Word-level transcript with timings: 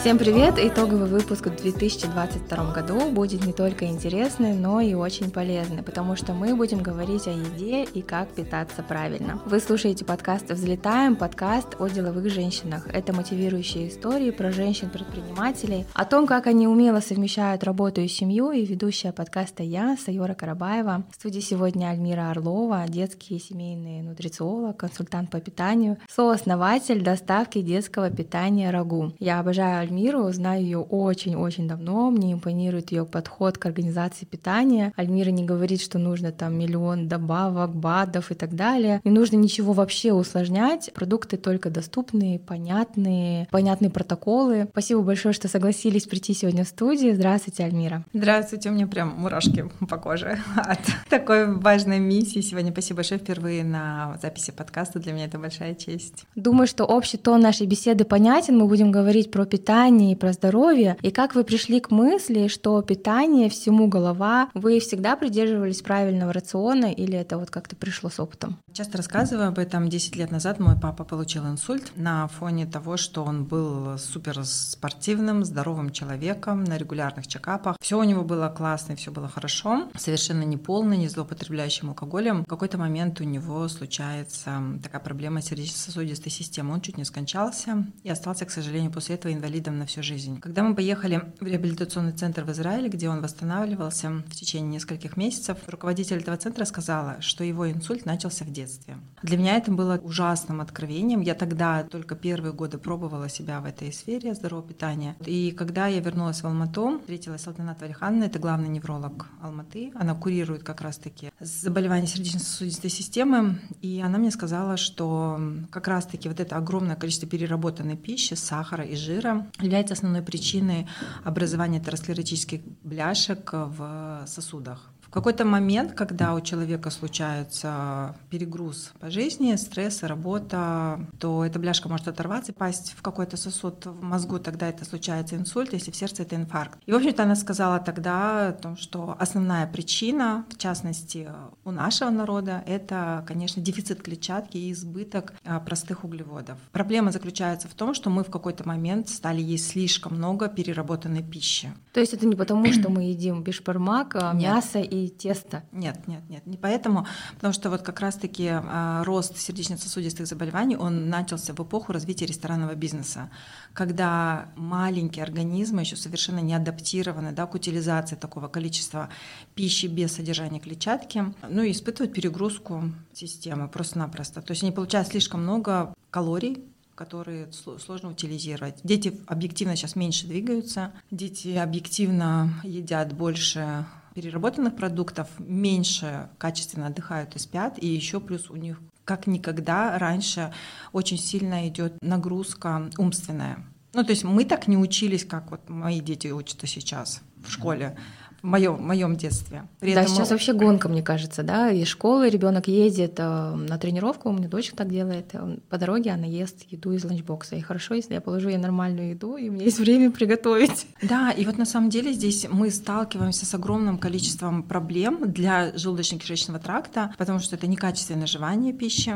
Всем 0.00 0.16
привет! 0.16 0.54
Итоговый 0.56 1.10
выпуск 1.10 1.48
в 1.48 1.56
2022 1.56 2.72
году 2.72 3.10
будет 3.10 3.44
не 3.44 3.52
только 3.52 3.84
интересный, 3.84 4.54
но 4.54 4.80
и 4.80 4.94
очень 4.94 5.30
полезный, 5.30 5.82
потому 5.82 6.16
что 6.16 6.32
мы 6.32 6.56
будем 6.56 6.82
говорить 6.82 7.26
о 7.26 7.32
еде 7.32 7.84
и 7.84 8.00
как 8.00 8.30
питаться 8.30 8.82
правильно. 8.82 9.42
Вы 9.44 9.60
слушаете 9.60 10.06
подкаст 10.06 10.50
«Взлетаем», 10.50 11.16
подкаст 11.16 11.76
о 11.78 11.86
деловых 11.86 12.30
женщинах. 12.30 12.88
Это 12.90 13.12
мотивирующие 13.12 13.88
истории 13.88 14.30
про 14.30 14.50
женщин-предпринимателей, 14.50 15.84
о 15.92 16.06
том, 16.06 16.26
как 16.26 16.46
они 16.46 16.66
умело 16.66 17.00
совмещают 17.00 17.62
работу 17.62 18.00
и 18.00 18.08
семью, 18.08 18.52
и 18.52 18.64
ведущая 18.64 19.12
подкаста 19.12 19.62
я, 19.62 19.98
Сайора 20.02 20.32
Карабаева. 20.32 21.04
В 21.10 21.14
студии 21.16 21.40
сегодня 21.40 21.90
Альмира 21.90 22.30
Орлова, 22.30 22.86
детский 22.88 23.36
и 23.36 23.38
семейный 23.38 24.00
нутрициолог, 24.00 24.78
консультант 24.78 25.28
по 25.30 25.40
питанию, 25.40 25.98
сооснователь 26.08 27.02
доставки 27.02 27.60
детского 27.60 28.08
питания 28.08 28.70
«Рагу». 28.70 29.12
Я 29.18 29.40
обожаю 29.40 29.89
Альмиру, 29.90 30.30
знаю 30.30 30.62
ее 30.62 30.78
очень-очень 30.78 31.66
давно, 31.66 32.10
мне 32.10 32.32
импонирует 32.32 32.92
ее 32.92 33.04
подход 33.04 33.58
к 33.58 33.66
организации 33.66 34.24
питания. 34.24 34.92
Альмира 34.94 35.30
не 35.30 35.44
говорит, 35.44 35.82
что 35.82 35.98
нужно 35.98 36.30
там 36.30 36.56
миллион 36.56 37.08
добавок, 37.08 37.74
БАДов 37.74 38.30
и 38.30 38.34
так 38.34 38.54
далее. 38.54 39.00
Не 39.02 39.10
нужно 39.10 39.34
ничего 39.34 39.72
вообще 39.72 40.12
усложнять, 40.12 40.92
продукты 40.94 41.36
только 41.38 41.70
доступные, 41.70 42.38
понятные, 42.38 43.48
понятные 43.50 43.90
протоколы. 43.90 44.68
Спасибо 44.70 45.02
большое, 45.02 45.34
что 45.34 45.48
согласились 45.48 46.04
прийти 46.04 46.34
сегодня 46.34 46.64
в 46.64 46.68
студию. 46.68 47.16
Здравствуйте, 47.16 47.64
Альмира. 47.64 48.04
Здравствуйте, 48.12 48.70
у 48.70 48.72
меня 48.72 48.86
прям 48.86 49.08
мурашки 49.08 49.68
по 49.88 49.96
коже 49.96 50.38
от 50.56 50.80
такой 51.08 51.52
важной 51.52 51.98
миссии. 51.98 52.40
Сегодня 52.42 52.70
спасибо 52.70 52.98
большое 52.98 53.18
впервые 53.18 53.64
на 53.64 54.16
записи 54.22 54.52
подкаста. 54.52 55.00
Для 55.00 55.12
меня 55.12 55.24
это 55.24 55.38
большая 55.38 55.74
честь. 55.74 56.26
Думаю, 56.36 56.68
что 56.68 56.84
общий 56.84 57.16
тон 57.16 57.40
нашей 57.40 57.66
беседы 57.66 58.04
понятен. 58.04 58.56
Мы 58.56 58.68
будем 58.68 58.92
говорить 58.92 59.32
про 59.32 59.44
питание 59.44 59.79
питании, 59.80 60.14
про 60.14 60.32
здоровье, 60.32 60.98
и 61.00 61.10
как 61.10 61.34
вы 61.34 61.42
пришли 61.42 61.80
к 61.80 61.90
мысли, 61.90 62.48
что 62.48 62.82
питание 62.82 63.48
всему 63.48 63.88
голова, 63.88 64.50
вы 64.52 64.78
всегда 64.78 65.16
придерживались 65.16 65.80
правильного 65.80 66.34
рациона 66.34 66.92
или 66.92 67.16
это 67.16 67.38
вот 67.38 67.50
как-то 67.50 67.76
пришло 67.76 68.10
с 68.10 68.20
опытом? 68.20 68.58
Часто 68.74 68.98
рассказываю 68.98 69.48
об 69.48 69.58
этом. 69.58 69.88
10 69.88 70.16
лет 70.16 70.30
назад 70.30 70.60
мой 70.60 70.78
папа 70.78 71.04
получил 71.04 71.46
инсульт 71.46 71.92
на 71.96 72.28
фоне 72.28 72.66
того, 72.66 72.98
что 72.98 73.24
он 73.24 73.44
был 73.44 73.96
супер 73.98 74.44
спортивным, 74.44 75.44
здоровым 75.44 75.90
человеком 75.92 76.64
на 76.64 76.76
регулярных 76.76 77.26
чекапах. 77.26 77.76
Все 77.80 77.98
у 77.98 78.04
него 78.04 78.22
было 78.22 78.48
классно, 78.48 78.96
все 78.96 79.10
было 79.10 79.28
хорошо, 79.28 79.88
совершенно 79.96 80.42
не 80.42 80.58
полный, 80.58 80.98
не 80.98 81.08
злоупотребляющим 81.08 81.88
алкоголем. 81.88 82.42
В 82.42 82.48
какой-то 82.48 82.76
момент 82.76 83.20
у 83.20 83.24
него 83.24 83.66
случается 83.68 84.62
такая 84.82 85.00
проблема 85.00 85.40
сердечно-сосудистой 85.40 86.30
системы. 86.30 86.74
Он 86.74 86.82
чуть 86.82 86.98
не 86.98 87.04
скончался 87.04 87.86
и 88.02 88.10
остался, 88.10 88.44
к 88.44 88.50
сожалению, 88.50 88.92
после 88.92 89.14
этого 89.14 89.32
инвалидом 89.32 89.69
инвалидом 89.70 89.78
на 89.78 89.86
всю 89.86 90.02
жизнь. 90.02 90.40
Когда 90.40 90.62
мы 90.62 90.74
поехали 90.74 91.22
в 91.40 91.46
реабилитационный 91.46 92.12
центр 92.12 92.44
в 92.44 92.50
Израиле, 92.50 92.88
где 92.88 93.08
он 93.08 93.22
восстанавливался 93.22 94.10
в 94.10 94.34
течение 94.34 94.70
нескольких 94.70 95.16
месяцев, 95.16 95.58
руководитель 95.66 96.18
этого 96.18 96.36
центра 96.36 96.64
сказала, 96.64 97.20
что 97.20 97.44
его 97.44 97.70
инсульт 97.70 98.06
начался 98.06 98.44
в 98.44 98.50
детстве. 98.50 98.96
Для 99.22 99.38
меня 99.38 99.56
это 99.56 99.70
было 99.70 99.98
ужасным 100.02 100.60
откровением. 100.60 101.20
Я 101.20 101.34
тогда 101.34 101.84
только 101.84 102.14
первые 102.14 102.52
годы 102.52 102.78
пробовала 102.78 103.28
себя 103.28 103.60
в 103.60 103.64
этой 103.64 103.92
сфере 103.92 104.34
здорового 104.34 104.66
питания. 104.68 105.16
И 105.26 105.52
когда 105.52 105.86
я 105.86 106.00
вернулась 106.00 106.42
в 106.42 106.46
Алмату, 106.46 106.98
встретилась 107.00 107.42
с 107.42 107.46
Алтанат 107.46 107.80
Валиханной, 107.80 108.26
это 108.26 108.38
главный 108.38 108.68
невролог 108.68 109.28
Алматы. 109.42 109.92
Она 109.94 110.14
курирует 110.14 110.62
как 110.62 110.80
раз-таки 110.80 111.30
заболевания 111.40 112.06
сердечно-сосудистой 112.06 112.90
системы. 112.90 113.58
И 113.82 114.00
она 114.00 114.18
мне 114.18 114.30
сказала, 114.30 114.76
что 114.76 115.40
как 115.70 115.88
раз-таки 115.88 116.28
вот 116.28 116.40
это 116.40 116.56
огромное 116.56 116.96
количество 116.96 117.28
переработанной 117.28 117.96
пищи, 117.96 118.34
сахара 118.34 118.84
и 118.84 118.96
жира 118.96 119.46
является 119.62 119.94
основной 119.94 120.22
причиной 120.22 120.86
образования 121.24 121.78
атеросклеротических 121.78 122.60
бляшек 122.82 123.50
в 123.52 124.24
сосудах. 124.26 124.90
В 125.10 125.12
какой-то 125.12 125.44
момент, 125.44 125.94
когда 125.94 126.34
у 126.34 126.40
человека 126.40 126.88
случается 126.90 128.14
перегруз 128.30 128.92
по 129.00 129.10
жизни, 129.10 129.56
стресс, 129.56 130.04
работа, 130.04 131.04
то 131.18 131.44
эта 131.44 131.58
бляшка 131.58 131.88
может 131.88 132.06
оторваться 132.06 132.52
и 132.52 132.54
пасть 132.54 132.94
в 132.96 133.02
какой-то 133.02 133.36
сосуд 133.36 133.86
в 133.86 134.04
мозгу, 134.04 134.38
тогда 134.38 134.68
это 134.68 134.84
случается 134.84 135.34
инсульт, 135.34 135.72
если 135.72 135.90
в 135.90 135.96
сердце 135.96 136.22
это 136.22 136.36
инфаркт. 136.36 136.78
И, 136.86 136.92
в 136.92 136.94
общем-то, 136.94 137.24
она 137.24 137.34
сказала 137.34 137.80
тогда 137.80 138.50
о 138.50 138.52
том, 138.52 138.76
что 138.76 139.16
основная 139.18 139.66
причина, 139.66 140.46
в 140.48 140.56
частности, 140.56 141.28
у 141.64 141.72
нашего 141.72 142.10
народа, 142.10 142.62
это, 142.64 143.24
конечно, 143.26 143.60
дефицит 143.60 144.02
клетчатки 144.02 144.58
и 144.58 144.70
избыток 144.70 145.32
а, 145.44 145.58
простых 145.58 146.04
углеводов. 146.04 146.56
Проблема 146.70 147.10
заключается 147.10 147.66
в 147.66 147.74
том, 147.74 147.94
что 147.94 148.10
мы 148.10 148.22
в 148.22 148.30
какой-то 148.30 148.66
момент 148.66 149.08
стали 149.08 149.42
есть 149.42 149.70
слишком 149.70 150.14
много 150.14 150.46
переработанной 150.46 151.24
пищи. 151.24 151.72
То 151.92 151.98
есть 151.98 152.14
это 152.14 152.26
не 152.26 152.36
потому, 152.36 152.72
что 152.72 152.90
мы 152.90 153.02
едим 153.02 153.42
бешбармак, 153.42 154.14
а 154.14 154.32
мясо 154.34 154.78
и 154.78 154.99
тесто? 155.08 155.64
Нет, 155.72 156.06
нет, 156.06 156.22
нет, 156.28 156.46
не 156.46 156.56
поэтому, 156.56 157.06
потому 157.34 157.52
что 157.52 157.70
вот 157.70 157.82
как 157.82 158.00
раз-таки 158.00 158.48
а, 158.50 159.02
рост 159.04 159.36
сердечно-сосудистых 159.36 160.26
заболеваний, 160.26 160.76
он 160.76 161.08
начался 161.08 161.54
в 161.54 161.60
эпоху 161.60 161.92
развития 161.92 162.26
ресторанного 162.26 162.74
бизнеса, 162.74 163.30
когда 163.72 164.48
маленькие 164.56 165.24
организмы 165.24 165.82
еще 165.82 165.96
совершенно 165.96 166.40
не 166.40 166.54
адаптированы 166.54 167.32
да, 167.32 167.46
к 167.46 167.54
утилизации 167.54 168.16
такого 168.16 168.48
количества 168.48 169.08
пищи 169.54 169.86
без 169.86 170.12
содержания 170.12 170.60
клетчатки, 170.60 171.24
ну 171.48 171.62
и 171.62 171.72
испытывают 171.72 172.14
перегрузку 172.14 172.84
системы 173.12 173.68
просто-напросто. 173.68 174.42
То 174.42 174.52
есть 174.52 174.62
они 174.62 174.72
получают 174.72 175.08
слишком 175.08 175.42
много 175.42 175.94
калорий, 176.10 176.64
которые 177.00 177.48
сложно 177.52 178.10
утилизировать. 178.10 178.80
Дети 178.84 179.18
объективно 179.26 179.74
сейчас 179.74 179.96
меньше 179.96 180.26
двигаются, 180.26 180.92
дети 181.10 181.56
объективно 181.56 182.60
едят 182.62 183.14
больше 183.14 183.86
переработанных 184.20 184.76
продуктов, 184.76 185.28
меньше 185.38 186.28
качественно 186.36 186.88
отдыхают 186.88 187.36
и 187.36 187.38
спят, 187.38 187.78
и 187.78 187.86
еще 187.86 188.20
плюс 188.20 188.50
у 188.50 188.56
них 188.56 188.78
как 189.06 189.26
никогда 189.26 189.98
раньше 189.98 190.52
очень 190.92 191.16
сильно 191.16 191.66
идет 191.68 191.94
нагрузка 192.02 192.90
умственная. 192.98 193.64
Ну, 193.94 194.04
то 194.04 194.10
есть 194.10 194.22
мы 194.22 194.44
так 194.44 194.68
не 194.68 194.76
учились, 194.76 195.24
как 195.24 195.50
вот 195.50 195.70
мои 195.70 196.00
дети 196.00 196.28
учатся 196.28 196.66
сейчас 196.66 197.22
в 197.42 197.50
школе 197.50 197.96
в 198.42 198.46
моем, 198.46 198.76
в 198.76 198.80
моем 198.80 199.16
детстве. 199.16 199.64
При 199.80 199.94
да, 199.94 200.02
этом... 200.02 200.14
сейчас 200.14 200.30
вообще 200.30 200.52
гонка, 200.52 200.88
мне 200.88 201.02
кажется, 201.02 201.42
да, 201.42 201.70
из 201.70 201.88
школы 201.88 202.28
ребенок 202.28 202.68
едет 202.68 203.14
э, 203.18 203.54
на 203.54 203.78
тренировку, 203.78 204.30
у 204.30 204.32
меня 204.32 204.48
дочка 204.48 204.76
так 204.76 204.90
делает, 204.90 205.34
по 205.68 205.78
дороге 205.78 206.10
она 206.10 206.26
ест 206.26 206.64
еду 206.68 206.92
из 206.92 207.04
ланчбокса, 207.04 207.56
и 207.56 207.60
хорошо, 207.60 207.94
если 207.94 208.14
я 208.14 208.20
положу 208.20 208.48
ей 208.48 208.58
нормальную 208.58 209.10
еду, 209.10 209.36
и 209.36 209.48
у 209.48 209.52
меня 209.52 209.64
есть 209.64 209.78
время 209.78 210.10
приготовить. 210.10 210.86
Да, 211.02 211.30
и 211.30 211.44
вот 211.44 211.58
на 211.58 211.64
самом 211.64 211.90
деле 211.90 212.12
здесь 212.12 212.46
мы 212.50 212.70
сталкиваемся 212.70 213.44
с 213.44 213.54
огромным 213.54 213.98
количеством 213.98 214.62
проблем 214.62 215.32
для 215.32 215.70
желудочно-кишечного 215.70 216.60
тракта, 216.60 217.14
потому 217.18 217.40
что 217.40 217.56
это 217.56 217.66
некачественное 217.66 218.26
жевание 218.26 218.72
пищи, 218.72 219.12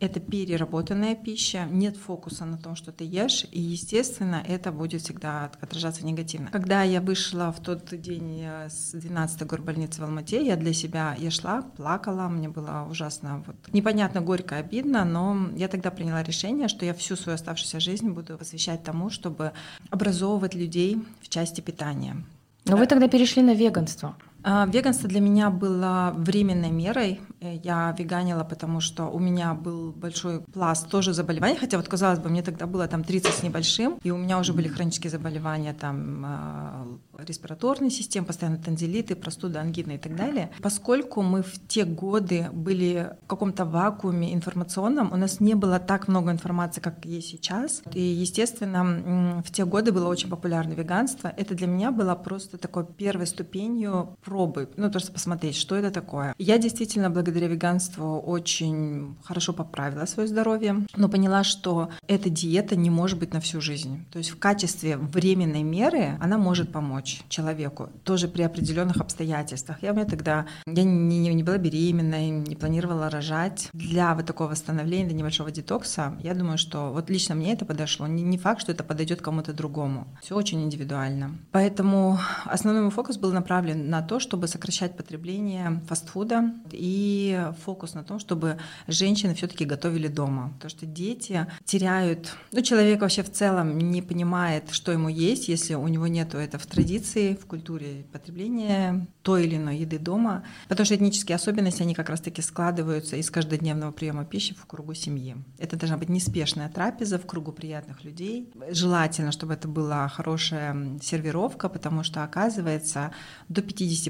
это 0.00 0.18
переработанная 0.18 1.14
пища, 1.14 1.66
нет 1.70 1.96
фокуса 1.96 2.44
на 2.46 2.58
том, 2.58 2.74
что 2.74 2.90
ты 2.90 3.04
ешь, 3.04 3.46
и, 3.52 3.60
естественно, 3.60 4.42
это 4.46 4.72
будет 4.72 5.02
всегда 5.02 5.50
отражаться 5.60 6.04
негативно. 6.04 6.48
Когда 6.50 6.82
я 6.82 7.00
вышла 7.00 7.52
в 7.52 7.62
тот 7.62 7.88
день 8.00 8.40
э, 8.42 8.65
с 8.68 8.94
12-й 8.94 9.44
горбольницы 9.46 10.00
в 10.00 10.04
Алмате, 10.04 10.44
я 10.44 10.56
для 10.56 10.72
себя, 10.72 11.16
я 11.18 11.30
шла, 11.30 11.62
плакала, 11.62 12.28
мне 12.28 12.48
было 12.48 12.86
ужасно, 12.90 13.42
вот, 13.46 13.56
непонятно, 13.72 14.20
горько, 14.20 14.56
обидно, 14.56 15.04
но 15.04 15.48
я 15.56 15.68
тогда 15.68 15.90
приняла 15.90 16.22
решение, 16.22 16.68
что 16.68 16.84
я 16.84 16.94
всю 16.94 17.16
свою 17.16 17.34
оставшуюся 17.34 17.80
жизнь 17.80 18.10
буду 18.10 18.38
посвящать 18.38 18.82
тому, 18.82 19.10
чтобы 19.10 19.52
образовывать 19.90 20.54
людей 20.54 21.02
в 21.20 21.28
части 21.28 21.60
питания. 21.60 22.16
Но 22.64 22.76
вы 22.76 22.86
тогда 22.86 23.08
перешли 23.08 23.42
на 23.42 23.54
веганство. 23.54 24.16
А, 24.48 24.64
веганство 24.66 25.08
для 25.08 25.18
меня 25.18 25.50
было 25.50 26.14
временной 26.16 26.70
мерой. 26.70 27.20
Э, 27.40 27.56
я 27.64 27.92
веганила, 27.98 28.44
потому 28.44 28.80
что 28.80 29.06
у 29.06 29.18
меня 29.18 29.54
был 29.54 29.90
большой 29.90 30.40
пласт 30.40 30.88
тоже 30.88 31.14
заболеваний, 31.14 31.56
хотя 31.56 31.76
вот 31.78 31.88
казалось 31.88 32.20
бы, 32.20 32.28
мне 32.28 32.42
тогда 32.42 32.66
было 32.66 32.86
там 32.86 33.02
30 33.02 33.34
с 33.34 33.42
небольшим, 33.42 33.98
и 34.04 34.12
у 34.12 34.16
меня 34.16 34.38
уже 34.38 34.52
были 34.52 34.68
хронические 34.68 35.10
заболевания, 35.10 35.74
там 35.74 36.22
а, 36.24 36.86
респираторной 37.18 37.90
системы, 37.90 38.28
постоянно 38.28 38.58
танзелиты, 38.58 39.16
простуда, 39.16 39.60
ангины 39.60 39.96
и 39.96 39.98
так 39.98 40.14
далее. 40.14 40.52
Поскольку 40.62 41.22
мы 41.22 41.42
в 41.42 41.66
те 41.66 41.84
годы 41.84 42.48
были 42.52 43.16
в 43.24 43.26
каком-то 43.26 43.64
вакууме 43.64 44.32
информационном, 44.32 45.12
у 45.12 45.16
нас 45.16 45.40
не 45.40 45.54
было 45.54 45.80
так 45.80 46.06
много 46.06 46.30
информации, 46.30 46.80
как 46.80 47.04
есть 47.04 47.30
сейчас. 47.30 47.82
И, 47.92 48.00
естественно, 48.00 49.42
в 49.44 49.50
те 49.50 49.64
годы 49.64 49.90
было 49.90 50.06
очень 50.06 50.28
популярно 50.28 50.74
веганство. 50.74 51.32
Это 51.36 51.56
для 51.56 51.66
меня 51.66 51.90
было 51.90 52.14
просто 52.14 52.58
такой 52.58 52.86
первой 52.86 53.26
ступенью 53.26 54.16
про 54.24 54.35
пробы, 54.36 54.68
ну 54.76 54.90
просто 54.90 55.12
посмотреть, 55.12 55.56
что 55.56 55.76
это 55.76 55.90
такое. 55.90 56.34
Я 56.36 56.58
действительно 56.58 57.08
благодаря 57.08 57.48
веганству 57.48 58.18
очень 58.18 59.16
хорошо 59.24 59.54
поправила 59.54 60.04
свое 60.04 60.28
здоровье, 60.28 60.86
но 60.94 61.08
поняла, 61.08 61.42
что 61.42 61.88
эта 62.06 62.28
диета 62.28 62.76
не 62.76 62.90
может 62.90 63.18
быть 63.18 63.32
на 63.32 63.40
всю 63.40 63.62
жизнь. 63.62 64.04
То 64.12 64.18
есть 64.18 64.30
в 64.30 64.38
качестве 64.38 64.98
временной 64.98 65.62
меры 65.62 66.18
она 66.20 66.36
может 66.36 66.70
помочь 66.70 67.22
человеку, 67.30 67.88
тоже 68.04 68.28
при 68.28 68.42
определенных 68.42 68.98
обстоятельствах. 68.98 69.82
Я 69.82 69.92
у 69.92 69.94
меня 69.94 70.04
тогда, 70.04 70.44
я 70.66 70.84
не, 70.84 71.18
не, 71.18 71.32
не 71.32 71.42
была 71.42 71.56
беременной, 71.56 72.28
не 72.28 72.56
планировала 72.56 73.08
рожать. 73.08 73.70
Для 73.72 74.14
вот 74.14 74.26
такого 74.26 74.50
восстановления, 74.50 75.06
для 75.06 75.16
небольшого 75.16 75.50
детокса, 75.50 76.14
я 76.22 76.34
думаю, 76.34 76.58
что 76.58 76.92
вот 76.92 77.08
лично 77.08 77.34
мне 77.34 77.54
это 77.54 77.64
подошло. 77.64 78.06
Не, 78.06 78.22
не 78.22 78.36
факт, 78.36 78.60
что 78.60 78.72
это 78.72 78.84
подойдет 78.84 79.22
кому-то 79.22 79.54
другому. 79.54 80.06
Все 80.20 80.36
очень 80.36 80.62
индивидуально. 80.62 81.30
Поэтому 81.52 82.18
основной 82.44 82.82
мой 82.82 82.90
фокус 82.90 83.16
был 83.16 83.32
направлен 83.32 83.88
на 83.88 84.02
то, 84.02 84.15
чтобы 84.20 84.48
сокращать 84.48 84.96
потребление 84.96 85.80
фастфуда 85.88 86.52
и 86.70 87.50
фокус 87.64 87.94
на 87.94 88.04
том, 88.04 88.18
чтобы 88.18 88.58
женщины 88.86 89.34
все-таки 89.34 89.64
готовили 89.64 90.08
дома. 90.08 90.52
Потому 90.54 90.70
что 90.70 90.86
дети 90.86 91.46
теряют, 91.64 92.36
ну, 92.52 92.62
человек 92.62 93.00
вообще 93.00 93.22
в 93.22 93.32
целом 93.32 93.78
не 93.78 94.02
понимает, 94.02 94.70
что 94.70 94.92
ему 94.92 95.08
есть, 95.08 95.48
если 95.48 95.74
у 95.74 95.88
него 95.88 96.06
нет 96.06 96.34
это 96.34 96.58
в 96.58 96.66
традиции, 96.66 97.34
в 97.34 97.46
культуре 97.46 98.04
потребления 98.12 99.06
той 99.22 99.44
или 99.44 99.56
иной 99.56 99.78
еды 99.78 99.98
дома, 99.98 100.44
потому 100.68 100.84
что 100.84 100.94
этнические 100.94 101.36
особенности, 101.36 101.82
они 101.82 101.94
как 101.94 102.08
раз-таки 102.08 102.42
складываются 102.42 103.16
из 103.16 103.30
каждодневного 103.30 103.92
приема 103.92 104.24
пищи 104.24 104.54
в 104.54 104.66
кругу 104.66 104.94
семьи. 104.94 105.36
Это 105.58 105.76
должна 105.76 105.96
быть 105.96 106.08
неспешная 106.08 106.68
трапеза 106.68 107.18
в 107.18 107.26
кругу 107.26 107.52
приятных 107.52 108.04
людей. 108.04 108.50
Желательно, 108.70 109.32
чтобы 109.32 109.54
это 109.54 109.68
была 109.68 110.08
хорошая 110.08 110.98
сервировка, 111.02 111.68
потому 111.68 112.02
что, 112.02 112.22
оказывается, 112.22 113.12
до 113.48 113.62
50% 113.62 114.05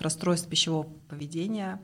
расстройств 0.00 0.48
пищевого 0.48 0.88
поведения 1.08 1.80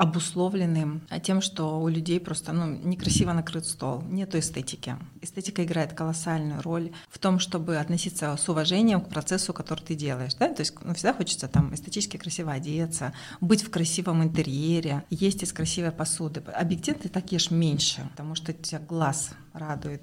обусловлены 0.00 1.02
тем, 1.22 1.42
что 1.42 1.78
у 1.78 1.86
людей 1.86 2.20
просто 2.20 2.52
ну, 2.52 2.66
некрасиво 2.66 3.34
накрыт 3.34 3.66
стол, 3.66 4.02
нет 4.08 4.34
эстетики. 4.34 4.96
Эстетика 5.20 5.62
играет 5.62 5.92
колоссальную 5.92 6.62
роль 6.62 6.90
в 7.10 7.18
том, 7.18 7.38
чтобы 7.38 7.76
относиться 7.76 8.34
с 8.34 8.48
уважением 8.48 9.02
к 9.02 9.10
процессу, 9.10 9.52
который 9.52 9.80
ты 9.80 9.94
делаешь. 9.94 10.34
Да? 10.36 10.48
То 10.54 10.62
есть 10.62 10.74
ну, 10.82 10.94
всегда 10.94 11.12
хочется 11.12 11.48
там 11.48 11.74
эстетически 11.74 12.16
красиво 12.16 12.50
одеться, 12.50 13.12
быть 13.42 13.62
в 13.62 13.70
красивом 13.70 14.22
интерьере, 14.22 15.04
есть 15.10 15.42
из 15.42 15.52
красивой 15.52 15.92
посуды. 15.92 16.40
Объективно 16.54 17.02
ты 17.02 17.08
так 17.10 17.30
ешь 17.30 17.50
меньше, 17.50 18.08
потому 18.12 18.34
что 18.34 18.54
тебя 18.54 18.78
глаз 18.78 19.32
радует. 19.52 20.02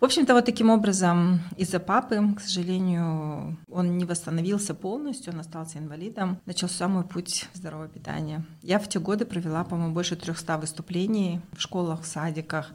В 0.00 0.04
общем-то, 0.04 0.34
вот 0.34 0.44
таким 0.44 0.70
образом 0.70 1.40
из-за 1.56 1.78
папы, 1.78 2.34
к 2.36 2.40
сожалению, 2.40 3.58
он 3.70 3.98
не 3.98 4.04
восстановился 4.04 4.74
полностью, 4.74 5.32
он 5.32 5.40
остался 5.40 5.78
инвалидом. 5.78 6.38
Начался 6.46 6.88
мой 6.88 7.04
путь 7.04 7.48
здорового 7.54 7.88
питания. 7.88 8.44
Я 8.62 8.78
в 8.78 8.88
те 8.88 8.98
годы 8.98 9.24
провела, 9.24 9.64
по-моему, 9.64 9.94
больше 9.94 10.16
300 10.16 10.58
выступлений 10.58 11.40
в 11.52 11.60
школах, 11.60 12.02
в 12.02 12.06
садиках, 12.06 12.72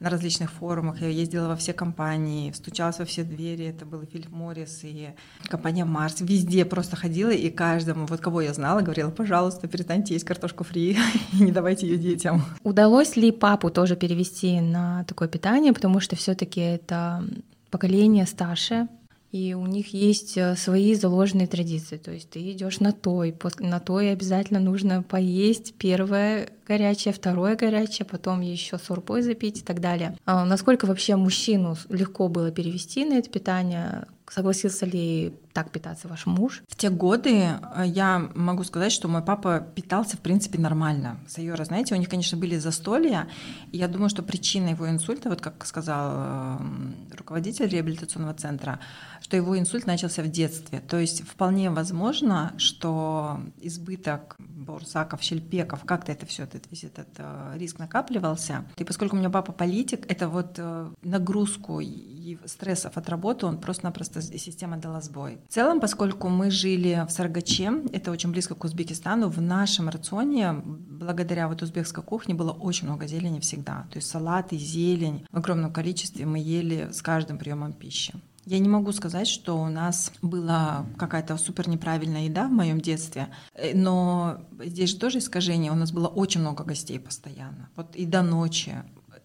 на 0.00 0.10
различных 0.10 0.50
форумах. 0.52 1.00
Я 1.00 1.08
ездила 1.08 1.48
во 1.48 1.56
все 1.56 1.72
компании, 1.72 2.52
стучалась 2.52 2.98
во 2.98 3.04
все 3.04 3.24
двери. 3.24 3.66
Это 3.66 3.84
был 3.84 4.02
и 4.02 4.06
Филипп 4.06 4.30
Моррис, 4.30 4.80
и 4.84 5.10
компания 5.48 5.84
Марс. 5.84 6.20
Везде 6.20 6.64
просто 6.64 6.96
ходила 6.96 7.30
и 7.30 7.50
каждому, 7.50 8.06
вот 8.06 8.20
кого 8.20 8.40
я 8.40 8.52
знала, 8.54 8.80
говорила, 8.80 9.10
пожалуйста, 9.10 9.66
перестаньте 9.68 10.14
есть 10.14 10.24
картошку 10.24 10.64
фри 10.64 10.96
и 11.32 11.42
не 11.42 11.52
давайте 11.52 11.86
ее 11.86 11.98
детям. 11.98 12.44
Удалось 12.62 13.16
ли 13.16 13.32
папу 13.32 13.70
тоже 13.70 13.96
перевести 13.96 14.60
на 14.60 15.04
такое 15.04 15.28
питание, 15.28 15.72
потому 15.72 16.00
что 16.00 16.16
все 16.16 16.34
таки 16.34 16.60
это 16.60 17.24
поколение 17.70 18.26
старше, 18.26 18.88
и 19.30 19.52
у 19.52 19.66
них 19.66 19.92
есть 19.92 20.38
э, 20.38 20.56
свои 20.56 20.94
заложенные 20.94 21.46
традиции. 21.46 21.98
То 21.98 22.10
есть 22.10 22.30
ты 22.30 22.50
идешь 22.52 22.80
на 22.80 22.92
той, 22.92 23.34
на 23.58 23.78
той 23.78 24.12
обязательно 24.12 24.58
нужно 24.58 25.02
поесть 25.02 25.74
первое 25.74 26.48
горячее, 26.66 27.12
второе 27.12 27.54
горячее, 27.54 28.06
потом 28.06 28.40
еще 28.40 28.78
сорпой 28.78 29.22
запить 29.22 29.58
и 29.58 29.62
так 29.62 29.80
далее. 29.80 30.16
А 30.24 30.44
насколько 30.44 30.86
вообще 30.86 31.16
мужчину 31.16 31.76
легко 31.90 32.28
было 32.28 32.50
перевести 32.50 33.04
на 33.04 33.14
это 33.14 33.28
питание? 33.30 34.06
Согласился 34.30 34.86
ли 34.86 35.34
так 35.58 35.72
питаться 35.72 36.06
ваш 36.06 36.26
муж? 36.26 36.62
В 36.68 36.76
те 36.76 36.88
годы 36.88 37.30
э, 37.32 37.82
я 37.84 38.30
могу 38.36 38.62
сказать, 38.62 38.92
что 38.92 39.08
мой 39.08 39.22
папа 39.22 39.58
питался, 39.58 40.16
в 40.16 40.20
принципе, 40.20 40.56
нормально. 40.56 41.18
Сайора, 41.26 41.64
знаете, 41.64 41.96
у 41.96 41.98
них, 41.98 42.08
конечно, 42.08 42.38
были 42.38 42.58
застолья, 42.58 43.26
и 43.72 43.78
я 43.78 43.88
думаю, 43.88 44.08
что 44.08 44.22
причина 44.22 44.68
его 44.68 44.88
инсульта, 44.88 45.28
вот 45.28 45.40
как 45.40 45.66
сказал 45.66 46.60
эм, 46.60 46.94
руководитель 47.10 47.66
реабилитационного 47.66 48.34
центра, 48.34 48.78
что 49.20 49.36
его 49.36 49.58
инсульт 49.58 49.84
начался 49.84 50.22
в 50.22 50.28
детстве. 50.28 50.78
То 50.78 50.96
есть 50.96 51.26
вполне 51.28 51.70
возможно, 51.70 52.52
что 52.56 53.40
избыток 53.60 54.36
бурсаков, 54.38 55.22
щельпеков, 55.22 55.84
как-то 55.84 56.12
это 56.12 56.24
все, 56.24 56.44
этот, 56.44 56.70
весь 56.70 56.84
этот 56.84 57.08
э, 57.18 57.54
риск 57.56 57.80
накапливался. 57.80 58.64
И 58.76 58.84
поскольку 58.84 59.16
у 59.16 59.18
меня 59.18 59.30
папа 59.30 59.50
политик, 59.50 60.06
это 60.08 60.28
вот 60.28 60.54
э, 60.58 60.90
нагрузку 61.02 61.80
и 61.80 62.38
стрессов 62.44 62.96
от 62.96 63.08
работы, 63.08 63.46
он 63.46 63.58
просто-напросто 63.58 64.22
система 64.22 64.76
дала 64.76 65.00
сбой. 65.00 65.38
В 65.48 65.54
целом, 65.54 65.80
поскольку 65.80 66.28
мы 66.28 66.50
жили 66.50 67.06
в 67.08 67.10
Саргаче, 67.10 67.82
это 67.94 68.10
очень 68.10 68.30
близко 68.30 68.54
к 68.54 68.64
Узбекистану, 68.64 69.30
в 69.30 69.40
нашем 69.40 69.88
рационе, 69.88 70.52
благодаря 70.52 71.48
вот 71.48 71.62
узбекской 71.62 72.04
кухне, 72.04 72.34
было 72.34 72.52
очень 72.52 72.86
много 72.86 73.06
зелени 73.06 73.40
всегда. 73.40 73.86
То 73.90 73.96
есть 73.96 74.10
салаты, 74.10 74.58
зелень 74.58 75.24
в 75.32 75.38
огромном 75.38 75.72
количестве 75.72 76.26
мы 76.26 76.38
ели 76.38 76.90
с 76.92 77.00
каждым 77.00 77.38
приемом 77.38 77.72
пищи. 77.72 78.12
Я 78.44 78.58
не 78.58 78.68
могу 78.68 78.92
сказать, 78.92 79.26
что 79.26 79.58
у 79.58 79.68
нас 79.68 80.12
была 80.20 80.84
какая-то 80.98 81.38
супер 81.38 81.66
неправильная 81.66 82.24
еда 82.24 82.46
в 82.46 82.52
моем 82.52 82.78
детстве, 82.78 83.28
э, 83.54 83.74
но 83.74 84.42
здесь 84.62 84.90
же 84.90 84.96
тоже 84.96 85.18
искажение. 85.18 85.72
У 85.72 85.76
нас 85.76 85.92
было 85.92 86.08
очень 86.08 86.42
много 86.42 86.62
гостей 86.64 87.00
постоянно. 87.00 87.70
Вот 87.74 87.96
и 87.96 88.04
до 88.04 88.22
ночи. 88.22 88.76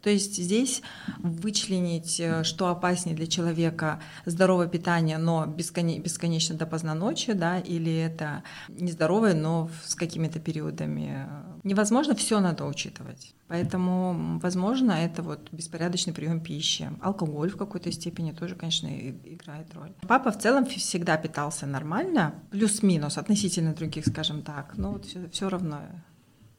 То 0.03 0.09
есть 0.09 0.35
здесь 0.35 0.81
вычленить, 1.19 2.19
э, 2.19 2.43
что 2.43 2.67
опаснее 2.67 3.15
для 3.15 3.25
человека, 3.25 4.01
здоровое 4.25 4.67
питание, 4.67 5.17
но 5.17 5.45
бесконечно 5.45 6.55
допоздна 6.55 6.93
ночи, 6.93 7.31
да, 7.31 7.59
или 7.59 7.95
это 7.95 8.43
нездоровое, 8.67 9.33
но 9.33 9.69
с 9.85 9.95
какими-то 9.95 10.39
периодами. 10.39 11.25
Невозможно, 11.63 12.15
все 12.15 12.41
надо 12.41 12.65
учитывать. 12.65 13.33
Поэтому, 13.47 14.39
возможно, 14.39 14.91
это 14.91 15.21
вот 15.21 15.47
беспорядочный 15.53 16.13
прием 16.13 16.41
пищи. 16.41 16.89
Алкоголь 17.01 17.49
в 17.49 17.57
какой-то 17.57 17.89
степени 17.91 18.33
тоже, 18.33 18.55
конечно, 18.55 18.87
играет 18.87 19.73
роль. 19.73 19.93
Папа 20.07 20.31
в 20.31 20.37
целом 20.37 20.65
всегда 20.65 21.15
питался 21.15 21.65
нормально, 21.65 22.35
плюс-минус 22.51 23.17
относительно 23.17 23.73
других, 23.73 24.05
скажем 24.05 24.41
так, 24.41 24.73
но 24.75 24.91
вот 24.91 25.05
все, 25.05 25.29
все 25.29 25.47
равно 25.47 25.79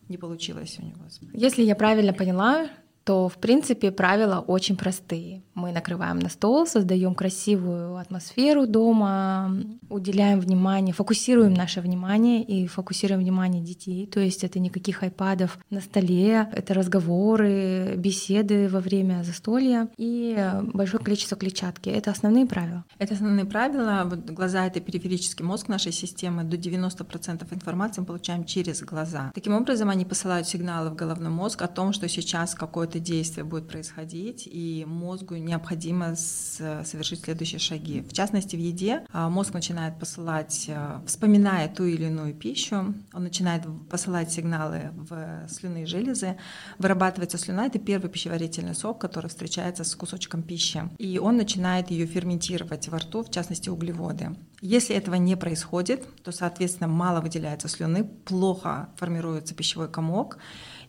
не 0.08 0.16
получилось 0.16 0.78
у 0.78 0.82
него. 0.82 1.04
Если 1.32 1.62
я 1.62 1.74
правильно 1.74 2.12
поняла, 2.12 2.68
то, 3.04 3.28
в 3.28 3.36
принципе, 3.36 3.90
правила 3.92 4.40
очень 4.40 4.76
простые. 4.76 5.42
Мы 5.54 5.72
накрываем 5.72 6.18
на 6.18 6.28
стол, 6.28 6.66
создаем 6.66 7.14
красивую 7.14 7.96
атмосферу 7.96 8.66
дома, 8.66 9.54
уделяем 9.88 10.40
внимание, 10.40 10.94
фокусируем 10.94 11.54
наше 11.54 11.80
внимание 11.80 12.42
и 12.42 12.66
фокусируем 12.66 13.20
внимание 13.20 13.62
детей. 13.62 14.06
То 14.06 14.20
есть 14.20 14.42
это 14.42 14.58
никаких 14.58 15.02
айпадов 15.02 15.58
на 15.70 15.80
столе, 15.80 16.48
это 16.52 16.74
разговоры, 16.74 17.94
беседы 17.96 18.68
во 18.68 18.80
время 18.80 19.22
застолья 19.22 19.88
и 19.96 20.52
большое 20.72 21.02
количество 21.02 21.36
клетчатки. 21.36 21.90
Это 21.90 22.10
основные 22.10 22.46
правила. 22.46 22.84
Это 22.98 23.14
основные 23.14 23.44
правила. 23.44 24.02
Вот 24.06 24.30
глаза— 24.30 24.66
это 24.66 24.80
периферический 24.80 25.44
мозг 25.44 25.68
нашей 25.68 25.92
системы. 25.92 26.42
До 26.42 26.56
90% 26.56 27.52
информации 27.52 28.00
мы 28.00 28.06
получаем 28.06 28.44
через 28.44 28.82
глаза. 28.82 29.30
Таким 29.34 29.54
образом, 29.54 29.90
они 29.90 30.04
посылают 30.04 30.48
сигналы 30.48 30.90
в 30.90 30.96
головной 30.96 31.30
мозг 31.30 31.62
о 31.62 31.68
том, 31.68 31.92
что 31.92 32.08
сейчас 32.08 32.54
какой-то 32.54 32.93
какое-то 32.94 32.98
действие 33.00 33.44
будет 33.44 33.68
происходить, 33.68 34.48
и 34.50 34.84
мозгу 34.86 35.36
необходимо 35.36 36.14
совершить 36.16 37.24
следующие 37.24 37.58
шаги. 37.58 38.02
В 38.02 38.12
частности, 38.12 38.56
в 38.56 38.58
еде 38.58 39.04
а, 39.12 39.28
мозг 39.28 39.54
начинает 39.54 39.98
посылать, 39.98 40.66
а, 40.68 41.02
вспоминая 41.06 41.68
ту 41.68 41.84
или 41.84 42.04
иную 42.04 42.34
пищу, 42.34 42.94
он 43.12 43.22
начинает 43.22 43.62
посылать 43.90 44.30
сигналы 44.30 44.90
в 44.94 45.48
слюнные 45.48 45.86
железы, 45.86 46.36
вырабатывается 46.78 47.38
слюна, 47.38 47.66
это 47.66 47.78
первый 47.78 48.10
пищеварительный 48.10 48.74
сок, 48.74 49.00
который 49.00 49.28
встречается 49.28 49.82
с 49.82 49.94
кусочком 49.94 50.42
пищи, 50.42 50.82
и 50.98 51.18
он 51.18 51.36
начинает 51.36 51.90
ее 51.90 52.06
ферментировать 52.06 52.88
во 52.88 52.98
рту, 52.98 53.22
в 53.22 53.30
частности 53.30 53.70
углеводы. 53.70 54.36
Если 54.60 54.96
этого 54.96 55.16
не 55.16 55.36
происходит, 55.36 56.06
то, 56.22 56.32
соответственно, 56.32 56.88
мало 56.88 57.20
выделяется 57.20 57.68
слюны, 57.68 58.04
плохо 58.04 58.88
формируется 58.96 59.54
пищевой 59.54 59.88
комок, 59.88 60.38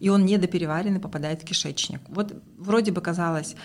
и 0.06 0.10
он 0.10 0.24
недопереваренный 0.24 1.00
попадает 1.00 1.42
в 1.42 1.46
кишечник. 1.46 2.00
Вот 2.10 2.32
вроде 2.60 2.92
бы 2.92 3.02
казалось, 3.02 3.56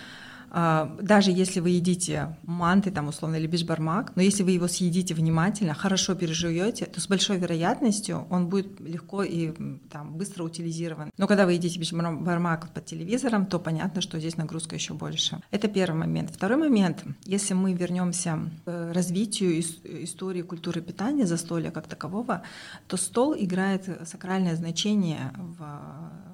а, 0.50 0.96
даже 1.00 1.30
если 1.30 1.60
вы 1.60 1.70
едите 1.70 2.36
манты, 2.42 2.90
там, 2.90 3.08
условно, 3.08 3.36
или 3.36 3.46
бишбармак, 3.46 4.12
но 4.16 4.22
если 4.22 4.42
вы 4.42 4.50
его 4.52 4.66
съедите 4.66 5.14
внимательно, 5.14 5.74
хорошо 5.74 6.14
пережуете, 6.14 6.86
то 6.86 7.00
с 7.00 7.06
большой 7.06 7.38
вероятностью 7.38 8.26
он 8.30 8.48
будет 8.48 8.80
легко 8.80 9.22
и 9.22 9.52
там, 9.90 10.16
быстро 10.16 10.44
утилизирован. 10.44 11.10
Но 11.18 11.26
когда 11.26 11.46
вы 11.46 11.52
едите 11.52 11.78
бишбармак 11.78 12.72
под 12.72 12.84
телевизором, 12.84 13.46
то 13.46 13.58
понятно, 13.58 14.00
что 14.00 14.18
здесь 14.18 14.36
нагрузка 14.36 14.74
еще 14.74 14.94
больше. 14.94 15.40
Это 15.50 15.68
первый 15.68 15.96
момент. 15.96 16.30
Второй 16.30 16.56
момент, 16.56 17.04
если 17.24 17.54
мы 17.54 17.74
вернемся 17.74 18.38
к 18.64 18.92
развитию 18.92 19.60
истории 19.60 20.42
культуры 20.42 20.80
питания, 20.80 21.26
застолья 21.26 21.70
как 21.70 21.86
такового, 21.86 22.42
то 22.88 22.96
стол 22.96 23.36
играет 23.38 24.08
сакральное 24.08 24.56
значение 24.56 25.32
в 25.36 26.29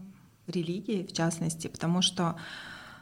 религии, 0.49 1.07
в 1.07 1.12
частности, 1.12 1.69
потому 1.69 2.03
что 2.03 2.37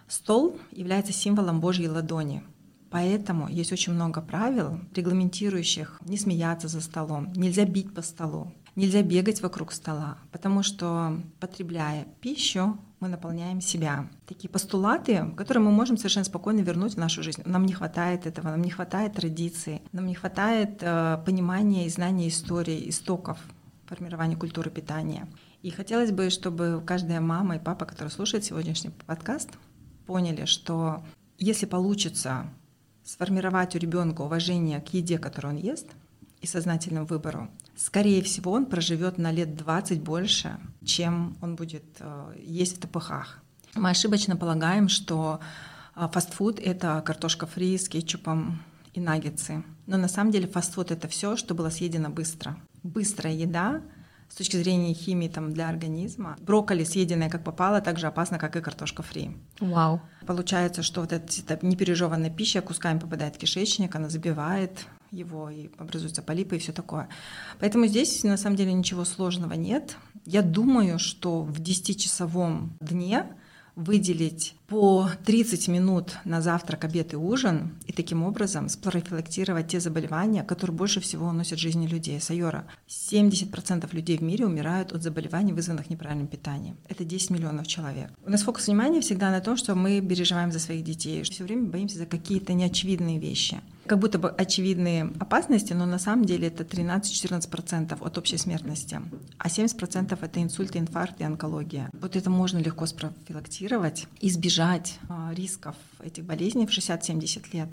Стол 0.08 0.58
является 0.70 1.12
символом 1.12 1.60
Божьей 1.60 1.88
ладони. 1.88 2.44
Поэтому 2.90 3.48
есть 3.48 3.72
очень 3.72 3.92
много 3.92 4.20
правил, 4.20 4.78
регламентирующих 4.94 6.00
не 6.06 6.16
смеяться 6.16 6.68
за 6.68 6.80
столом, 6.80 7.32
нельзя 7.32 7.64
бить 7.64 7.92
по 7.92 8.02
столу, 8.02 8.52
нельзя 8.76 9.02
бегать 9.02 9.42
вокруг 9.42 9.72
стола, 9.72 10.18
потому 10.30 10.62
что, 10.62 11.20
потребляя 11.40 12.06
пищу, 12.20 12.78
мы 13.00 13.08
наполняем 13.08 13.60
себя. 13.60 14.08
Такие 14.26 14.48
постулаты, 14.48 15.32
которые 15.36 15.64
мы 15.64 15.72
можем 15.72 15.96
совершенно 15.96 16.24
спокойно 16.24 16.60
вернуть 16.60 16.94
в 16.94 16.98
нашу 16.98 17.22
жизнь. 17.24 17.42
Нам 17.44 17.66
не 17.66 17.72
хватает 17.72 18.26
этого, 18.26 18.50
нам 18.50 18.62
не 18.62 18.70
хватает 18.70 19.14
традиции, 19.14 19.82
нам 19.90 20.06
не 20.06 20.14
хватает 20.14 20.78
э, 20.80 21.18
понимания 21.26 21.86
и 21.86 21.90
знания 21.90 22.28
истории, 22.28 22.88
истоков 22.88 23.38
формирования 23.86 24.36
культуры 24.36 24.70
питания. 24.70 25.26
И 25.64 25.71
хотелось 25.71 26.12
бы, 26.12 26.28
чтобы 26.28 26.83
каждая 26.87 27.23
мама 27.23 27.56
и 27.56 27.59
папа, 27.59 27.87
который 27.87 28.11
слушает 28.11 28.44
сегодняшний 28.44 28.90
подкаст, 28.90 29.49
поняли, 30.06 30.44
что 30.44 31.02
если 31.38 31.64
получится 31.64 32.44
сформировать 33.02 33.75
у 33.75 33.78
ребенка 33.78 34.21
уважение 34.21 34.83
к 34.83 34.88
еде, 34.88 35.18
которую 35.18 35.54
он 35.54 35.61
ест, 35.62 35.87
и 36.42 36.47
сознательному 36.47 37.06
выбору, 37.06 37.49
скорее 37.76 38.23
всего, 38.23 38.52
он 38.52 38.66
проживет 38.66 39.16
на 39.16 39.33
лет 39.33 39.56
20 39.56 40.02
больше, 40.02 40.59
чем 40.85 41.35
он 41.40 41.56
будет 41.56 41.85
э, 41.99 42.35
есть 42.44 42.76
в 42.76 42.80
ТПХ. 42.80 43.38
Мы 43.75 43.88
ошибочно 43.88 44.37
полагаем, 44.37 44.90
что 44.90 45.40
э, 45.97 46.06
фастфуд— 46.12 46.61
это 46.62 47.02
картошка 47.06 47.47
фри 47.47 47.78
с 47.78 47.88
кетчупом 47.88 48.62
и 48.92 49.00
наггетсы. 49.00 49.64
Но 49.87 49.97
на 49.97 50.09
самом 50.09 50.30
деле 50.30 50.47
фастфуд— 50.47 50.90
это 50.90 51.09
все, 51.09 51.37
что 51.37 51.54
было 51.54 51.71
съедено 51.71 52.11
быстро. 52.11 52.59
Быстрая 52.83 53.33
еда 53.33 53.80
с 54.34 54.36
точки 54.36 54.56
зрения 54.56 54.92
химии 54.94 55.28
там, 55.28 55.52
для 55.52 55.68
организма. 55.68 56.36
Брокколи, 56.40 56.82
съеденное 56.82 57.30
как 57.30 57.44
попало, 57.44 57.80
так 57.80 58.00
же 58.00 58.08
опасно, 58.08 58.36
как 58.36 58.56
и 58.56 58.60
картошка 58.60 59.04
фри. 59.04 59.30
Вау. 59.60 60.00
Получается, 60.26 60.82
что 60.82 61.02
вот 61.02 61.12
эта, 61.12 61.32
эта 61.48 61.64
непережеванная 61.64 62.30
пища 62.30 62.60
кусками 62.60 62.98
попадает 62.98 63.36
в 63.36 63.38
кишечник, 63.38 63.94
она 63.94 64.08
забивает 64.08 64.86
его, 65.12 65.50
и 65.50 65.70
образуются 65.78 66.20
полипы 66.20 66.56
и 66.56 66.58
все 66.58 66.72
такое. 66.72 67.08
Поэтому 67.60 67.86
здесь 67.86 68.24
на 68.24 68.36
самом 68.36 68.56
деле 68.56 68.72
ничего 68.72 69.04
сложного 69.04 69.52
нет. 69.52 69.98
Я 70.26 70.42
думаю, 70.42 70.98
что 70.98 71.42
в 71.42 71.60
10-часовом 71.60 72.76
дне 72.80 73.26
выделить 73.76 74.54
по 74.66 75.08
30 75.24 75.68
минут 75.68 76.16
на 76.24 76.40
завтрак, 76.40 76.84
обед 76.84 77.12
и 77.12 77.16
ужин, 77.16 77.74
и 77.86 77.92
таким 77.92 78.22
образом 78.22 78.68
спрофилактировать 78.68 79.68
те 79.68 79.80
заболевания, 79.80 80.42
которые 80.42 80.76
больше 80.76 81.00
всего 81.00 81.26
уносят 81.26 81.58
жизни 81.58 81.86
людей. 81.86 82.20
Сайора, 82.20 82.66
70% 82.88 83.92
людей 83.94 84.16
в 84.16 84.22
мире 84.22 84.46
умирают 84.46 84.92
от 84.92 85.02
заболеваний, 85.02 85.52
вызванных 85.52 85.90
неправильным 85.90 86.28
питанием. 86.28 86.76
Это 86.88 87.04
10 87.04 87.30
миллионов 87.30 87.66
человек. 87.66 88.10
У 88.24 88.30
нас 88.30 88.42
фокус 88.42 88.66
внимания 88.66 89.00
всегда 89.00 89.30
на 89.30 89.40
том, 89.40 89.56
что 89.56 89.74
мы 89.74 90.00
переживаем 90.00 90.52
за 90.52 90.58
своих 90.58 90.84
детей, 90.84 91.22
все 91.22 91.44
время 91.44 91.66
боимся 91.66 91.98
за 91.98 92.06
какие-то 92.06 92.52
неочевидные 92.52 93.18
вещи 93.18 93.60
как 93.86 93.98
будто 93.98 94.18
бы 94.18 94.30
очевидные 94.30 95.12
опасности, 95.18 95.72
но 95.72 95.86
на 95.86 95.98
самом 95.98 96.24
деле 96.24 96.48
это 96.48 96.64
13-14% 96.64 98.04
от 98.04 98.18
общей 98.18 98.38
смертности, 98.38 99.00
а 99.38 99.48
70% 99.48 100.18
это 100.20 100.42
инсульт, 100.42 100.76
инфаркт 100.76 101.20
и 101.20 101.24
онкология. 101.24 101.90
Вот 101.92 102.16
это 102.16 102.30
можно 102.30 102.58
легко 102.58 102.86
спрофилактировать, 102.86 104.06
избежать 104.20 104.98
а, 105.08 105.32
рисков 105.34 105.76
этих 106.04 106.25
болезней 106.25 106.66
в 106.66 106.70
60-70 106.70 107.44
лет, 107.52 107.68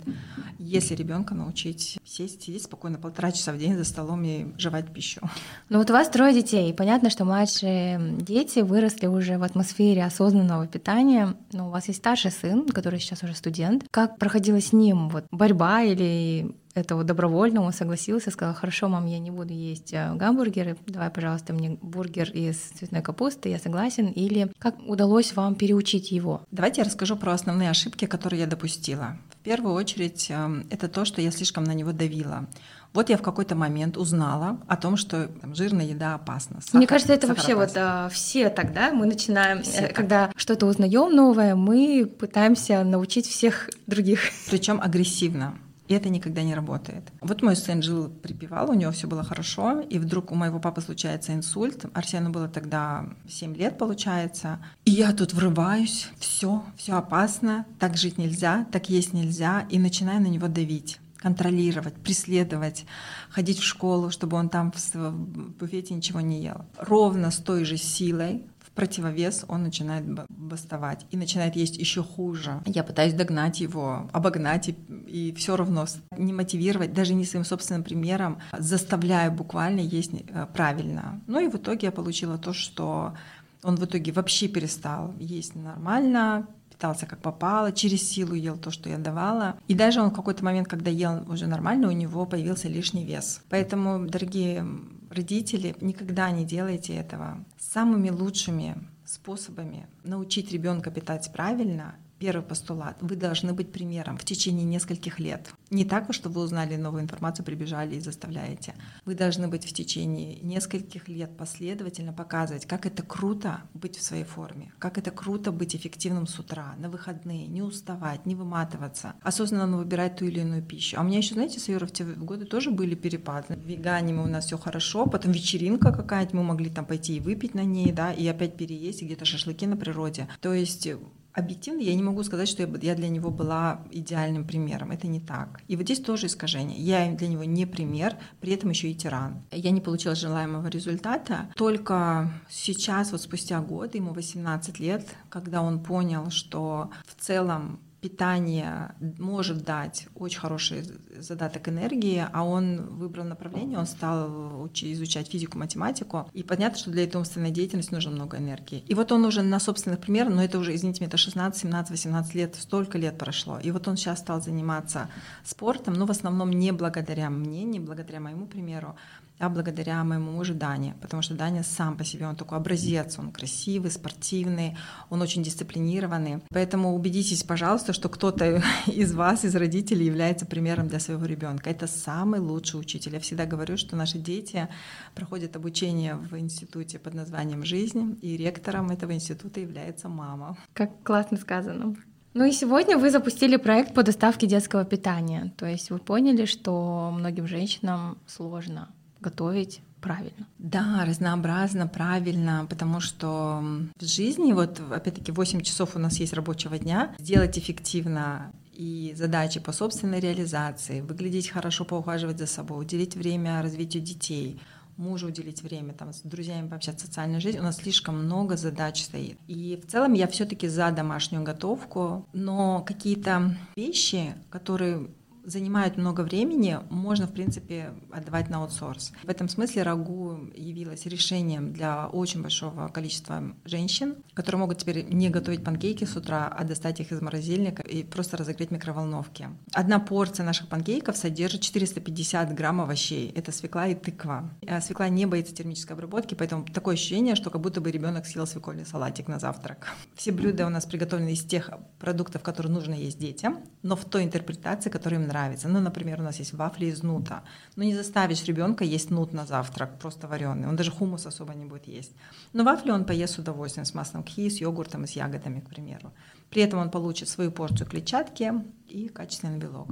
если 0.58 0.94
ребенка 0.94 1.34
научить 1.34 1.98
сесть, 2.04 2.42
сидеть 2.42 2.62
спокойно 2.62 2.98
полтора 2.98 3.32
часа 3.32 3.52
в 3.52 3.58
день 3.58 3.76
за 3.76 3.84
столом 3.84 4.22
и 4.24 4.46
жевать 4.58 4.92
пищу. 4.92 5.20
Ну 5.68 5.78
вот 5.78 5.90
у 5.90 5.92
вас 5.92 6.08
трое 6.08 6.34
детей, 6.34 6.72
понятно, 6.74 7.10
что 7.10 7.24
младшие 7.24 8.16
дети 8.20 8.60
выросли 8.60 9.06
уже 9.06 9.38
в 9.38 9.42
атмосфере 9.42 10.04
осознанного 10.04 10.66
питания, 10.66 11.34
но 11.52 11.68
у 11.68 11.70
вас 11.70 11.88
есть 11.88 12.00
старший 12.00 12.30
сын, 12.30 12.66
который 12.68 13.00
сейчас 13.00 13.22
уже 13.22 13.34
студент. 13.34 13.84
Как 13.90 14.18
проходила 14.18 14.60
с 14.60 14.72
ним 14.72 15.08
вот 15.08 15.24
борьба 15.30 15.82
или 15.82 16.54
это 16.74 16.96
вот 16.96 17.06
добровольно 17.06 17.62
он 17.62 17.72
согласился, 17.72 18.30
сказал, 18.30 18.54
хорошо, 18.54 18.88
мам, 18.88 19.06
я 19.06 19.18
не 19.18 19.30
буду 19.30 19.52
есть 19.52 19.92
э, 19.92 20.14
гамбургеры, 20.14 20.76
давай, 20.86 21.10
пожалуйста, 21.10 21.52
мне 21.52 21.78
бургер 21.82 22.30
из 22.30 22.56
цветной 22.56 23.02
капусты, 23.02 23.48
я 23.48 23.58
согласен. 23.58 24.06
Или 24.06 24.50
как 24.58 24.78
удалось 24.86 25.34
вам 25.34 25.54
переучить 25.54 26.10
его? 26.10 26.42
Давайте 26.50 26.80
я 26.80 26.86
расскажу 26.86 27.16
про 27.16 27.32
основные 27.32 27.70
ошибки, 27.70 28.06
которые 28.06 28.40
я 28.40 28.46
допустила. 28.46 29.18
В 29.30 29.44
первую 29.44 29.74
очередь, 29.74 30.28
эм, 30.30 30.66
это 30.70 30.88
то, 30.88 31.04
что 31.04 31.20
я 31.20 31.30
слишком 31.30 31.64
на 31.64 31.72
него 31.72 31.92
давила. 31.92 32.46
Вот 32.94 33.08
я 33.08 33.16
в 33.16 33.22
какой-то 33.22 33.54
момент 33.54 33.96
узнала 33.96 34.60
о 34.66 34.76
том, 34.76 34.96
что 34.96 35.26
там, 35.26 35.54
жирная 35.54 35.86
еда 35.86 36.14
опасна. 36.14 36.60
Сахар, 36.60 36.78
Мне 36.78 36.86
кажется, 36.86 37.14
это 37.14 37.26
вообще 37.26 37.54
опасен. 37.54 37.58
вот 37.58 37.76
а, 37.76 38.08
все 38.10 38.50
тогда 38.50 38.92
мы 38.92 39.06
начинаем, 39.06 39.62
все 39.62 39.86
э, 39.86 39.92
когда 39.92 40.30
что-то 40.36 40.66
узнаем 40.66 41.14
новое, 41.14 41.54
мы 41.54 42.06
пытаемся 42.06 42.84
научить 42.84 43.26
всех 43.26 43.70
других. 43.86 44.20
Причем 44.50 44.80
агрессивно. 44.80 45.54
И 45.88 45.94
это 45.94 46.08
никогда 46.08 46.42
не 46.42 46.54
работает. 46.54 47.12
Вот 47.20 47.42
мой 47.42 47.56
сын 47.56 47.82
жил, 47.82 48.08
припевал, 48.08 48.70
у 48.70 48.74
него 48.74 48.92
все 48.92 49.06
было 49.06 49.24
хорошо, 49.24 49.80
и 49.80 49.98
вдруг 49.98 50.30
у 50.30 50.34
моего 50.34 50.58
папы 50.58 50.80
случается 50.80 51.34
инсульт. 51.34 51.84
Арсену 51.92 52.30
было 52.30 52.48
тогда 52.48 53.08
7 53.28 53.54
лет, 53.56 53.78
получается. 53.78 54.58
И 54.84 54.90
я 54.90 55.12
тут 55.12 55.34
врываюсь, 55.34 56.08
все, 56.18 56.64
все 56.76 56.94
опасно, 56.94 57.66
так 57.78 57.96
жить 57.96 58.18
нельзя, 58.18 58.66
так 58.70 58.88
есть 58.88 59.12
нельзя, 59.12 59.66
и 59.70 59.78
начинаю 59.78 60.20
на 60.22 60.28
него 60.28 60.48
давить 60.48 60.98
контролировать, 61.22 61.94
преследовать, 61.94 62.84
ходить 63.30 63.60
в 63.60 63.62
школу, 63.62 64.10
чтобы 64.10 64.36
он 64.36 64.48
там 64.48 64.72
в 64.72 65.12
буфете 65.12 65.94
ничего 65.94 66.20
не 66.20 66.42
ел. 66.42 66.64
Ровно 66.76 67.30
с 67.30 67.36
той 67.36 67.64
же 67.64 67.76
силой 67.76 68.44
противовес 68.74 69.44
он 69.48 69.62
начинает 69.62 70.04
бастовать 70.28 71.06
и 71.10 71.16
начинает 71.16 71.56
есть 71.56 71.76
еще 71.76 72.02
хуже. 72.02 72.62
Я 72.66 72.84
пытаюсь 72.84 73.14
догнать 73.14 73.60
его, 73.60 74.08
обогнать 74.12 74.68
и, 74.68 74.76
и 75.06 75.34
все 75.34 75.56
равно 75.56 75.86
не 76.16 76.32
мотивировать, 76.32 76.92
даже 76.92 77.14
не 77.14 77.24
своим 77.24 77.44
собственным 77.44 77.84
примером, 77.84 78.38
заставляю 78.58 79.32
буквально 79.32 79.80
есть 79.80 80.12
э, 80.12 80.46
правильно. 80.52 81.20
Ну 81.26 81.40
и 81.40 81.48
в 81.48 81.56
итоге 81.56 81.86
я 81.86 81.92
получила 81.92 82.38
то, 82.38 82.52
что 82.52 83.14
он 83.62 83.76
в 83.76 83.84
итоге 83.84 84.12
вообще 84.12 84.48
перестал 84.48 85.14
есть 85.18 85.54
нормально, 85.54 86.46
питался 86.70 87.06
как 87.06 87.20
попало, 87.20 87.70
через 87.70 88.08
силу 88.08 88.34
ел 88.34 88.56
то, 88.56 88.70
что 88.70 88.88
я 88.88 88.98
давала. 88.98 89.56
И 89.68 89.74
даже 89.74 90.00
он 90.02 90.10
в 90.10 90.14
какой-то 90.14 90.44
момент, 90.44 90.66
когда 90.66 90.90
ел 90.90 91.22
уже 91.28 91.46
нормально, 91.46 91.88
у 91.88 91.92
него 91.92 92.26
появился 92.26 92.68
лишний 92.68 93.04
вес. 93.04 93.40
Поэтому, 93.50 94.04
дорогие 94.06 94.66
родители, 95.12 95.74
никогда 95.80 96.30
не 96.30 96.44
делайте 96.44 96.94
этого. 96.94 97.44
Самыми 97.58 98.10
лучшими 98.10 98.76
способами 99.04 99.86
научить 100.04 100.52
ребенка 100.52 100.90
питать 100.90 101.30
правильно 101.32 101.96
Первый 102.22 102.44
постулат. 102.44 102.98
Вы 103.00 103.16
должны 103.16 103.52
быть 103.52 103.72
примером 103.72 104.16
в 104.16 104.24
течение 104.24 104.64
нескольких 104.64 105.18
лет. 105.18 105.52
Не 105.70 105.84
так, 105.84 106.14
что 106.14 106.28
вы 106.28 106.42
узнали 106.42 106.76
новую 106.76 107.02
информацию, 107.02 107.44
прибежали 107.44 107.96
и 107.96 108.00
заставляете. 108.00 108.76
Вы 109.04 109.16
должны 109.16 109.48
быть 109.48 109.64
в 109.64 109.72
течение 109.72 110.36
нескольких 110.36 111.08
лет 111.08 111.36
последовательно 111.36 112.12
показывать, 112.12 112.64
как 112.64 112.86
это 112.86 113.02
круто 113.02 113.62
быть 113.74 113.96
в 113.96 114.02
своей 114.04 114.22
форме, 114.22 114.72
как 114.78 114.98
это 114.98 115.10
круто 115.10 115.50
быть 115.50 115.74
эффективным 115.74 116.28
с 116.28 116.38
утра, 116.38 116.76
на 116.78 116.88
выходные, 116.88 117.48
не 117.48 117.60
уставать, 117.60 118.24
не 118.24 118.36
выматываться, 118.36 119.14
осознанно 119.22 119.76
выбирать 119.76 120.14
ту 120.14 120.26
или 120.26 120.42
иную 120.42 120.62
пищу. 120.62 120.98
А 120.98 121.00
у 121.00 121.04
меня 121.04 121.18
еще, 121.18 121.34
знаете, 121.34 121.58
с 121.58 121.66
в 121.66 121.90
те 121.90 122.04
годы 122.04 122.44
тоже 122.44 122.70
были 122.70 122.94
перепады. 122.94 123.56
В 123.56 123.66
вегане 123.66 124.14
у 124.14 124.28
нас 124.28 124.46
все 124.46 124.56
хорошо, 124.58 125.06
потом 125.06 125.32
вечеринка 125.32 125.90
какая-то, 125.90 126.36
мы 126.36 126.44
могли 126.44 126.70
там 126.70 126.86
пойти 126.86 127.16
и 127.16 127.20
выпить 127.20 127.54
на 127.54 127.64
ней, 127.64 127.90
да, 127.90 128.12
и 128.12 128.24
опять 128.28 128.56
переесть, 128.56 129.02
и 129.02 129.06
где-то 129.06 129.24
шашлыки 129.24 129.66
на 129.66 129.76
природе. 129.76 130.28
То 130.40 130.52
есть 130.52 130.86
объективно 131.32 131.80
я 131.80 131.94
не 131.94 132.02
могу 132.02 132.22
сказать, 132.22 132.48
что 132.48 132.62
я 132.62 132.94
для 132.94 133.08
него 133.08 133.30
была 133.30 133.80
идеальным 133.90 134.44
примером. 134.44 134.90
Это 134.90 135.06
не 135.06 135.20
так. 135.20 135.60
И 135.68 135.76
вот 135.76 135.84
здесь 135.84 136.00
тоже 136.00 136.26
искажение. 136.26 136.78
Я 136.78 137.10
для 137.12 137.28
него 137.28 137.44
не 137.44 137.66
пример, 137.66 138.16
при 138.40 138.52
этом 138.52 138.70
еще 138.70 138.90
и 138.90 138.94
тиран. 138.94 139.42
Я 139.50 139.70
не 139.70 139.80
получила 139.80 140.14
желаемого 140.14 140.68
результата. 140.68 141.50
Только 141.56 142.30
сейчас, 142.48 143.12
вот 143.12 143.22
спустя 143.22 143.60
год, 143.60 143.94
ему 143.94 144.12
18 144.12 144.78
лет, 144.78 145.06
когда 145.28 145.62
он 145.62 145.80
понял, 145.80 146.30
что 146.30 146.90
в 147.06 147.20
целом 147.20 147.80
питание 148.02 148.94
может 149.18 149.64
дать 149.64 150.08
очень 150.16 150.40
хороший 150.40 150.82
задаток 151.16 151.68
энергии, 151.68 152.26
а 152.32 152.44
он 152.44 152.88
выбрал 152.96 153.24
направление, 153.24 153.78
он 153.78 153.86
стал 153.86 154.68
изучать 154.74 155.28
физику, 155.28 155.56
математику, 155.56 156.28
и 156.32 156.42
понятно, 156.42 156.78
что 156.78 156.90
для 156.90 157.04
этой 157.04 157.16
умственной 157.16 157.52
деятельности 157.52 157.94
нужно 157.94 158.10
много 158.10 158.38
энергии. 158.38 158.82
И 158.88 158.94
вот 158.94 159.12
он 159.12 159.24
уже 159.24 159.42
на 159.42 159.60
собственных 159.60 160.00
примерах, 160.00 160.34
но 160.34 160.42
это 160.42 160.58
уже, 160.58 160.74
извините 160.74 161.00
меня, 161.00 161.08
это 161.08 161.16
16, 161.16 161.60
17, 161.62 161.90
18 161.92 162.34
лет, 162.34 162.56
столько 162.56 162.98
лет 162.98 163.16
прошло, 163.16 163.60
и 163.60 163.70
вот 163.70 163.86
он 163.86 163.96
сейчас 163.96 164.18
стал 164.18 164.42
заниматься 164.42 165.08
спортом, 165.44 165.94
но 165.94 166.04
в 166.04 166.10
основном 166.10 166.50
не 166.50 166.72
благодаря 166.72 167.30
мне, 167.30 167.62
не 167.62 167.78
благодаря 167.78 168.18
моему 168.18 168.46
примеру, 168.46 168.96
а 169.42 169.48
благодаря 169.48 170.04
моему 170.04 170.30
мужу 170.30 170.54
Дане, 170.54 170.94
потому 171.00 171.20
что 171.20 171.34
Даня 171.34 171.64
сам 171.64 171.96
по 171.96 172.04
себе, 172.04 172.28
он 172.28 172.36
такой 172.36 172.58
образец, 172.58 173.18
он 173.18 173.32
красивый, 173.32 173.90
спортивный, 173.90 174.76
он 175.10 175.20
очень 175.20 175.42
дисциплинированный. 175.42 176.42
Поэтому 176.50 176.94
убедитесь, 176.94 177.42
пожалуйста, 177.42 177.92
что 177.92 178.08
кто-то 178.08 178.62
из 178.86 179.12
вас, 179.12 179.44
из 179.44 179.56
родителей 179.56 180.06
является 180.06 180.46
примером 180.46 180.86
для 180.86 181.00
своего 181.00 181.24
ребенка. 181.24 181.70
Это 181.70 181.88
самый 181.88 182.38
лучший 182.38 182.78
учитель. 182.78 183.14
Я 183.14 183.18
всегда 183.18 183.44
говорю, 183.44 183.76
что 183.76 183.96
наши 183.96 184.18
дети 184.18 184.68
проходят 185.16 185.56
обучение 185.56 186.14
в 186.14 186.38
институте 186.38 187.00
под 187.00 187.14
названием 187.14 187.64
«Жизнь», 187.64 188.18
и 188.22 188.36
ректором 188.36 188.90
этого 188.90 189.12
института 189.12 189.58
является 189.58 190.08
мама. 190.08 190.56
Как 190.72 191.02
классно 191.02 191.36
сказано. 191.36 191.96
Ну 192.34 192.44
и 192.44 192.52
сегодня 192.52 192.96
вы 192.96 193.10
запустили 193.10 193.56
проект 193.56 193.92
по 193.92 194.04
доставке 194.04 194.46
детского 194.46 194.84
питания. 194.84 195.52
То 195.56 195.66
есть 195.66 195.90
вы 195.90 195.98
поняли, 195.98 196.44
что 196.44 197.10
многим 197.12 197.48
женщинам 197.48 198.18
сложно 198.28 198.88
готовить 199.22 199.80
правильно. 200.02 200.46
Да, 200.58 201.04
разнообразно, 201.06 201.86
правильно, 201.86 202.66
потому 202.68 203.00
что 203.00 203.62
в 203.98 204.04
жизни, 204.04 204.52
вот 204.52 204.80
опять-таки 204.90 205.32
8 205.32 205.62
часов 205.62 205.96
у 205.96 205.98
нас 205.98 206.18
есть 206.18 206.34
рабочего 206.34 206.78
дня, 206.78 207.14
сделать 207.18 207.58
эффективно 207.58 208.52
и 208.72 209.14
задачи 209.16 209.60
по 209.60 209.72
собственной 209.72 210.20
реализации, 210.20 211.00
выглядеть 211.00 211.48
хорошо, 211.48 211.84
поухаживать 211.84 212.38
за 212.38 212.46
собой, 212.46 212.82
уделить 212.82 213.14
время 213.14 213.62
развитию 213.62 214.02
детей, 214.02 214.60
мужу 214.96 215.28
уделить 215.28 215.62
время, 215.62 215.92
там, 215.94 216.12
с 216.12 216.20
друзьями 216.20 216.68
пообщаться, 216.68 217.06
социальной 217.06 217.40
жизнь. 217.40 217.58
У 217.58 217.62
нас 217.62 217.76
слишком 217.76 218.24
много 218.24 218.56
задач 218.56 219.02
стоит. 219.02 219.38
И 219.46 219.80
в 219.82 219.90
целом 219.90 220.12
я 220.14 220.26
все 220.26 220.44
таки 220.44 220.68
за 220.68 220.90
домашнюю 220.90 221.42
готовку, 221.42 222.26
но 222.32 222.82
какие-то 222.82 223.56
вещи, 223.76 224.34
которые 224.50 225.08
занимают 225.44 225.96
много 225.96 226.22
времени, 226.22 226.78
можно, 226.90 227.26
в 227.26 227.32
принципе, 227.32 227.92
отдавать 228.10 228.48
на 228.48 228.58
аутсорс. 228.58 229.12
В 229.22 229.28
этом 229.28 229.48
смысле 229.48 229.82
рагу 229.82 230.50
явилось 230.54 231.06
решением 231.06 231.72
для 231.72 232.06
очень 232.08 232.42
большого 232.42 232.88
количества 232.88 233.54
женщин, 233.64 234.16
которые 234.34 234.60
могут 234.60 234.78
теперь 234.78 235.04
не 235.12 235.30
готовить 235.30 235.64
панкейки 235.64 236.04
с 236.04 236.16
утра, 236.16 236.48
а 236.48 236.64
достать 236.64 237.00
их 237.00 237.12
из 237.12 237.20
морозильника 237.20 237.82
и 237.82 238.02
просто 238.02 238.36
разогреть 238.36 238.70
в 238.70 238.72
микроволновке. 238.72 239.50
Одна 239.72 239.98
порция 239.98 240.44
наших 240.44 240.68
панкейков 240.68 241.16
содержит 241.16 241.62
450 241.62 242.54
грамм 242.54 242.80
овощей. 242.80 243.32
Это 243.34 243.52
свекла 243.52 243.88
и 243.88 243.94
тыква. 243.94 244.50
А 244.66 244.80
свекла 244.80 245.08
не 245.08 245.26
боится 245.26 245.54
термической 245.54 245.94
обработки, 245.94 246.34
поэтому 246.34 246.64
такое 246.64 246.94
ощущение, 246.94 247.34
что 247.34 247.50
как 247.50 247.60
будто 247.60 247.80
бы 247.80 247.90
ребенок 247.90 248.26
съел 248.26 248.46
свекольный 248.46 248.86
салатик 248.86 249.28
на 249.28 249.38
завтрак. 249.38 249.88
Все 250.14 250.32
блюда 250.32 250.66
у 250.66 250.70
нас 250.70 250.86
приготовлены 250.86 251.32
из 251.32 251.44
тех 251.44 251.70
продуктов, 251.98 252.42
которые 252.42 252.72
нужно 252.72 252.94
есть 252.94 253.18
детям, 253.18 253.60
но 253.82 253.96
в 253.96 254.04
той 254.04 254.24
интерпретации, 254.24 254.90
которая 254.90 255.20
им 255.20 255.26
нравится. 255.32 255.68
Ну, 255.68 255.80
например, 255.80 256.20
у 256.20 256.22
нас 256.22 256.38
есть 256.40 256.54
вафли 256.54 256.86
из 256.86 257.02
нута. 257.02 257.42
Ну, 257.76 257.84
не 257.84 257.94
заставишь 257.94 258.44
ребенка 258.44 258.84
есть 258.84 259.10
нут 259.10 259.32
на 259.32 259.46
завтрак, 259.46 259.98
просто 259.98 260.28
вареный. 260.28 260.68
Он 260.68 260.76
даже 260.76 260.90
хумус 260.90 261.26
особо 261.26 261.54
не 261.54 261.64
будет 261.64 261.88
есть. 261.88 262.12
Но 262.52 262.64
вафли 262.64 262.92
он 262.92 263.04
поест 263.04 263.34
с 263.34 263.38
удовольствием, 263.38 263.86
с 263.86 263.94
маслом 263.94 264.22
кхи, 264.22 264.50
с 264.50 264.60
йогуртом 264.60 265.04
и 265.04 265.06
с 265.06 265.12
ягодами, 265.12 265.60
к 265.60 265.68
примеру. 265.68 266.12
При 266.50 266.62
этом 266.62 266.78
он 266.80 266.90
получит 266.90 267.28
свою 267.28 267.50
порцию 267.50 267.86
клетчатки 267.86 268.52
и 268.88 269.08
качественный 269.08 269.58
белок. 269.58 269.88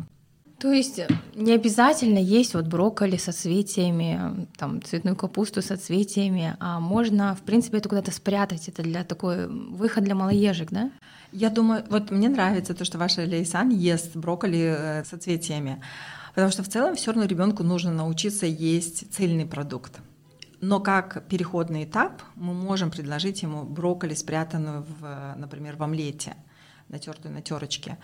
То 0.60 0.72
есть 0.72 1.00
не 1.34 1.52
обязательно 1.52 2.18
есть 2.18 2.52
вот 2.52 2.66
брокколи 2.66 3.16
со 3.16 3.32
цветиями, 3.32 4.46
там 4.58 4.82
цветную 4.82 5.16
капусту 5.16 5.62
со 5.62 5.78
цветиями, 5.78 6.54
а 6.60 6.80
можно, 6.80 7.34
в 7.34 7.40
принципе, 7.40 7.78
это 7.78 7.88
куда-то 7.88 8.10
спрятать. 8.10 8.68
Это 8.68 8.82
для 8.82 9.02
такой 9.02 9.48
выход 9.48 10.04
для 10.04 10.14
малоежек, 10.14 10.70
да? 10.70 10.90
Я 11.32 11.48
думаю, 11.48 11.84
вот 11.88 12.10
мне 12.10 12.28
нравится 12.28 12.74
то, 12.74 12.84
что 12.84 12.98
ваша 12.98 13.22
Лейсан 13.22 13.70
ест 13.70 14.14
брокколи 14.14 14.76
э, 14.76 15.04
со 15.04 15.16
цветиями, 15.16 15.80
потому 16.34 16.52
что 16.52 16.62
в 16.62 16.68
целом 16.68 16.94
все 16.94 17.12
равно 17.12 17.26
ребенку 17.26 17.62
нужно 17.62 17.90
научиться 17.92 18.44
есть 18.44 19.10
цельный 19.14 19.46
продукт. 19.46 20.00
Но 20.60 20.78
как 20.80 21.26
переходный 21.28 21.84
этап 21.84 22.20
мы 22.34 22.52
можем 22.52 22.90
предложить 22.90 23.40
ему 23.40 23.62
брокколи, 23.62 24.12
спрятанную, 24.12 24.84
в, 25.00 25.34
например, 25.38 25.76
в 25.76 25.82
омлете, 25.82 26.34
натертую 26.88 27.32
на 27.32 27.40
терочке. 27.40 27.96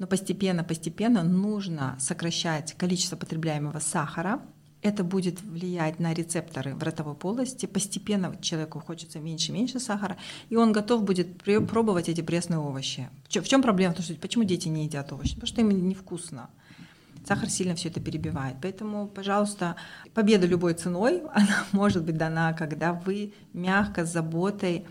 Но 0.00 0.06
постепенно-постепенно 0.06 1.22
нужно 1.22 1.94
сокращать 2.00 2.72
количество 2.72 3.16
потребляемого 3.16 3.80
сахара. 3.80 4.40
Это 4.80 5.04
будет 5.04 5.42
влиять 5.42 6.00
на 6.00 6.14
рецепторы 6.14 6.74
в 6.74 6.82
ротовой 6.82 7.14
полости. 7.14 7.66
Постепенно 7.66 8.34
человеку 8.40 8.80
хочется 8.80 9.20
меньше-меньше 9.20 9.78
сахара, 9.78 10.16
и 10.48 10.56
он 10.56 10.72
готов 10.72 11.04
будет 11.04 11.42
пробовать 11.68 12.08
эти 12.08 12.22
пресные 12.22 12.58
овощи. 12.58 13.10
В 13.28 13.42
чем 13.42 13.60
проблема? 13.60 13.92
Потому 13.92 14.06
что 14.06 14.20
почему 14.20 14.44
дети 14.44 14.68
не 14.68 14.84
едят 14.84 15.12
овощи? 15.12 15.34
Потому 15.34 15.48
что 15.48 15.60
им 15.60 15.68
невкусно. 15.68 16.48
Сахар 17.26 17.50
сильно 17.50 17.74
все 17.74 17.90
это 17.90 18.00
перебивает. 18.00 18.56
Поэтому, 18.62 19.06
пожалуйста, 19.06 19.76
победа 20.14 20.46
любой 20.46 20.72
ценой, 20.72 21.24
она 21.34 21.66
может 21.72 22.04
быть 22.04 22.16
дана, 22.16 22.54
когда 22.54 22.94
вы 22.94 23.34
мягко, 23.52 24.06
с 24.06 24.12
заботой 24.14 24.86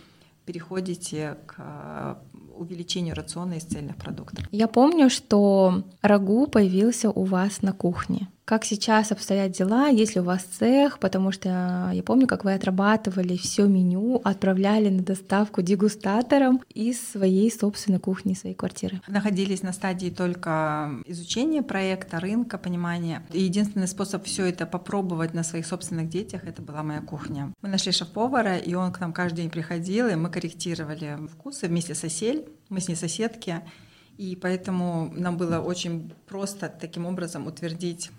переходите 0.45 1.37
к 1.47 2.19
увеличению 2.59 3.15
рациона 3.15 3.53
из 3.53 3.63
цельных 3.63 3.95
продуктов. 3.95 4.45
Я 4.51 4.67
помню, 4.67 5.09
что 5.09 5.83
рагу 6.01 6.47
появился 6.47 7.09
у 7.09 7.23
вас 7.23 7.61
на 7.61 7.73
кухне. 7.73 8.27
Как 8.49 8.65
сейчас 8.65 9.11
обстоят 9.11 9.51
дела, 9.51 9.89
если 9.89 10.21
у 10.21 10.23
вас 10.23 10.41
цех, 10.41 10.97
потому 10.97 11.31
что 11.31 11.91
я 11.93 12.01
помню, 12.01 12.25
как 12.25 12.43
вы 12.45 12.55
отрабатывали 12.55 13.37
все 13.37 13.67
меню, 13.67 14.21
отправляли 14.23 14.89
на 14.89 15.03
доставку 15.03 15.61
дегустаторам 15.61 16.59
из 16.73 16.99
своей 17.11 17.51
собственной 17.51 17.99
кухни, 17.99 18.33
своей 18.33 18.55
квартиры. 18.55 19.03
Находились 19.07 19.61
на 19.61 19.71
стадии 19.71 20.09
только 20.09 20.89
изучения 21.05 21.61
проекта, 21.61 22.19
рынка, 22.19 22.57
понимания. 22.57 23.21
И 23.31 23.43
единственный 23.43 23.87
способ 23.87 24.25
все 24.25 24.47
это 24.47 24.65
попробовать 24.65 25.35
на 25.35 25.43
своих 25.43 25.67
собственных 25.67 26.09
детях, 26.09 26.43
это 26.43 26.63
была 26.63 26.81
моя 26.81 27.01
кухня. 27.01 27.53
Мы 27.61 27.69
нашли 27.69 27.91
шеф-повара, 27.91 28.57
и 28.57 28.73
он 28.73 28.91
к 28.91 28.99
нам 28.99 29.13
каждый 29.13 29.41
день 29.41 29.51
приходил, 29.51 30.07
и 30.07 30.15
мы 30.15 30.31
корректировали 30.31 31.19
вкусы 31.31 31.67
вместе 31.67 31.93
с 31.93 32.03
Осель, 32.03 32.47
мы 32.69 32.79
с 32.79 32.87
ней 32.87 32.95
соседки, 32.95 33.61
и 34.17 34.35
поэтому 34.35 35.13
нам 35.15 35.37
было 35.37 35.59
очень 35.59 36.11
просто 36.27 36.67
таким 36.67 37.05
образом 37.05 37.45
утвердить 37.45 38.09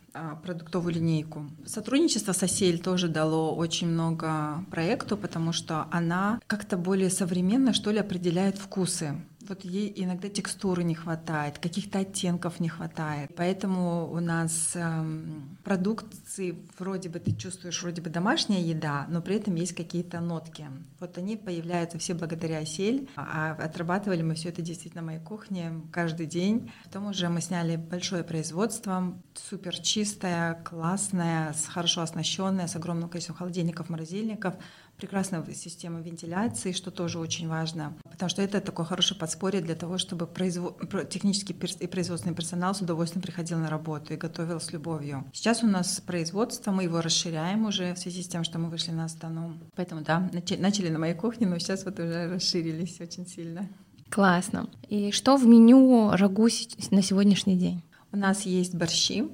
продуктовую 0.42 0.94
линейку. 0.94 1.46
Сотрудничество 1.64 2.32
с 2.32 2.42
Осель 2.42 2.80
тоже 2.80 3.08
дало 3.08 3.54
очень 3.54 3.88
много 3.88 4.64
проекту, 4.70 5.16
потому 5.16 5.52
что 5.52 5.86
она 5.90 6.40
как-то 6.46 6.76
более 6.76 7.10
современно, 7.10 7.72
что 7.72 7.90
ли, 7.90 7.98
определяет 7.98 8.58
вкусы 8.58 9.14
вот 9.50 9.64
ей 9.64 9.92
иногда 9.96 10.28
текстуры 10.28 10.82
не 10.82 10.94
хватает, 10.94 11.58
каких-то 11.58 11.98
оттенков 11.98 12.60
не 12.60 12.68
хватает. 12.68 13.30
Поэтому 13.36 14.10
у 14.10 14.20
нас 14.20 14.72
эм, 14.74 15.58
продукции 15.64 16.56
вроде 16.78 17.08
бы 17.08 17.18
ты 17.18 17.34
чувствуешь, 17.34 17.82
вроде 17.82 18.00
бы 18.00 18.10
домашняя 18.10 18.62
еда, 18.62 19.06
но 19.08 19.20
при 19.20 19.36
этом 19.36 19.54
есть 19.56 19.74
какие-то 19.74 20.20
нотки. 20.20 20.66
Вот 20.98 21.18
они 21.18 21.36
появляются 21.36 21.98
все 21.98 22.14
благодаря 22.14 22.64
сель, 22.64 23.08
а 23.16 23.52
отрабатывали 23.52 24.22
мы 24.22 24.34
все 24.34 24.48
это 24.48 24.62
действительно 24.62 25.02
на 25.02 25.06
моей 25.06 25.20
кухне 25.20 25.72
каждый 25.92 26.26
день. 26.26 26.70
Потом 26.84 27.08
уже 27.08 27.28
мы 27.28 27.40
сняли 27.40 27.76
большое 27.76 28.24
производство, 28.24 29.14
супер 29.34 29.78
чистое, 29.78 30.54
классное, 30.64 31.54
хорошо 31.68 32.02
оснащенное, 32.02 32.66
с 32.66 32.76
огромным 32.76 33.08
количеством 33.08 33.36
холодильников, 33.36 33.88
морозильников 33.88 34.54
прекрасная 35.00 35.44
система 35.54 36.00
вентиляции, 36.00 36.72
что 36.72 36.90
тоже 36.90 37.18
очень 37.18 37.48
важно, 37.48 37.94
потому 38.04 38.28
что 38.28 38.42
это 38.42 38.60
такое 38.60 38.86
хорошее 38.86 39.18
подспорье 39.18 39.60
для 39.60 39.74
того, 39.74 39.98
чтобы 39.98 40.26
производ... 40.26 40.78
технический 41.08 41.56
и 41.80 41.86
производственный 41.86 42.34
персонал 42.34 42.74
с 42.74 42.80
удовольствием 42.80 43.22
приходил 43.22 43.58
на 43.58 43.70
работу 43.70 44.12
и 44.12 44.16
готовил 44.16 44.60
с 44.60 44.72
любовью. 44.72 45.24
Сейчас 45.32 45.62
у 45.62 45.66
нас 45.66 46.00
производство, 46.00 46.70
мы 46.70 46.84
его 46.84 47.00
расширяем 47.00 47.66
уже 47.66 47.94
в 47.94 47.98
связи 47.98 48.22
с 48.22 48.28
тем, 48.28 48.44
что 48.44 48.58
мы 48.58 48.68
вышли 48.68 48.92
на 48.92 49.06
Астану. 49.06 49.58
Поэтому 49.74 50.02
да, 50.02 50.30
начали 50.58 50.88
на 50.90 50.98
моей 50.98 51.14
кухне, 51.14 51.46
но 51.46 51.58
сейчас 51.58 51.84
вот 51.84 51.98
уже 51.98 52.34
расширились 52.34 53.00
очень 53.00 53.26
сильно. 53.26 53.68
Классно. 54.10 54.68
И 54.88 55.12
что 55.12 55.36
в 55.36 55.46
меню 55.46 56.10
рагу 56.12 56.48
на 56.90 57.02
сегодняшний 57.02 57.56
день? 57.56 57.82
У 58.12 58.16
нас 58.16 58.42
есть 58.42 58.74
борщи, 58.74 59.28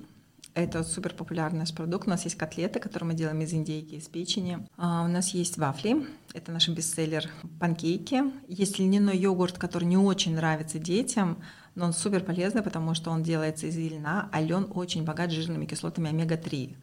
это 0.57 0.83
супер 0.83 1.13
популярный 1.13 1.67
продукт. 1.75 2.07
У 2.07 2.11
нас 2.11 2.25
есть 2.25 2.37
котлеты, 2.37 2.81
которые 2.81 3.09
мы 3.09 3.15
делаем 3.15 3.41
из 3.43 3.53
индейки, 3.53 3.97
из 3.97 4.09
печени. 4.09 4.67
А 4.79 5.05
у 5.05 5.09
нас 5.09 5.35
есть 5.35 5.59
вафли. 5.59 6.07
Это 6.33 6.51
наш 6.51 6.69
бестселлер. 6.69 7.29
Панкейки. 7.61 8.25
Есть 8.49 8.79
льняной 8.79 9.19
йогурт, 9.19 9.59
который 9.59 9.85
не 9.85 9.99
очень 9.99 10.35
нравится 10.35 10.79
детям, 10.79 11.39
но 11.75 11.85
он 11.85 11.93
супер 11.93 12.25
полезный, 12.25 12.63
потому 12.63 12.95
что 12.95 13.11
он 13.11 13.23
делается 13.23 13.67
из 13.67 13.77
льна, 13.77 14.31
а 14.33 14.41
лен 14.41 14.67
очень 14.75 15.05
богат 15.05 15.31
жирными 15.31 15.67
кислотами 15.67 16.09
омега-3 16.09 16.75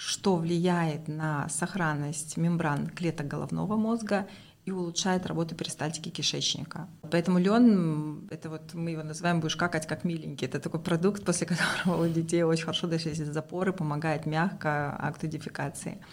что 0.00 0.36
влияет 0.36 1.08
на 1.08 1.48
сохранность 1.48 2.36
мембран 2.36 2.86
клеток 2.86 3.26
головного 3.26 3.74
мозга 3.74 4.28
и 4.68 4.70
улучшает 4.70 5.26
работу 5.26 5.54
перистальтики 5.54 6.10
кишечника. 6.10 6.88
Поэтому 7.10 7.38
лен, 7.38 8.28
это 8.30 8.50
вот 8.50 8.74
мы 8.74 8.90
его 8.90 9.02
называем 9.02 9.40
будешь 9.40 9.56
какать 9.56 9.86
как 9.86 10.04
миленький. 10.04 10.46
Это 10.46 10.60
такой 10.60 10.80
продукт, 10.80 11.24
после 11.24 11.46
которого 11.52 12.04
у 12.04 12.08
детей 12.08 12.42
очень 12.42 12.64
хорошо 12.64 12.86
даже 12.86 13.08
если 13.08 13.24
запоры, 13.24 13.72
помогает 13.72 14.26
мягко 14.26 14.94
акту. 14.98 15.26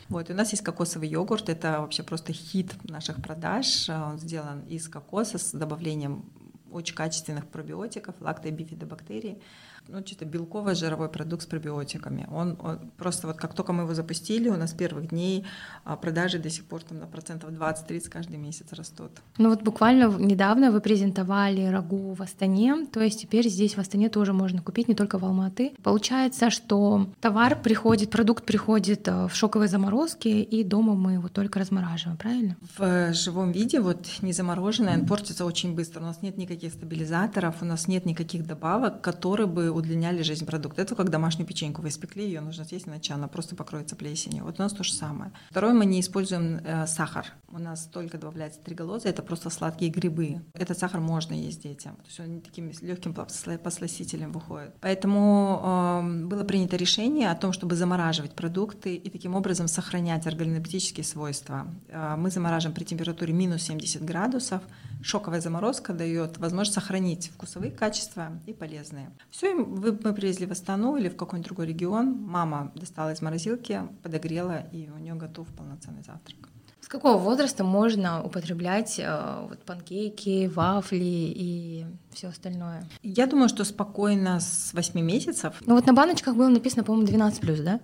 Вот, 0.10 0.30
и 0.30 0.34
у 0.34 0.36
нас 0.36 0.52
есть 0.52 0.64
кокосовый 0.64 1.10
йогурт, 1.10 1.50
это 1.50 1.82
вообще 1.82 2.04
просто 2.04 2.32
хит 2.34 2.74
наших 2.84 3.22
продаж. 3.22 3.90
Он 3.90 4.18
сделан 4.18 4.62
из 4.62 4.88
кокоса 4.88 5.38
с 5.38 5.52
добавлением 5.52 6.24
очень 6.72 6.96
качественных 6.96 7.48
пробиотиков, 7.48 8.16
лактобифидобактерий 8.20 9.42
ну, 9.88 10.06
что-то 10.06 10.26
белковый 10.26 10.76
жировой 10.76 11.10
продукт 11.10 11.44
с 11.44 11.46
пробиотиками. 11.46 12.28
Он, 12.32 12.58
он 12.62 12.80
просто 12.98 13.28
вот 13.28 13.38
как 13.38 13.54
только 13.54 13.74
мы 13.74 13.84
его 13.84 13.94
запустили, 13.94 14.50
у 14.50 14.58
нас 14.58 14.74
первых 14.74 15.10
дней 15.10 15.46
а, 15.84 15.96
продажи 15.96 16.40
до 16.40 16.50
сих 16.50 16.66
пор 16.66 16.84
там 16.84 17.00
на 17.00 17.08
процентов 17.08 17.52
20-30 17.52 18.10
каждый 18.10 18.38
месяц 18.38 18.72
растут. 18.72 19.12
Ну 19.38 19.50
вот 19.50 19.62
буквально 19.62 20.06
недавно 20.18 20.72
вы 20.72 20.82
презентовали 20.82 21.66
рагу 21.66 22.14
в 22.14 22.22
Астане, 22.22 22.88
то 22.92 23.02
есть 23.02 23.22
теперь 23.22 23.48
здесь 23.48 23.76
в 23.76 23.80
Астане 23.80 24.10
тоже 24.10 24.34
можно 24.34 24.62
купить, 24.62 24.88
не 24.88 24.96
только 24.96 25.20
в 25.20 25.26
Алматы. 25.26 25.74
Получается, 25.84 26.50
что 26.50 27.08
товар 27.22 27.60
приходит, 27.62 28.10
продукт 28.10 28.46
приходит 28.46 29.08
э, 29.08 29.28
в 29.28 29.36
шоковой 29.36 29.68
заморозке, 29.68 30.42
и 30.42 30.64
дома 30.64 30.96
мы 30.96 31.14
его 31.14 31.28
только 31.28 31.60
размораживаем, 31.60 32.18
правильно? 32.18 32.58
В 32.78 33.14
живом 33.14 33.52
виде, 33.52 33.80
вот 33.80 34.08
не 34.22 34.34
замороженное, 34.34 34.98
он 34.98 35.06
портится 35.06 35.46
очень 35.46 35.76
быстро. 35.76 36.02
У 36.02 36.04
нас 36.04 36.22
нет 36.22 36.38
никаких 36.66 36.74
стабилизаторов, 36.74 37.62
у 37.62 37.66
нас 37.66 37.88
нет 37.88 38.06
никаких 38.06 38.46
добавок, 38.46 39.02
которые 39.02 39.48
бы 39.48 39.70
удлиняли 39.70 40.24
жизнь 40.24 40.46
продукта. 40.46 40.82
Это 40.82 40.96
как 40.96 41.10
домашнюю 41.10 41.48
печеньку 41.48 41.82
вы 41.82 41.90
испекли, 41.90 42.26
ее 42.26 42.42
нужно 42.42 42.66
съесть, 42.66 42.88
иначе 42.88 43.14
она 43.14 43.28
просто 43.28 43.56
покроется 43.56 43.96
плесенью. 43.96 44.44
Вот 44.44 44.60
у 44.60 44.64
нас 44.64 44.74
то 44.74 44.84
же 44.84 44.94
самое. 44.94 45.32
Второе, 45.50 45.74
мы 45.74 45.86
не 45.86 46.00
используем 46.00 46.60
э, 46.64 46.88
сахар. 46.88 47.26
У 47.50 47.60
нас 47.60 47.86
только 47.86 48.18
добавляется 48.18 48.60
триголоза, 48.60 49.10
это 49.10 49.22
просто 49.22 49.50
сладкие 49.50 49.92
грибы. 49.92 50.42
Этот 50.54 50.78
сахар 50.78 51.00
можно 51.00 51.34
есть 51.34 51.62
детям. 51.62 51.96
То 51.96 52.08
есть 52.08 52.20
он 52.20 52.42
таким 52.42 52.72
легким 52.82 53.14
посластителем 53.14 54.32
выходит. 54.32 54.74
Поэтому 54.82 55.62
э, 55.64 56.26
было 56.26 56.44
принято 56.44 56.78
решение 56.78 57.32
о 57.32 57.36
том, 57.36 57.54
чтобы 57.54 57.76
замораживать 57.76 58.34
продукты 58.34 58.96
и 58.96 59.10
таким 59.10 59.36
образом 59.36 59.68
сохранять 59.68 60.28
органолептические 60.28 61.04
свойства. 61.04 61.68
Э, 61.90 62.16
мы 62.18 62.32
замораживаем 62.32 62.76
при 62.76 62.84
температуре 62.84 63.34
минус 63.34 63.64
70 63.64 64.04
градусов. 64.04 64.62
Шоковая 65.06 65.40
заморозка 65.40 65.94
дает 65.94 66.40
возможность 66.40 66.74
сохранить 66.74 67.28
вкусовые 67.28 67.72
качества 67.72 68.40
и 68.48 68.54
полезные. 68.54 69.12
Все, 69.30 69.54
мы 69.54 69.94
привезли 69.94 70.48
в 70.48 70.52
Астану 70.52 70.98
или 70.98 71.10
в 71.10 71.16
какой-нибудь 71.16 71.46
другой 71.48 71.68
регион, 71.68 72.20
мама 72.24 72.72
достала 72.74 73.14
из 73.14 73.22
морозилки, 73.22 73.84
подогрела, 74.02 74.62
и 74.72 74.90
у 74.90 74.98
нее 74.98 75.14
готов 75.14 75.48
полноценный 75.50 76.02
завтрак. 76.02 76.50
С 76.86 76.88
какого 76.88 77.18
возраста 77.18 77.64
можно 77.64 78.24
употреблять 78.24 79.00
э, 79.00 79.48
вот, 79.50 79.58
панкейки, 79.64 80.46
вафли 80.46 81.00
и 81.02 81.86
все 82.14 82.28
остальное? 82.28 82.88
Я 83.02 83.26
думаю, 83.26 83.50
что 83.50 83.64
спокойно 83.64 84.40
с 84.40 84.72
8 84.72 85.02
месяцев. 85.02 85.56
Ну 85.66 85.74
вот 85.74 85.88
на 85.88 85.94
баночках 85.94 86.36
было 86.36 86.48
написано, 86.48 86.84
по-моему, 86.84 87.08
12+, 87.08 87.64
да? 87.64 87.80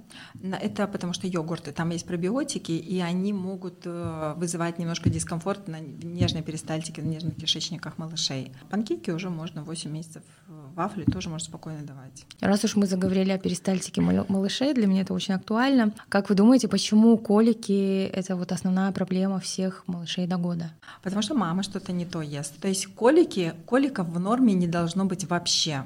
Это 0.60 0.86
потому 0.86 1.14
что 1.14 1.26
йогурты, 1.26 1.72
там 1.72 1.90
есть 1.90 2.06
пробиотики, 2.06 2.74
и 2.74 3.00
они 3.00 3.34
могут 3.34 3.82
э, 3.86 4.34
вызывать 4.38 4.78
немножко 4.78 5.10
дискомфорт 5.10 5.68
на 5.68 5.80
нежной 5.80 6.44
перистальтике, 6.44 7.02
на 7.02 7.08
нежных 7.08 7.36
кишечниках 7.38 7.98
малышей. 7.98 8.54
Панкейки 8.70 9.10
уже 9.10 9.32
можно 9.32 9.64
8 9.64 9.90
месяцев, 9.90 10.22
вафли 10.76 11.06
тоже 11.06 11.30
можно 11.30 11.48
спокойно 11.48 11.82
давать. 11.82 12.28
Раз 12.40 12.64
уж 12.66 12.76
мы 12.76 12.86
заговорили 12.86 13.32
о 13.32 13.40
перистальтике 13.40 14.02
малышей, 14.02 14.76
для 14.76 14.86
меня 14.86 15.02
это 15.02 15.16
очень 15.16 15.34
актуально. 15.34 15.92
Как 16.08 16.30
вы 16.30 16.36
думаете, 16.36 16.68
почему 16.68 17.18
колики— 17.18 18.04
это 18.14 18.36
вот 18.36 18.52
основная 18.52 18.91
основная 18.92 18.94
проблема 18.94 19.40
всех 19.40 19.84
малышей 19.88 20.28
до 20.28 20.38
года. 20.38 20.72
Потому 21.02 21.22
что 21.22 21.36
мама 21.36 21.64
что-то 21.64 21.92
не 21.92 22.06
то 22.06 22.22
ест. 22.22 22.60
То 22.62 22.68
есть 22.68 22.88
колики, 22.88 23.54
коликов 23.66 24.08
в 24.08 24.20
норме 24.20 24.54
не 24.54 24.68
должно 24.68 25.06
быть 25.06 25.26
вообще. 25.30 25.84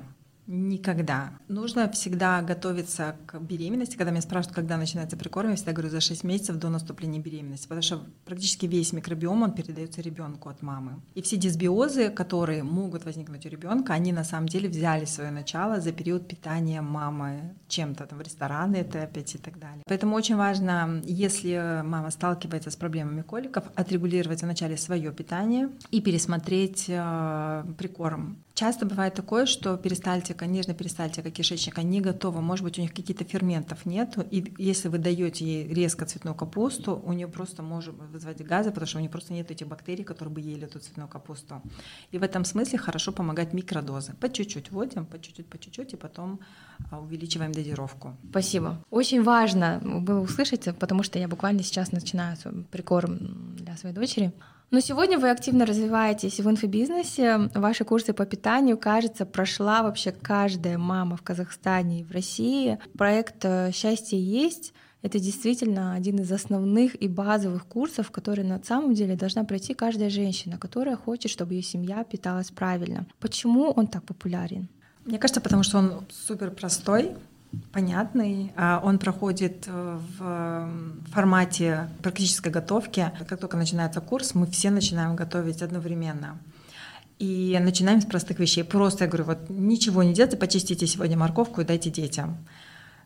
Никогда. 0.47 1.31
Нужно 1.47 1.91
всегда 1.91 2.41
готовиться 2.41 3.15
к 3.25 3.39
беременности. 3.39 3.97
Когда 3.97 4.11
меня 4.11 4.21
спрашивают, 4.21 4.55
когда 4.55 4.77
начинается 4.77 5.17
прикорм, 5.17 5.49
я 5.49 5.55
всегда 5.55 5.71
говорю 5.71 5.89
за 5.89 6.01
6 6.01 6.23
месяцев 6.23 6.57
до 6.57 6.69
наступления 6.69 7.19
беременности, 7.19 7.67
потому 7.67 7.81
что 7.81 8.01
практически 8.25 8.67
весь 8.67 8.93
микробиом 8.93 9.41
он 9.41 9.53
передается 9.53 10.01
ребенку 10.01 10.49
от 10.49 10.61
мамы. 10.61 11.01
И 11.15 11.21
все 11.21 11.37
дисбиозы, 11.37 12.09
которые 12.09 12.63
могут 12.63 13.05
возникнуть 13.05 13.45
у 13.45 13.49
ребенка, 13.49 13.93
они 13.93 14.13
на 14.13 14.23
самом 14.23 14.47
деле 14.47 14.69
взяли 14.69 15.05
свое 15.05 15.31
начало 15.31 15.81
за 15.81 15.91
период 15.91 16.27
питания 16.27 16.81
мамы 16.81 17.55
чем-то 17.67 18.05
там 18.05 18.19
в 18.19 18.21
рестораны, 18.21 18.75
это 18.75 19.03
опять 19.03 19.33
и 19.33 19.37
так 19.39 19.57
далее. 19.57 19.81
Поэтому 19.87 20.15
очень 20.15 20.35
важно, 20.35 21.01
если 21.05 21.81
мама 21.83 22.11
сталкивается 22.11 22.69
с 22.69 22.75
проблемами 22.75 23.23
коликов, 23.23 23.65
отрегулировать 23.75 24.43
вначале 24.43 24.77
свое 24.77 25.11
питание 25.11 25.69
и 25.89 26.01
пересмотреть 26.01 26.85
э, 26.87 27.63
прикорм 27.77 28.44
Часто 28.55 28.85
бывает 28.85 29.13
такое, 29.13 29.45
что 29.45 29.75
перистальтика, 29.75 30.45
нежная 30.45 30.75
перистальтика 30.75 31.29
кишечника 31.29 31.83
не 31.83 31.99
готова, 31.99 32.39
может 32.39 32.63
быть, 32.63 32.79
у 32.79 32.81
них 32.81 32.93
каких-то 32.93 33.25
ферментов 33.25 33.85
нет, 33.85 34.17
и 34.31 34.53
если 34.57 34.87
вы 34.87 34.97
даете 34.97 35.43
ей 35.43 35.67
резко 35.67 36.05
цветную 36.05 36.35
капусту, 36.35 37.01
у 37.03 37.11
нее 37.11 37.27
просто 37.27 37.63
может 37.63 37.93
вызвать 38.13 38.41
газы, 38.41 38.69
потому 38.69 38.87
что 38.87 38.97
у 38.97 39.01
нее 39.01 39.09
просто 39.09 39.33
нет 39.33 39.51
этих 39.51 39.67
бактерий, 39.67 40.05
которые 40.05 40.33
бы 40.33 40.39
ели 40.39 40.63
эту 40.63 40.79
цветную 40.79 41.09
капусту. 41.09 41.61
И 42.11 42.17
в 42.17 42.23
этом 42.23 42.45
смысле 42.45 42.79
хорошо 42.79 43.11
помогать 43.11 43.51
микродозы. 43.51 44.13
По 44.21 44.29
чуть-чуть 44.29 44.71
вводим, 44.71 45.05
по 45.05 45.19
чуть-чуть, 45.19 45.47
по 45.47 45.57
чуть-чуть, 45.57 45.91
и 45.91 45.97
потом 45.97 46.39
а, 46.91 47.01
увеличиваем 47.01 47.51
дозировку. 47.51 48.15
Спасибо. 48.29 48.81
Очень 48.89 49.21
важно 49.21 49.81
было 49.83 50.21
услышать, 50.21 50.69
потому 50.79 51.03
что 51.03 51.19
я 51.19 51.27
буквально 51.27 51.61
сейчас 51.61 51.91
начинаю 51.91 52.37
прикорм 52.71 53.17
для 53.57 53.75
своей 53.75 53.93
дочери. 53.93 54.31
Но 54.71 54.79
сегодня 54.79 55.19
вы 55.19 55.29
активно 55.29 55.65
развиваетесь 55.65 56.39
в 56.39 56.49
инфобизнесе. 56.49 57.49
Ваши 57.53 57.85
курсы 57.85 58.13
по 58.13 58.25
питанию, 58.25 58.77
кажется, 58.77 59.25
прошла 59.25 59.83
вообще 59.83 60.11
каждая 60.11 60.77
мама 60.77 61.17
в 61.17 61.21
Казахстане 61.21 62.01
и 62.01 62.03
в 62.03 62.11
России. 62.11 62.79
Проект 62.97 63.45
э, 63.45 63.71
«Счастье 63.71 64.19
есть» 64.19 64.73
это 65.05 65.19
действительно 65.19 65.93
один 65.93 66.17
из 66.17 66.31
основных 66.31 66.99
и 66.99 67.07
базовых 67.07 67.67
курсов, 67.67 68.09
который 68.09 68.43
на 68.43 68.59
самом 68.63 68.95
деле 68.95 69.15
должна 69.15 69.43
пройти 69.43 69.75
каждая 69.75 70.09
женщина, 70.09 70.57
которая 70.57 70.95
хочет, 70.95 71.29
чтобы 71.29 71.53
ее 71.53 71.61
семья 71.61 72.03
питалась 72.03 72.49
правильно. 72.49 73.05
Почему 73.19 73.69
он 73.69 73.85
так 73.85 74.03
популярен? 74.03 74.67
Мне 75.05 75.19
кажется, 75.19 75.41
потому 75.41 75.61
что 75.61 75.77
он 75.77 76.05
супер 76.09 76.49
простой, 76.49 77.11
понятный. 77.71 78.51
А 78.55 78.81
он 78.83 78.99
проходит 78.99 79.65
э, 79.67 79.99
в 80.17 80.69
формате 81.11 81.89
практической 82.01 82.49
готовки. 82.49 83.11
Как 83.27 83.39
только 83.39 83.57
начинается 83.57 84.01
курс, 84.01 84.35
мы 84.35 84.47
все 84.47 84.71
начинаем 84.71 85.15
готовить 85.15 85.61
одновременно. 85.61 86.37
И 87.19 87.57
начинаем 87.61 88.01
с 88.01 88.05
простых 88.05 88.39
вещей. 88.39 88.63
Просто 88.63 89.05
я 89.05 89.09
говорю, 89.09 89.25
вот 89.25 89.49
ничего 89.49 90.03
не 90.03 90.13
делайте, 90.13 90.37
почистите 90.37 90.85
сегодня 90.85 91.17
морковку 91.17 91.61
и 91.61 91.65
дайте 91.65 91.89
детям. 91.89 92.37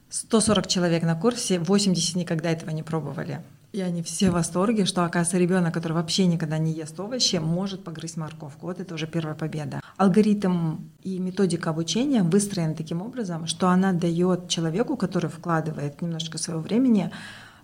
140 0.10 0.68
человек 0.68 1.04
на 1.04 1.16
курсе, 1.16 1.60
80 1.60 2.16
никогда 2.16 2.50
этого 2.50 2.72
не 2.72 2.82
пробовали. 2.82 3.42
И 3.72 3.82
они 3.82 4.02
все 4.02 4.32
в 4.32 4.34
восторге, 4.34 4.86
что, 4.86 5.04
оказывается, 5.04 5.38
ребенок, 5.38 5.74
который 5.74 5.94
вообще 5.94 6.26
никогда 6.26 6.58
не 6.58 6.74
ест 6.74 7.00
овощи, 7.00 7.36
может 7.36 7.84
погрызть 7.84 8.18
морковку. 8.18 8.66
Вот 8.66 8.80
это 8.80 8.96
уже 8.96 9.06
первая 9.06 9.36
победа. 9.36 9.80
Алгоритм 9.98 10.78
и 11.04 11.20
методика 11.20 11.70
обучения 11.70 12.24
выстроен 12.24 12.74
таким 12.74 13.02
образом, 13.04 13.46
что 13.46 13.70
она 13.70 13.94
дает 13.94 14.50
человеку, 14.50 14.98
который 14.98 15.30
вкладывает 15.30 16.02
немножко 16.02 16.40
своего 16.40 16.62
времени, 16.62 17.12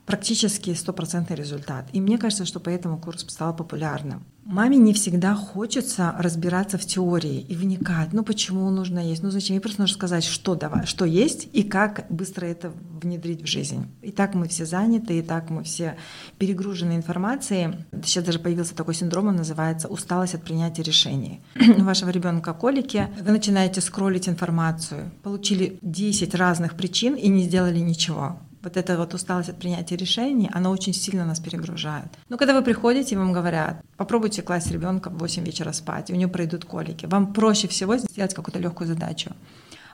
практически 0.06 0.74
стопроцентный 0.74 1.36
результат. 1.36 1.86
И 1.94 2.02
мне 2.02 2.18
кажется, 2.18 2.46
что 2.46 2.60
поэтому 2.60 2.98
курс 2.98 3.26
стал 3.28 3.56
популярным. 3.56 4.24
Маме 4.46 4.78
не 4.78 4.94
всегда 4.94 5.34
хочется 5.34 6.14
разбираться 6.20 6.78
в 6.78 6.86
теории 6.86 7.40
и 7.40 7.56
вникать, 7.56 8.14
ну 8.14 8.24
почему 8.24 8.70
нужно 8.70 9.00
есть, 9.00 9.24
ну 9.24 9.32
зачем, 9.32 9.56
ей 9.56 9.60
просто 9.60 9.82
нужно 9.82 9.96
сказать, 9.96 10.24
что, 10.24 10.54
давай, 10.54 10.86
что 10.86 11.04
есть 11.04 11.50
и 11.52 11.64
как 11.64 12.06
быстро 12.12 12.46
это 12.46 12.72
внедрить 13.02 13.42
в 13.42 13.48
жизнь. 13.48 13.88
И 14.04 14.12
так 14.12 14.36
мы 14.36 14.48
все 14.48 14.68
заняты, 14.68 15.18
и 15.18 15.24
так 15.24 15.50
мы 15.50 15.64
все 15.64 15.98
перегружены 16.38 16.96
информацией. 16.96 17.74
Сейчас 18.04 18.24
даже 18.24 18.38
появился 18.38 18.76
такой 18.76 18.94
синдром, 18.94 19.30
он 19.30 19.36
называется 19.36 19.88
усталость 19.88 20.36
от 20.36 20.44
принятия 20.44 20.84
решений. 20.84 21.42
У 21.56 21.82
вашего 21.82 22.12
ребенка 22.12 22.54
колики, 22.54 23.08
вы 23.20 23.32
начинаете 23.32 23.82
скроллить 23.82 24.30
информацию, 24.30 25.10
получили 25.24 25.80
10 25.82 26.36
разных 26.36 26.76
причин 26.76 27.16
и 27.16 27.30
не 27.30 27.46
сделали 27.46 27.80
ничего 27.80 28.38
вот 28.66 28.78
эта 28.78 28.98
вот 28.98 29.14
усталость 29.14 29.50
от 29.50 29.58
принятия 29.58 29.96
решений, 29.96 30.50
она 30.54 30.70
очень 30.72 30.94
сильно 30.94 31.26
нас 31.26 31.40
перегружает. 31.40 32.08
Но 32.30 32.38
когда 32.38 32.54
вы 32.54 32.62
приходите, 32.62 33.18
вам 33.18 33.32
говорят, 33.32 33.82
попробуйте 33.96 34.42
класть 34.42 34.72
ребенка 34.72 35.10
в 35.10 35.18
8 35.18 35.46
вечера 35.46 35.72
спать, 35.72 36.12
у 36.12 36.16
него 36.16 36.32
пройдут 36.32 36.66
колики. 36.66 37.06
Вам 37.06 37.34
проще 37.34 37.68
всего 37.68 37.98
сделать 37.98 38.34
какую-то 38.34 38.60
легкую 38.60 38.88
задачу. 38.88 39.32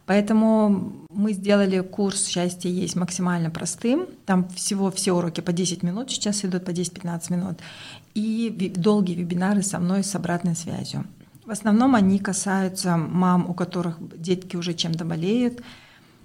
Поэтому 0.05 0.93
мы 1.09 1.33
сделали 1.33 1.81
курс 1.81 2.27
«Счастье 2.27 2.71
есть» 2.71 2.95
максимально 2.95 3.49
простым. 3.49 4.07
Там 4.25 4.47
всего 4.49 4.89
все 4.89 5.11
уроки 5.13 5.41
по 5.41 5.51
10 5.51 5.83
минут, 5.83 6.09
сейчас 6.09 6.43
идут 6.43 6.65
по 6.65 6.71
10-15 6.71 7.31
минут. 7.33 7.59
И 8.15 8.73
долгие 8.75 9.15
вебинары 9.15 9.61
со 9.61 9.79
мной 9.79 10.03
с 10.03 10.15
обратной 10.15 10.55
связью. 10.55 11.05
В 11.45 11.51
основном 11.51 11.95
они 11.95 12.19
касаются 12.19 12.97
мам, 12.97 13.49
у 13.49 13.53
которых 13.53 13.97
детки 14.17 14.55
уже 14.55 14.73
чем-то 14.73 15.05
болеют, 15.05 15.61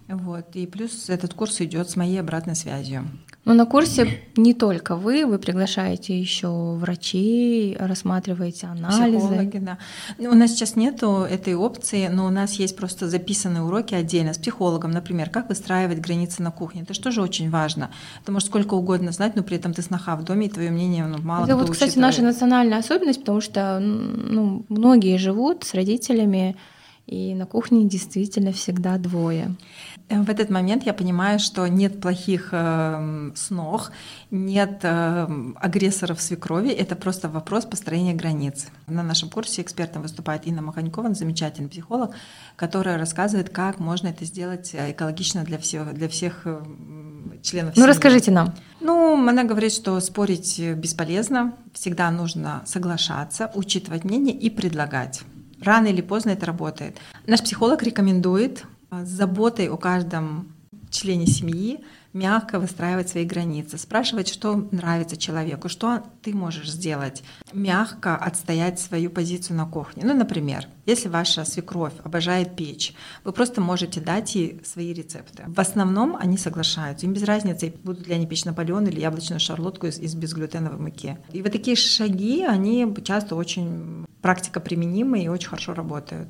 вот. 0.09 0.55
И 0.55 0.66
плюс 0.66 1.11
этот 1.11 1.35
курс 1.35 1.61
идет 1.61 1.90
с 1.90 1.97
моей 1.97 2.21
обратной 2.21 2.55
связью. 2.55 3.07
Но 3.45 3.55
на 3.55 3.64
курсе 3.64 4.23
не 4.37 4.55
только 4.55 4.97
вы, 4.97 5.25
вы 5.25 5.38
приглашаете 5.38 6.19
еще 6.19 6.49
врачей, 6.49 7.77
рассматриваете 7.79 8.66
анализы. 8.66 9.19
Психологи, 9.19 9.59
да. 9.59 9.79
У 10.19 10.35
нас 10.35 10.51
сейчас 10.51 10.75
нету 10.75 11.27
этой 11.29 11.55
опции, 11.55 12.09
но 12.09 12.27
у 12.27 12.31
нас 12.31 12.55
есть 12.55 12.77
просто 12.77 13.09
записанные 13.09 13.62
уроки 13.62 13.95
отдельно 13.95 14.35
с 14.35 14.38
психологом, 14.38 14.90
например, 14.90 15.31
как 15.31 15.49
выстраивать 15.49 16.01
границы 16.01 16.42
на 16.42 16.51
кухне. 16.51 16.83
Это 16.83 16.92
же 16.92 17.01
тоже 17.01 17.23
очень 17.23 17.51
важно. 17.51 17.90
Ты 18.25 18.33
можешь 18.33 18.49
сколько 18.49 18.75
угодно 18.75 19.12
знать, 19.12 19.37
но 19.37 19.45
при 19.45 19.57
этом 19.57 19.73
ты 19.73 19.83
сноха 19.83 20.16
в 20.16 20.25
доме, 20.25 20.47
и 20.47 20.51
твое 20.51 20.71
мнение 20.71 21.07
ну, 21.07 21.19
мало 21.23 21.45
Это 21.45 21.57
вот, 21.57 21.71
кстати, 21.71 21.90
учитывает. 21.90 22.16
наша 22.16 22.23
национальная 22.23 22.79
особенность, 22.79 23.21
потому 23.21 23.40
что 23.40 23.79
ну, 23.79 24.66
многие 24.69 25.19
живут 25.19 25.62
с 25.62 25.73
родителями, 25.75 26.57
и 27.07 27.35
на 27.35 27.47
кухне 27.47 27.85
действительно 27.85 28.53
всегда 28.53 28.99
двое. 28.99 29.55
Э, 30.09 30.21
в 30.21 30.29
этот 30.29 30.51
момент 30.51 30.85
я 30.85 30.92
понимаю, 30.92 31.38
что 31.38 31.66
нет 31.69 32.01
плохих 32.01 32.49
э, 32.53 33.31
снов, 33.37 33.90
нет 34.31 34.81
э, 34.83 35.27
агрессоров 35.57 36.21
свекрови, 36.21 36.71
это 36.71 36.97
просто 36.97 37.29
вопрос 37.29 37.64
построения 37.64 38.12
границ. 38.14 38.66
На 38.88 39.03
нашем 39.03 39.31
курсе 39.31 39.62
экспертом 39.62 40.03
выступает 40.03 40.47
Инна 40.47 40.62
Маханькова, 40.62 41.14
замечательный 41.14 41.69
психолог, 41.69 42.14
которая 42.57 42.99
рассказывает, 42.99 43.51
как 43.51 43.79
можно 43.79 44.09
это 44.09 44.25
сделать 44.25 44.75
экологично 44.75 45.45
для 45.45 45.59
всех, 45.59 45.95
для 45.95 46.09
всех 46.09 46.42
э, 46.45 46.61
членов 47.42 47.77
Ну, 47.77 47.83
семьи. 47.83 47.88
расскажите 47.88 48.31
нам. 48.33 48.53
Ну, 48.81 49.14
она 49.29 49.45
говорит, 49.45 49.73
что 49.73 50.01
спорить 50.01 50.61
бесполезно, 50.61 51.55
всегда 51.73 52.11
нужно 52.11 52.62
соглашаться, 52.66 53.51
учитывать 53.55 54.03
мнение 54.05 54.35
и 54.35 54.51
предлагать. 54.51 55.23
Рано 55.66 55.88
или 55.88 56.00
поздно 56.00 56.31
это 56.31 56.46
работает. 56.46 56.96
Наш 57.26 57.42
психолог 57.42 57.83
рекомендует 57.83 58.64
а, 58.88 59.05
с 59.05 59.09
заботой 59.09 59.68
о 59.68 59.76
каждом 59.76 60.52
члене 60.90 61.26
семьи 61.26 61.85
мягко 62.12 62.59
выстраивать 62.59 63.09
свои 63.09 63.25
границы, 63.25 63.79
спрашивать, 63.79 64.29
что 64.29 64.69
нравится 64.71 65.16
человеку, 65.16 65.69
что 65.69 66.03
ты 66.23 66.35
можешь 66.35 66.71
сделать, 66.71 67.23
мягко 67.53 68.16
отстоять 68.16 68.81
свою 68.81 69.11
позицию 69.11 69.57
на 69.57 69.66
кухне. 69.66 70.03
Ну, 70.05 70.14
например, 70.14 70.66
если 70.87 71.09
ваша 71.09 71.45
свекровь 71.45 71.95
обожает 72.05 72.57
печь, 72.57 72.95
вы 73.25 73.33
просто 73.33 73.61
можете 73.61 74.01
дать 74.01 74.35
ей 74.35 74.61
свои 74.64 74.92
рецепты. 74.92 75.45
В 75.47 75.61
основном 75.61 76.16
они 76.16 76.38
соглашаются. 76.38 77.07
Им 77.07 77.12
без 77.12 77.25
разницы, 77.25 77.75
будут 77.83 78.07
ли 78.07 78.14
они 78.14 78.27
печь 78.27 78.45
Наполеон 78.45 78.87
или 78.87 79.01
яблочную 79.01 79.40
шарлотку 79.40 79.87
из, 79.87 79.99
из 79.99 80.14
безглютеновой 80.14 80.79
муки. 80.79 81.19
И 81.33 81.42
вот 81.42 81.53
такие 81.53 81.77
шаги, 81.77 82.45
они 82.45 82.95
часто 83.05 83.37
очень 83.37 84.07
практика 84.23 84.61
применимы 84.61 85.23
и 85.23 85.29
очень 85.29 85.49
хорошо 85.49 85.75
работают. 85.75 86.29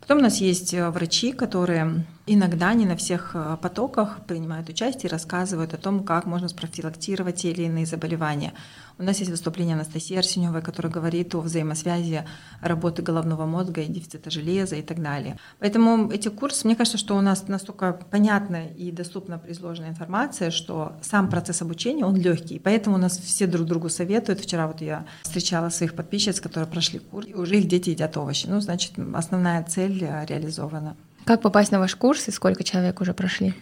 Потом 0.00 0.18
у 0.18 0.22
нас 0.22 0.38
есть 0.38 0.72
э, 0.72 0.88
врачи, 0.90 1.32
которые 1.32 2.04
иногда 2.26 2.74
не 2.74 2.84
на 2.86 2.96
всех 2.96 3.30
э, 3.34 3.56
потоках 3.62 4.18
принимают 4.26 4.68
участие 4.68 5.08
и 5.08 5.12
рассказывают 5.12 5.74
о 5.74 5.76
том, 5.76 6.02
как 6.02 6.26
можно 6.26 6.48
спрофилактировать 6.48 7.36
те 7.36 7.52
или 7.52 7.62
иные 7.62 7.86
заболевания. 7.86 8.52
У 8.98 9.02
нас 9.02 9.18
есть 9.18 9.30
выступление 9.30 9.74
Анастасии 9.74 10.16
Арсеневой, 10.16 10.62
которая 10.62 10.92
говорит 10.92 11.34
о 11.34 11.40
взаимосвязи 11.40 12.24
работы 12.60 13.02
головного 13.02 13.46
мозга 13.46 13.82
и 13.82 13.86
дефицита 13.86 14.30
железа 14.30 14.76
и 14.76 14.82
так 14.82 15.00
далее. 15.00 15.38
Поэтому 15.60 16.10
эти 16.10 16.28
курсы, 16.28 16.66
мне 16.66 16.74
кажется, 16.74 16.98
что 16.98 17.16
у 17.16 17.20
нас 17.20 17.46
настолько 17.46 17.92
понятна 18.10 18.66
и 18.66 18.90
доступна 18.90 19.40
изложенная 19.48 19.90
информация, 19.90 20.50
что 20.50 20.94
сам 21.02 21.28
процесс 21.28 21.62
обучения, 21.62 22.04
он 22.04 22.16
легкий. 22.16 22.58
Поэтому 22.58 22.96
у 22.96 22.98
нас 22.98 23.18
все 23.18 23.46
друг 23.46 23.66
другу 23.66 23.88
советуют. 23.88 24.40
Вчера 24.40 24.66
вот 24.66 24.80
я 24.80 25.06
встречала 25.22 25.68
своих 25.68 25.94
подписчиц, 25.94 26.40
которые 26.40 26.66
прошли 26.66 26.98
курс, 26.98 27.26
и 27.28 27.34
уже 27.34 27.58
их 27.58 27.68
дети 27.68 27.90
едят 27.90 28.16
овощи. 28.16 28.46
Ну, 28.48 28.60
значит, 28.60 28.92
основная 29.14 29.62
цель 29.62 30.02
э, 30.02 30.24
реализована. 30.26 30.96
Как 31.26 31.42
попасть 31.42 31.72
на 31.72 31.80
ваш 31.80 31.96
курс 31.96 32.28
и 32.28 32.30
сколько 32.30 32.62
человек 32.62 33.00
уже 33.00 33.12
прошли? 33.12 33.52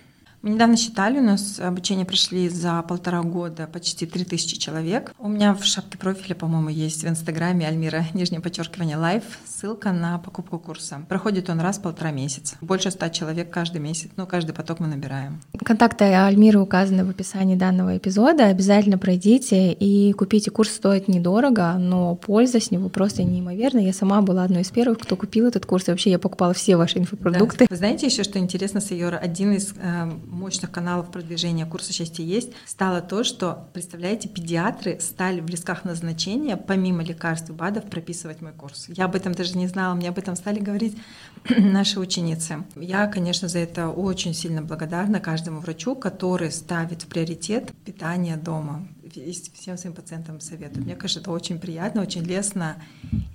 Мы 0.44 0.50
недавно 0.50 0.76
считали, 0.76 1.20
у 1.20 1.22
нас 1.22 1.58
обучение 1.58 2.04
прошли 2.04 2.50
за 2.50 2.82
полтора 2.82 3.22
года 3.22 3.66
почти 3.66 4.04
3000 4.04 4.58
человек. 4.58 5.14
У 5.18 5.26
меня 5.26 5.54
в 5.54 5.64
шапке 5.64 5.96
профиля, 5.96 6.34
по-моему, 6.34 6.68
есть 6.68 7.02
в 7.02 7.08
Инстаграме 7.08 7.66
Альмира, 7.66 8.04
нижнее 8.12 8.42
подчеркивание, 8.42 8.98
live, 8.98 9.22
ссылка 9.46 9.90
на 9.92 10.18
покупку 10.18 10.58
курса. 10.58 11.00
Проходит 11.08 11.48
он 11.48 11.60
раз 11.60 11.78
в 11.78 11.80
полтора 11.80 12.10
месяца. 12.10 12.56
Больше 12.60 12.90
ста 12.90 13.08
человек 13.08 13.48
каждый 13.48 13.80
месяц, 13.80 14.10
ну, 14.18 14.26
каждый 14.26 14.52
поток 14.52 14.80
мы 14.80 14.86
набираем. 14.86 15.40
Контакты 15.64 16.04
Альмиры 16.04 16.60
указаны 16.60 17.06
в 17.06 17.08
описании 17.08 17.56
данного 17.56 17.96
эпизода. 17.96 18.44
Обязательно 18.44 18.98
пройдите 18.98 19.72
и 19.72 20.12
купите. 20.12 20.50
Курс 20.50 20.72
стоит 20.72 21.08
недорого, 21.08 21.76
но 21.78 22.16
польза 22.16 22.60
с 22.60 22.70
него 22.70 22.90
просто 22.90 23.22
неимоверная. 23.22 23.84
Я 23.84 23.94
сама 23.94 24.20
была 24.20 24.44
одной 24.44 24.60
из 24.60 24.70
первых, 24.70 24.98
кто 24.98 25.16
купил 25.16 25.46
этот 25.46 25.64
курс. 25.64 25.88
И 25.88 25.90
вообще 25.90 26.10
я 26.10 26.18
покупала 26.18 26.52
все 26.52 26.76
ваши 26.76 26.98
инфопродукты. 26.98 27.64
Да. 27.64 27.66
Вы 27.70 27.76
знаете 27.76 28.04
еще, 28.04 28.24
что 28.24 28.38
интересно, 28.38 28.82
Сайора? 28.82 29.16
Один 29.16 29.54
из 29.54 29.72
э, 29.80 30.10
мощных 30.34 30.70
каналов 30.70 31.10
продвижения 31.10 31.66
курса 31.66 31.92
«Счастье 31.92 32.26
есть» 32.26 32.50
стало 32.66 33.00
то, 33.00 33.24
что, 33.24 33.68
представляете, 33.72 34.28
педиатры 34.28 34.98
стали 35.00 35.40
в 35.40 35.48
листках 35.48 35.84
назначения, 35.84 36.56
помимо 36.56 37.02
лекарств 37.02 37.50
и 37.50 37.52
БАДов, 37.52 37.84
прописывать 37.84 38.40
мой 38.40 38.52
курс. 38.52 38.86
Я 38.88 39.06
об 39.06 39.14
этом 39.14 39.32
даже 39.32 39.56
не 39.56 39.66
знала, 39.66 39.94
мне 39.94 40.08
об 40.08 40.18
этом 40.18 40.36
стали 40.36 40.60
говорить 40.60 40.96
наши 41.48 42.00
ученицы. 42.00 42.64
Я, 42.76 43.06
конечно, 43.06 43.48
за 43.48 43.60
это 43.60 43.88
очень 43.88 44.34
сильно 44.34 44.62
благодарна 44.62 45.20
каждому 45.20 45.60
врачу, 45.60 45.94
который 45.94 46.50
ставит 46.50 47.02
в 47.02 47.06
приоритет 47.06 47.72
питание 47.84 48.36
дома 48.36 48.86
и 49.04 49.32
всем 49.54 49.76
своим 49.76 49.94
пациентам 49.94 50.40
советую. 50.40 50.84
Мне 50.84 50.94
кажется, 50.94 51.20
это 51.20 51.30
очень 51.30 51.58
приятно, 51.58 52.02
очень 52.02 52.22
лестно, 52.22 52.76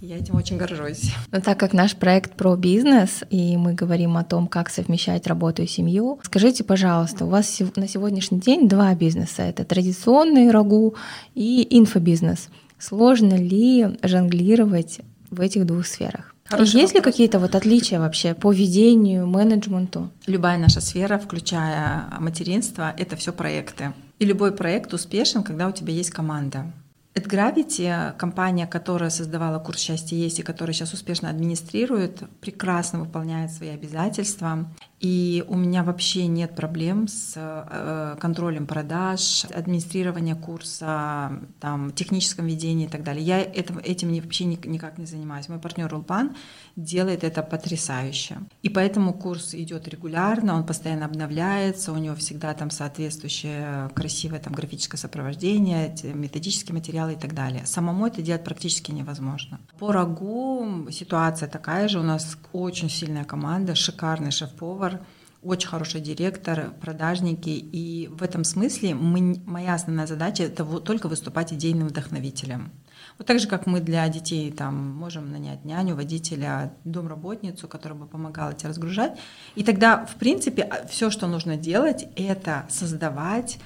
и 0.01 0.07
я 0.07 0.17
этим 0.17 0.35
очень 0.35 0.57
горжусь. 0.57 1.11
Но 1.31 1.41
так 1.41 1.59
как 1.59 1.73
наш 1.73 1.95
проект 1.95 2.33
про 2.33 2.55
бизнес, 2.55 3.23
и 3.29 3.55
мы 3.57 3.73
говорим 3.73 4.17
о 4.17 4.23
том, 4.23 4.47
как 4.47 4.69
совмещать 4.69 5.27
работу 5.27 5.61
и 5.61 5.67
семью, 5.67 6.19
скажите, 6.23 6.63
пожалуйста, 6.63 7.25
у 7.25 7.29
вас 7.29 7.59
на 7.75 7.87
сегодняшний 7.87 8.39
день 8.39 8.67
два 8.67 8.93
бизнеса. 8.95 9.43
Это 9.43 9.63
традиционный 9.63 10.51
рагу 10.51 10.95
и 11.35 11.67
инфобизнес. 11.69 12.49
Сложно 12.79 13.35
ли 13.35 13.97
жонглировать 14.03 15.01
в 15.29 15.41
этих 15.41 15.65
двух 15.65 15.85
сферах? 15.85 16.33
Хороший 16.45 16.81
Есть 16.81 16.93
вопрос. 16.93 17.05
ли 17.05 17.11
какие-то 17.11 17.39
вот 17.39 17.53
отличия 17.53 17.99
вообще 17.99 18.33
по 18.33 18.51
ведению, 18.51 19.27
менеджменту? 19.27 20.09
Любая 20.25 20.57
наша 20.57 20.81
сфера, 20.81 21.19
включая 21.19 22.05
материнство, 22.19 22.91
это 22.97 23.15
все 23.15 23.31
проекты. 23.31 23.93
И 24.19 24.25
любой 24.25 24.51
проект 24.51 24.93
успешен, 24.93 25.43
когда 25.43 25.67
у 25.67 25.71
тебя 25.71 25.93
есть 25.93 26.11
команда. 26.11 26.71
AdGravity, 27.15 28.15
компания, 28.17 28.67
которая 28.67 29.09
создавала 29.09 29.59
курс 29.59 29.79
«Счастье 29.79 30.19
есть» 30.19 30.39
и 30.39 30.43
которая 30.43 30.73
сейчас 30.73 30.93
успешно 30.93 31.29
администрирует, 31.29 32.23
прекрасно 32.39 32.99
выполняет 32.99 33.51
свои 33.51 33.69
обязательства. 33.69 34.69
И 34.99 35.45
у 35.47 35.55
меня 35.55 35.83
вообще 35.83 36.27
нет 36.27 36.55
проблем 36.55 37.07
с 37.07 37.33
э, 37.35 38.17
контролем 38.19 38.67
продаж, 38.67 39.45
администрированием 39.45 40.37
курса, 40.37 41.39
там, 41.61 41.91
техническом 41.91 42.47
ведении 42.47 42.85
и 42.85 42.89
так 42.89 43.03
далее. 43.03 43.23
Я 43.23 43.39
этим, 43.41 43.77
этим 43.77 44.13
вообще 44.13 44.43
никак 44.45 44.97
не 44.97 45.05
занимаюсь. 45.05 45.47
Мой 45.47 45.59
партнер 45.59 45.93
Улпан 45.93 46.35
делает 46.75 47.23
это 47.23 47.43
потрясающе. 47.43 48.39
И 48.61 48.69
поэтому 48.69 49.13
курс 49.13 49.53
идет 49.53 49.87
регулярно, 49.87 50.55
он 50.55 50.65
постоянно 50.65 51.05
обновляется, 51.05 51.93
у 51.93 51.97
него 51.97 52.15
всегда 52.15 52.53
там 52.53 52.69
соответствующее 52.69 53.89
красивое 53.95 54.39
там, 54.39 54.53
графическое 54.53 54.97
сопровождение, 54.97 55.95
методические 56.13 56.73
материалы 56.73 57.13
и 57.13 57.17
так 57.17 57.33
далее. 57.33 57.65
Самому 57.65 58.07
это 58.07 58.21
делать 58.21 58.43
практически 58.43 58.91
невозможно. 58.91 59.59
По 59.79 59.93
рагу 59.93 60.87
ситуация 60.91 61.47
такая 61.47 61.87
же. 61.87 61.99
У 61.99 62.03
нас 62.03 62.37
очень 62.51 62.89
сильная 62.89 63.23
команда, 63.23 63.75
шикарный 63.75 64.31
шеф-повар, 64.31 64.88
повар, 64.89 65.01
очень 65.41 65.69
хороший 65.69 66.01
директор, 66.01 66.71
продажники. 66.81 67.49
И 67.49 68.09
в 68.11 68.23
этом 68.23 68.43
смысле 68.43 68.93
мы, 68.93 69.41
моя 69.45 69.75
основная 69.75 70.07
задача 70.07 70.43
это 70.43 70.65
только 70.81 71.07
выступать 71.07 71.53
идейным 71.53 71.87
вдохновителем. 71.87 72.71
Вот 73.17 73.27
так 73.27 73.39
же, 73.39 73.47
как 73.47 73.65
мы 73.65 73.79
для 73.79 74.07
детей 74.09 74.51
там, 74.51 74.75
можем 74.75 75.31
нанять 75.31 75.63
няню, 75.63 75.95
водителя, 75.95 76.73
домработницу, 76.83 77.67
которая 77.67 77.97
бы 77.97 78.05
помогала 78.05 78.53
тебе 78.53 78.69
разгружать. 78.69 79.17
И 79.55 79.63
тогда, 79.63 80.05
в 80.05 80.15
принципе, 80.15 80.63
а, 80.63 80.85
все, 80.87 81.09
что 81.09 81.27
нужно 81.27 81.55
делать, 81.55 82.07
это 82.15 82.65
создавать 82.69 83.59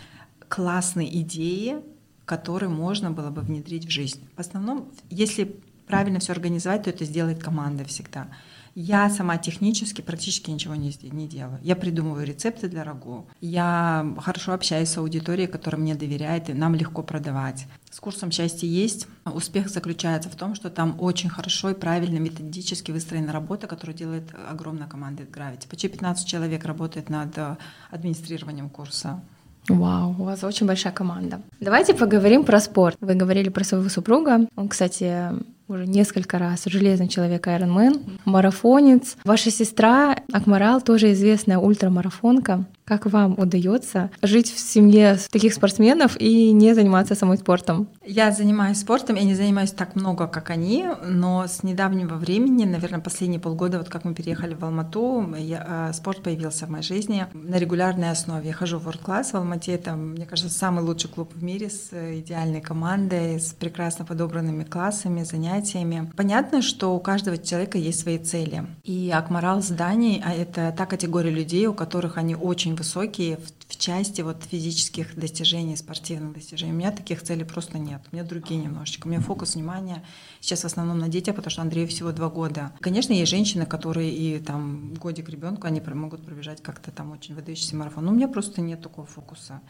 классные 0.47 1.21
идеи, 1.21 1.77
которые 2.25 2.69
можно 2.69 3.11
было 3.11 3.31
бы 3.31 3.41
внедрить 3.41 3.85
в 3.85 3.89
жизнь. 3.89 4.27
В 4.35 4.39
основном, 4.39 4.91
если 5.09 5.59
правильно 5.87 6.19
все 6.19 6.33
организовать, 6.33 6.83
то 6.83 6.91
это 6.91 7.05
сделает 7.05 7.43
команда 7.43 7.83
всегда. 7.83 8.27
Я 8.75 9.09
сама 9.09 9.37
технически 9.37 10.01
практически 10.01 10.49
ничего 10.49 10.73
не, 10.75 10.91
не 11.11 11.27
делаю. 11.27 11.59
Я 11.61 11.75
придумываю 11.75 12.25
рецепты 12.25 12.67
для 12.67 12.83
рагу. 12.83 13.27
Я 13.39 14.15
хорошо 14.19 14.53
общаюсь 14.53 14.89
с 14.89 14.97
аудиторией, 14.97 15.47
которая 15.47 15.79
мне 15.81 15.93
доверяет, 15.93 16.49
и 16.49 16.53
нам 16.53 16.73
легко 16.73 17.03
продавать. 17.03 17.67
С 17.91 17.99
курсом 17.99 18.31
«Счастье 18.31 18.67
есть» 18.67 19.07
успех 19.25 19.69
заключается 19.69 20.29
в 20.29 20.35
том, 20.35 20.55
что 20.55 20.71
там 20.71 20.95
очень 20.99 21.29
хорошо 21.29 21.69
и 21.69 21.75
правильно 21.75 22.17
методически 22.17 22.91
выстроена 22.91 23.31
работа, 23.31 23.67
которую 23.67 23.95
делает 23.95 24.23
огромная 24.49 24.87
команда 24.87 25.23
Gravity. 25.23 25.67
Почти 25.69 25.87
15 25.87 26.27
человек 26.27 26.65
работает 26.65 27.09
над 27.09 27.37
э, 27.37 27.57
администрированием 27.91 28.69
курса. 28.69 29.21
Вау, 29.69 30.15
у 30.19 30.23
вас 30.23 30.43
очень 30.43 30.67
большая 30.67 30.91
команда. 30.91 31.41
Давайте 31.61 31.93
поговорим 31.93 32.43
про 32.43 32.59
спорт. 32.59 32.97
Вы 32.99 33.13
говорили 33.13 33.49
про 33.49 33.63
своего 33.63 33.87
супруга. 33.87 34.47
Он, 34.55 34.67
кстати, 34.67 35.29
уже 35.73 35.85
несколько 35.85 36.39
раз 36.39 36.63
железный 36.65 37.07
человек 37.07 37.47
Ironman, 37.47 38.19
марафонец. 38.25 39.17
Ваша 39.23 39.51
сестра 39.51 40.17
Акмарал 40.31 40.81
тоже 40.81 41.11
известная 41.11 41.57
ультрамарафонка. 41.57 42.65
Как 42.85 43.05
вам 43.05 43.39
удается 43.39 44.11
жить 44.21 44.51
в 44.51 44.59
семье 44.59 45.17
таких 45.31 45.53
спортсменов 45.53 46.19
и 46.19 46.51
не 46.51 46.75
заниматься 46.75 47.15
самой 47.15 47.37
спортом? 47.37 47.87
Я 48.05 48.31
занимаюсь 48.31 48.79
спортом, 48.79 49.15
я 49.15 49.23
не 49.23 49.35
занимаюсь 49.35 49.71
так 49.71 49.95
много, 49.95 50.27
как 50.27 50.49
они, 50.49 50.85
но 51.05 51.45
с 51.47 51.63
недавнего 51.63 52.15
времени, 52.15 52.65
наверное, 52.65 52.99
последние 52.99 53.39
полгода, 53.39 53.77
вот 53.77 53.87
как 53.87 54.03
мы 54.03 54.13
переехали 54.13 54.53
в 54.53 54.65
Алмату, 54.65 55.33
я, 55.37 55.89
э, 55.89 55.93
спорт 55.93 56.21
появился 56.21 56.65
в 56.65 56.69
моей 56.69 56.83
жизни 56.83 57.25
на 57.33 57.57
регулярной 57.57 58.11
основе. 58.11 58.47
Я 58.47 58.53
хожу 58.53 58.79
в 58.79 58.87
World 58.87 59.01
Class 59.01 59.31
в 59.31 59.35
Алмате, 59.35 59.71
это, 59.73 59.95
мне 59.95 60.25
кажется, 60.25 60.53
самый 60.53 60.83
лучший 60.83 61.09
клуб 61.09 61.31
в 61.33 61.41
мире 61.41 61.69
с 61.69 61.89
э, 61.91 62.19
идеальной 62.19 62.59
командой, 62.59 63.39
с 63.39 63.53
прекрасно 63.53 64.03
подобранными 64.03 64.65
классами, 64.65 65.23
занятиями. 65.23 66.11
Понятно, 66.17 66.61
что 66.61 66.93
у 66.93 66.99
каждого 66.99 67.37
человека 67.37 67.77
есть 67.77 68.01
свои 68.01 68.17
цели. 68.17 68.65
И 68.83 69.09
Акмарал 69.13 69.61
зданий 69.61 70.21
а 70.23 70.33
это 70.33 70.73
та 70.77 70.85
категория 70.85 71.31
людей, 71.31 71.67
у 71.67 71.73
которых 71.73 72.17
они 72.17 72.35
очень 72.35 72.72
высокие 72.75 73.37
в, 73.37 73.51
в 73.67 73.77
части 73.77 74.21
вот 74.21 74.43
физических 74.43 75.15
достижений, 75.15 75.75
спортивных 75.75 76.33
достижений. 76.33 76.71
У 76.71 76.75
меня 76.75 76.91
таких 76.91 77.21
целей 77.21 77.43
просто 77.43 77.77
нет. 77.77 78.01
У 78.11 78.15
меня 78.15 78.25
другие 78.25 78.59
немножечко. 78.61 79.07
У 79.07 79.09
меня 79.09 79.21
фокус 79.21 79.55
внимания 79.55 80.03
сейчас 80.39 80.61
в 80.61 80.65
основном 80.65 80.99
на 80.99 81.07
детях, 81.07 81.35
потому 81.35 81.51
что 81.51 81.61
Андрею 81.61 81.87
всего 81.87 82.11
два 82.11 82.29
года. 82.29 82.71
Конечно, 82.79 83.13
есть 83.13 83.31
женщины, 83.31 83.65
которые 83.65 84.11
и 84.11 84.39
там 84.39 84.93
годик 84.95 85.29
ребенку, 85.29 85.67
они 85.67 85.81
могут 85.93 86.25
пробежать 86.25 86.61
как-то 86.61 86.91
там 86.91 87.11
очень 87.11 87.35
выдающийся 87.35 87.75
марафон. 87.75 88.05
Но 88.05 88.11
у 88.11 88.15
меня 88.15 88.27
просто 88.27 88.61
нет 88.61 88.81
такого 88.81 89.07
фокуса. 89.07 89.61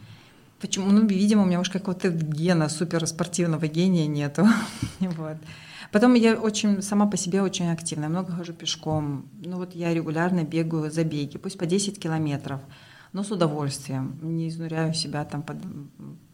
Почему? 0.59 0.91
Ну, 0.91 1.05
видимо, 1.05 1.43
у 1.43 1.45
меня 1.45 1.59
уж 1.59 1.69
какого-то 1.69 2.09
гена 2.09 2.69
суперспортивного 2.69 3.67
гения 3.67 4.07
нету. 4.07 4.47
вот. 4.99 5.37
Потом 5.93 6.15
я 6.15 6.33
очень 6.33 6.81
сама 6.81 7.05
по 7.05 7.17
себе 7.17 7.43
очень 7.43 7.69
активная, 7.69 8.09
много 8.09 8.31
хожу 8.31 8.53
пешком. 8.53 9.27
Ну 9.45 9.57
вот 9.57 9.75
я 9.75 9.93
регулярно 9.93 10.43
бегаю 10.43 10.91
забеги, 10.91 11.37
пусть 11.37 11.59
по 11.59 11.67
10 11.67 11.99
километров, 11.99 12.61
но 13.13 13.23
с 13.23 13.32
удовольствием. 13.32 14.17
Не 14.21 14.49
изнуряю 14.49 14.93
себя 14.93 15.23
там 15.23 15.43
под 15.43 15.58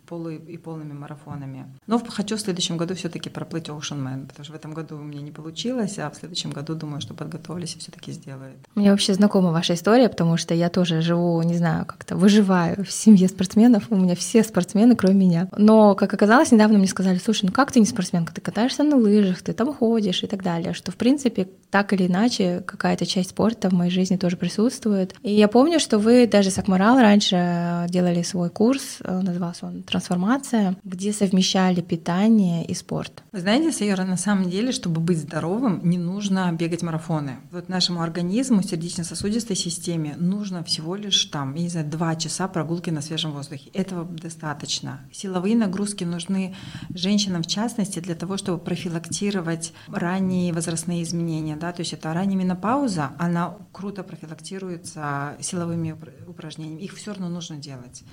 полу 0.10 0.30
и 0.30 0.58
полными 0.58 0.94
марафонами. 0.94 1.66
Но 1.88 2.00
хочу 2.00 2.36
в 2.36 2.42
следующем 2.42 2.78
году 2.78 2.96
все-таки 2.96 3.30
проплыть 3.30 3.70
Man, 3.70 4.28
потому 4.28 4.44
что 4.44 4.54
в 4.54 4.56
этом 4.56 4.74
году 4.74 4.96
у 4.96 5.04
меня 5.04 5.22
не 5.22 5.32
получилось, 5.32 6.00
а 6.00 6.10
в 6.10 6.16
следующем 6.16 6.50
году 6.50 6.74
думаю, 6.74 7.02
что 7.02 7.14
подготовлюсь 7.14 7.76
и 7.76 7.80
все-таки 7.80 8.12
сделаю. 8.12 8.54
Мне 8.76 8.90
вообще 8.90 9.14
знакома 9.14 9.52
ваша 9.52 9.76
история, 9.76 10.10
потому 10.10 10.38
что 10.38 10.54
я 10.56 10.70
тоже 10.70 11.02
живу, 11.02 11.42
не 11.44 11.56
знаю, 11.56 11.86
как-то 11.86 12.16
выживаю 12.16 12.84
в 12.84 12.92
семье 12.92 13.28
спортсменов. 13.28 13.84
У 13.92 13.96
меня 13.96 14.16
все 14.16 14.44
спортсмены, 14.44 14.96
кроме 14.96 15.16
меня. 15.16 15.50
Но, 15.56 15.94
как 15.94 16.14
оказалось, 16.14 16.52
недавно 16.52 16.78
мне 16.78 16.88
сказали, 16.88 17.20
слушай, 17.20 17.46
ну 17.46 17.52
как 17.52 17.72
ты 17.72 17.80
не 17.80 17.86
спортсменка? 17.86 18.34
Ты 18.34 18.42
катаешься 18.42 18.84
на 18.84 18.96
лыжах, 18.96 19.42
ты 19.42 19.54
там 19.54 19.74
ходишь 19.74 20.24
и 20.24 20.28
так 20.28 20.42
далее. 20.42 20.74
Что, 20.74 20.92
в 20.92 20.96
принципе, 20.96 21.48
так 21.70 21.94
или 21.94 22.08
иначе, 22.08 22.64
какая-то 22.66 23.06
часть 23.06 23.30
спорта 23.32 23.70
в 23.70 23.74
моей 23.74 23.92
жизни 23.92 24.18
тоже 24.18 24.38
присутствует. 24.38 25.14
И 25.22 25.32
я 25.32 25.48
помню, 25.48 25.80
что 25.80 26.00
вы 26.00 26.26
даже 26.26 26.50
с 26.50 26.58
Акмарал 26.58 26.98
раньше 26.98 27.86
делали 27.90 28.24
свой 28.24 28.50
курс, 28.50 28.98
э, 29.04 29.22
назывался 29.22 29.68
он 29.68 29.84
трансформация, 30.00 30.78
где 30.84 31.12
совмещали 31.12 31.82
питание 31.82 32.66
и 32.66 32.74
спорт. 32.74 33.24
Вы 33.34 33.42
знаете, 33.42 33.72
Сайора, 33.72 34.06
на 34.06 34.18
самом 34.18 34.50
деле, 34.50 34.72
чтобы 34.72 35.02
быть 35.02 35.18
здоровым, 35.18 35.82
не 35.84 35.98
нужно 35.98 36.52
бегать 36.54 36.84
марафоны. 36.84 37.38
Вот 37.52 37.70
нашему 37.70 38.02
организму, 38.02 38.64
сердечно-сосудистой 38.64 39.56
системе 39.56 40.16
нужно 40.18 40.64
всего 40.64 40.96
лишь 40.96 41.26
там, 41.26 41.54
не 41.54 41.68
знаю, 41.68 41.88
два 41.88 42.16
часа 42.16 42.48
прогулки 42.48 42.90
на 42.90 43.02
свежем 43.02 43.32
воздухе. 43.32 43.70
Этого 43.74 44.06
достаточно. 44.06 45.02
Силовые 45.12 45.56
нагрузки 45.56 46.06
нужны 46.06 46.56
женщинам 46.96 47.44
в 47.44 47.48
частности 47.48 48.00
для 48.00 48.16
того, 48.16 48.38
чтобы 48.38 48.58
профилактировать 48.60 49.74
ранние 49.88 50.54
возрастные 50.54 51.04
изменения. 51.04 51.58
Да? 51.58 51.74
То 51.74 51.82
есть 51.82 51.94
это 51.94 52.14
ранняя 52.14 52.38
менопауза, 52.38 53.12
она 53.20 53.58
круто 53.74 54.04
профилактируется 54.04 55.36
силовыми 55.42 55.96
упражнениями. 56.28 56.84
Их 56.84 56.96
все 56.96 57.12
равно 57.12 57.28
нужно 57.28 57.58
делать. 57.58 58.04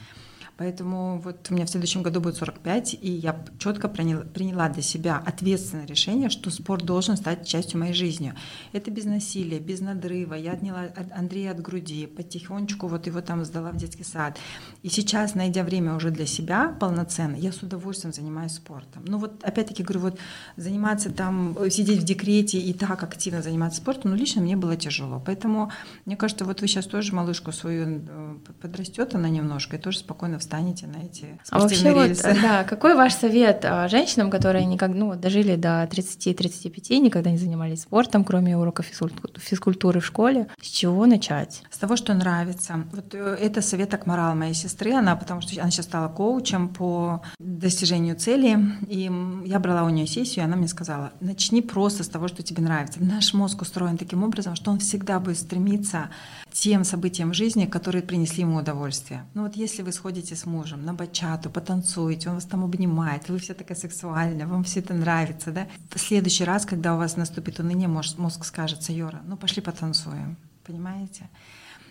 Поэтому 0.56 1.20
вот 1.20 1.48
у 1.50 1.54
меня 1.54 1.66
в 1.66 1.70
следующем 1.70 2.02
году 2.02 2.20
будет 2.20 2.36
45, 2.36 2.96
и 3.00 3.10
я 3.10 3.44
четко 3.58 3.88
приняла, 3.88 4.68
для 4.70 4.82
себя 4.82 5.22
ответственное 5.24 5.86
решение, 5.86 6.30
что 6.30 6.50
спорт 6.50 6.84
должен 6.84 7.16
стать 7.16 7.46
частью 7.46 7.78
моей 7.78 7.92
жизни. 7.92 8.32
Это 8.72 8.90
без 8.90 9.04
насилия, 9.04 9.58
без 9.58 9.80
надрыва. 9.80 10.34
Я 10.34 10.52
отняла 10.52 10.88
Андрея 11.14 11.50
от 11.50 11.60
груди, 11.60 12.06
потихонечку 12.06 12.86
вот 12.86 13.06
его 13.06 13.20
там 13.20 13.44
сдала 13.44 13.70
в 13.70 13.76
детский 13.76 14.04
сад. 14.04 14.38
И 14.82 14.88
сейчас, 14.88 15.34
найдя 15.34 15.62
время 15.62 15.94
уже 15.94 16.10
для 16.10 16.26
себя 16.26 16.74
полноценно, 16.80 17.36
я 17.36 17.52
с 17.52 17.62
удовольствием 17.62 18.14
занимаюсь 18.14 18.52
спортом. 18.52 19.04
Ну 19.06 19.18
вот 19.18 19.44
опять-таки 19.44 19.82
говорю, 19.82 20.00
вот 20.00 20.18
заниматься 20.56 21.10
там, 21.10 21.56
сидеть 21.70 22.00
в 22.00 22.04
декрете 22.04 22.58
и 22.58 22.72
так 22.72 23.02
активно 23.02 23.42
заниматься 23.42 23.78
спортом, 23.80 24.12
ну 24.12 24.16
лично 24.16 24.40
мне 24.40 24.56
было 24.56 24.76
тяжело. 24.76 25.22
Поэтому 25.24 25.70
мне 26.06 26.16
кажется, 26.16 26.46
вот 26.46 26.62
вы 26.62 26.68
сейчас 26.68 26.86
тоже 26.86 27.14
малышку 27.14 27.52
свою 27.52 28.02
э, 28.08 28.36
подрастет 28.62 29.14
она 29.14 29.28
немножко 29.28 29.76
и 29.76 29.78
тоже 29.78 29.98
спокойно 29.98 30.38
встанете 30.46 30.86
на 30.86 30.98
эти 30.98 31.38
а 31.50 31.58
вообще 31.58 31.92
рельсы. 31.92 32.28
Вот, 32.28 32.40
да, 32.40 32.64
какой 32.64 32.94
ваш 32.94 33.14
совет 33.14 33.64
а, 33.64 33.88
женщинам, 33.88 34.30
которые 34.30 34.64
никак, 34.64 34.90
ну, 34.90 35.16
дожили 35.16 35.56
до 35.56 35.84
30-35, 35.90 36.98
никогда 36.98 37.30
не 37.30 37.38
занимались 37.38 37.82
спортом, 37.82 38.24
кроме 38.24 38.56
уроков 38.56 38.86
физкультуры 38.86 40.00
в 40.00 40.06
школе? 40.06 40.46
С 40.62 40.68
чего 40.68 41.06
начать? 41.06 41.62
С 41.70 41.78
того, 41.78 41.96
что 41.96 42.14
нравится. 42.14 42.84
Вот 42.92 43.14
э, 43.14 43.38
это 43.40 43.60
совет 43.60 43.92
Акмарал 43.92 44.36
моей 44.36 44.54
сестры, 44.54 44.92
она, 44.92 45.16
потому 45.16 45.40
что 45.40 45.60
она 45.60 45.70
сейчас 45.70 45.86
стала 45.86 46.08
коучем 46.08 46.68
по 46.68 47.22
достижению 47.38 48.14
цели, 48.16 48.58
и 48.88 49.10
я 49.44 49.58
брала 49.58 49.82
у 49.82 49.88
нее 49.88 50.06
сессию, 50.06 50.44
и 50.44 50.46
она 50.46 50.56
мне 50.56 50.68
сказала, 50.68 51.12
начни 51.20 51.60
просто 51.60 52.04
с 52.04 52.08
того, 52.08 52.28
что 52.28 52.42
тебе 52.42 52.62
нравится. 52.62 53.02
Наш 53.02 53.34
мозг 53.34 53.62
устроен 53.62 53.98
таким 53.98 54.22
образом, 54.22 54.54
что 54.54 54.70
он 54.70 54.78
всегда 54.78 55.18
будет 55.18 55.38
стремиться 55.38 56.08
тем 56.52 56.84
событиям 56.84 57.30
в 57.30 57.34
жизни, 57.34 57.66
которые 57.66 58.02
принесли 58.02 58.42
ему 58.42 58.56
удовольствие. 58.58 59.24
Ну 59.34 59.42
вот 59.42 59.56
если 59.56 59.82
вы 59.82 59.92
сходите 59.92 60.35
с 60.36 60.46
мужем 60.46 60.84
на 60.84 60.94
бачату, 60.94 61.50
потанцуете, 61.50 62.28
он 62.28 62.36
вас 62.36 62.44
там 62.44 62.64
обнимает, 62.64 63.28
вы 63.28 63.38
все 63.38 63.54
такая 63.54 63.76
сексуальная, 63.76 64.46
вам 64.46 64.62
все 64.64 64.80
это 64.80 64.94
нравится, 64.94 65.50
да? 65.50 65.66
В 65.90 65.98
следующий 65.98 66.44
раз, 66.44 66.66
когда 66.66 66.94
у 66.94 66.98
вас 66.98 67.16
наступит 67.16 67.58
уныние, 67.58 67.88
мозг 67.88 68.44
скажет, 68.44 68.82
Сайора, 68.82 69.20
ну 69.26 69.36
пошли 69.36 69.62
потанцуем, 69.62 70.36
понимаете? 70.64 71.28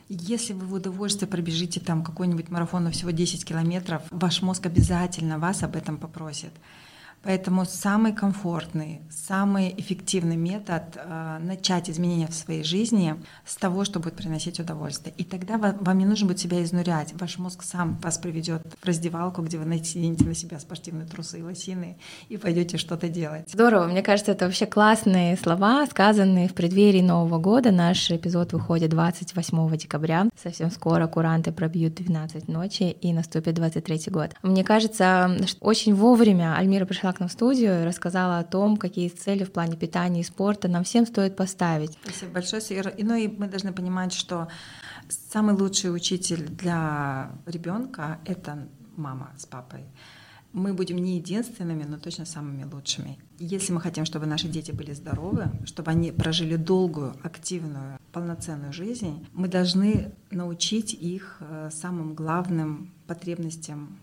Если 0.08 0.54
вы 0.54 0.68
в 0.68 0.74
удовольствие 0.74 1.28
пробежите 1.28 1.80
там 1.80 2.04
какой-нибудь 2.04 2.50
марафон 2.50 2.84
на 2.84 2.92
всего 2.92 3.10
10 3.10 3.44
километров, 3.44 4.04
ваш 4.12 4.44
мозг 4.44 4.66
обязательно 4.68 5.40
вас 5.40 5.64
об 5.64 5.76
этом 5.76 5.98
попросит. 5.98 6.52
Поэтому 7.26 7.66
самый 7.66 8.14
комфортный, 8.14 9.02
самый 9.10 9.74
эффективный 9.76 10.36
метод 10.36 10.84
э, 10.96 11.40
начать 11.42 11.90
изменения 11.90 12.28
в 12.28 12.36
своей 12.36 12.64
жизни 12.64 13.16
с 13.46 13.56
того, 13.56 13.84
что 13.84 14.00
будет 14.00 14.14
приносить 14.16 14.60
удовольствие. 14.60 15.12
И 15.18 15.24
тогда 15.24 15.58
вам, 15.58 15.98
не 15.98 16.06
нужно 16.06 16.28
будет 16.28 16.40
себя 16.40 16.64
изнурять. 16.64 17.14
Ваш 17.20 17.40
мозг 17.40 17.64
сам 17.64 17.98
вас 18.04 18.20
приведет 18.20 18.62
в 18.80 18.86
раздевалку, 18.86 19.42
где 19.42 19.58
вы 19.58 19.66
наденете 19.66 20.24
на 20.24 20.36
себя 20.36 20.60
спортивные 20.60 21.08
трусы 21.08 21.40
и 21.40 21.42
лосины 21.42 21.98
и 22.30 22.38
пойдете 22.38 22.78
что-то 22.78 23.10
делать. 23.10 23.50
Здорово. 23.52 23.88
Мне 23.88 24.04
кажется, 24.04 24.32
это 24.32 24.46
вообще 24.46 24.68
классные 24.68 25.36
слова, 25.36 25.88
сказанные 25.88 26.48
в 26.48 26.54
преддверии 26.54 27.02
Нового 27.02 27.40
года. 27.40 27.72
Наш 27.72 28.12
эпизод 28.12 28.54
выходит 28.54 28.92
28 28.92 29.78
декабря. 29.78 30.30
Совсем 30.42 30.70
скоро 30.70 31.08
куранты 31.08 31.52
пробьют 31.52 31.96
12 31.96 32.48
ночи 32.48 32.84
и 32.84 33.14
наступит 33.14 33.56
23 33.56 34.12
год. 34.12 34.32
Мне 34.44 34.64
кажется, 34.64 35.36
очень 35.60 35.96
вовремя 35.96 36.56
Альмира 36.56 36.86
пришла 36.86 37.15
в 37.20 37.32
студию 37.32 37.82
и 37.82 37.86
рассказала 37.86 38.40
о 38.40 38.44
том, 38.44 38.78
какие 38.78 39.10
цели 39.10 39.44
в 39.44 39.52
плане 39.52 39.78
питания 39.78 40.22
и 40.22 40.24
спорта 40.24 40.68
нам 40.68 40.84
всем 40.84 41.06
стоит 41.06 41.36
поставить. 41.36 41.98
Спасибо 42.04 42.34
большое, 42.34 42.62
Сера. 42.62 42.90
И, 42.92 43.04
ну 43.04 43.16
и 43.16 43.28
мы 43.28 43.48
должны 43.48 43.74
понимать, 43.74 44.14
что 44.14 44.48
самый 45.10 45.56
лучший 45.56 45.94
учитель 45.94 46.48
для 46.48 47.32
ребенка— 47.46 48.20
это 48.26 48.68
мама 48.96 49.32
с 49.38 49.46
папой. 49.46 49.86
Мы 50.54 50.74
будем 50.74 50.98
не 50.98 51.18
единственными, 51.18 51.84
но 51.84 51.98
точно 51.98 52.26
самыми 52.26 52.64
лучшими. 52.64 53.20
Если 53.40 53.74
мы 53.74 53.82
хотим, 53.82 54.06
чтобы 54.06 54.26
наши 54.26 54.48
дети 54.48 54.72
были 54.72 54.94
здоровы, 54.94 55.52
чтобы 55.66 55.92
они 55.92 56.12
прожили 56.12 56.56
долгую, 56.56 57.16
активную, 57.24 58.00
полноценную 58.14 58.72
жизнь, 58.72 59.28
мы 59.34 59.50
должны 59.50 60.14
научить 60.32 60.94
их 60.94 61.38
э, 61.42 61.70
самым 61.74 62.14
главным 62.14 62.94
потребностям 63.06 63.98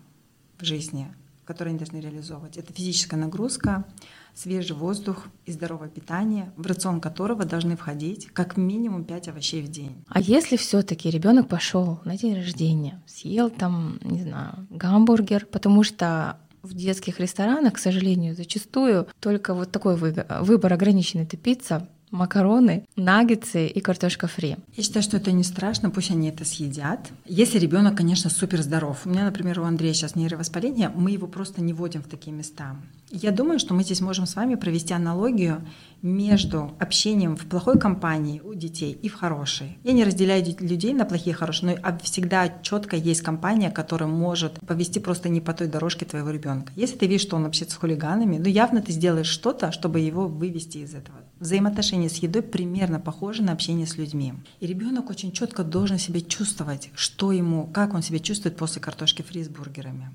в 0.59 0.63
жизни— 0.63 1.07
которые 1.45 1.71
они 1.71 1.79
должны 1.79 1.97
реализовывать. 1.97 2.57
Это 2.57 2.73
физическая 2.73 3.19
нагрузка, 3.19 3.85
свежий 4.33 4.75
воздух 4.75 5.27
и 5.45 5.51
здоровое 5.51 5.89
питание, 5.89 6.51
в 6.55 6.65
рацион 6.65 7.01
которого 7.01 7.45
должны 7.45 7.75
входить 7.77 8.27
как 8.33 8.57
минимум 8.57 9.03
5 9.03 9.27
овощей 9.29 9.61
в 9.61 9.69
день. 9.69 10.03
А 10.07 10.19
если 10.19 10.57
все-таки 10.57 11.09
ребенок 11.09 11.47
пошел 11.47 11.99
на 12.05 12.17
день 12.17 12.35
рождения, 12.35 13.03
съел 13.05 13.49
там, 13.49 13.99
не 14.01 14.23
знаю, 14.23 14.67
гамбургер, 14.69 15.45
потому 15.45 15.83
что 15.83 16.37
в 16.61 16.73
детских 16.73 17.19
ресторанах, 17.19 17.73
к 17.73 17.77
сожалению, 17.77 18.35
зачастую 18.35 19.07
только 19.19 19.53
вот 19.53 19.71
такой 19.71 19.95
выбор 19.95 20.73
ограниченный 20.73 21.25
это 21.25 21.35
пицца, 21.35 21.89
макароны, 22.13 22.85
наггетсы 22.95 23.67
и 23.67 23.81
картошка 23.81 24.27
фри. 24.27 24.55
Я 24.77 24.83
считаю, 24.83 25.03
что 25.03 25.17
это 25.17 25.31
не 25.31 25.43
страшно, 25.43 25.89
пусть 25.89 26.11
они 26.11 26.29
это 26.29 26.45
съедят. 26.45 27.11
Если 27.25 27.59
ребенок, 27.59 27.97
конечно, 27.97 28.29
супер 28.29 28.61
здоров. 28.61 29.01
У 29.05 29.09
меня, 29.09 29.25
например, 29.25 29.59
у 29.59 29.63
Андрея 29.63 29.93
сейчас 29.93 30.15
нейровоспаление, 30.15 30.89
мы 30.93 31.11
его 31.11 31.27
просто 31.27 31.61
не 31.61 31.73
водим 31.73 32.03
в 32.03 32.07
такие 32.07 32.31
места. 32.31 32.75
Я 33.09 33.31
думаю, 33.31 33.59
что 33.59 33.73
мы 33.73 33.83
здесь 33.83 34.01
можем 34.01 34.25
с 34.25 34.35
вами 34.35 34.55
провести 34.55 34.93
аналогию 34.93 35.61
между 36.01 36.71
общением 36.79 37.35
в 37.35 37.45
плохой 37.45 37.79
компании 37.79 38.41
у 38.43 38.53
детей 38.53 38.97
и 39.01 39.07
в 39.07 39.13
хорошей. 39.13 39.77
Я 39.83 39.93
не 39.93 40.03
разделяю 40.03 40.43
людей 40.59 40.93
на 40.93 41.05
плохие 41.05 41.31
и 41.31 41.37
хорошие, 41.37 41.79
но 41.83 41.97
всегда 42.01 42.49
четко 42.61 42.95
есть 42.95 43.21
компания, 43.21 43.71
которая 43.71 44.09
может 44.09 44.59
повести 44.67 44.99
просто 44.99 45.29
не 45.29 45.41
по 45.41 45.53
той 45.53 45.67
дорожке 45.67 46.05
твоего 46.05 46.29
ребенка. 46.29 46.73
Если 46.75 46.97
ты 46.97 47.07
видишь, 47.07 47.21
что 47.21 47.35
он 47.35 47.45
общается 47.45 47.75
с 47.75 47.79
хулиганами, 47.79 48.37
ну 48.37 48.47
явно 48.47 48.81
ты 48.81 48.91
сделаешь 48.91 49.27
что-то, 49.27 49.71
чтобы 49.71 49.99
его 49.99 50.27
вывести 50.27 50.79
из 50.79 50.93
этого. 50.93 51.19
Взаимоотношения 51.43 52.07
с 52.07 52.15
едой 52.19 52.41
примерно 52.41 53.01
похожи 53.01 53.43
на 53.43 53.51
общение 53.51 53.85
с 53.85 53.97
людьми. 53.97 54.33
И 54.61 54.65
ребенок 54.65 55.09
очень 55.09 55.33
четко 55.33 55.65
должен 55.65 55.99
себя 55.99 56.21
чувствовать, 56.21 56.89
что 56.95 57.33
ему, 57.33 57.67
как 57.67 57.93
он 57.93 58.01
себя 58.01 58.19
чувствует 58.19 58.55
после 58.55 58.81
картошки 58.81 59.23
фри 59.23 59.43
с 59.43 59.49
бургерами 59.49 60.09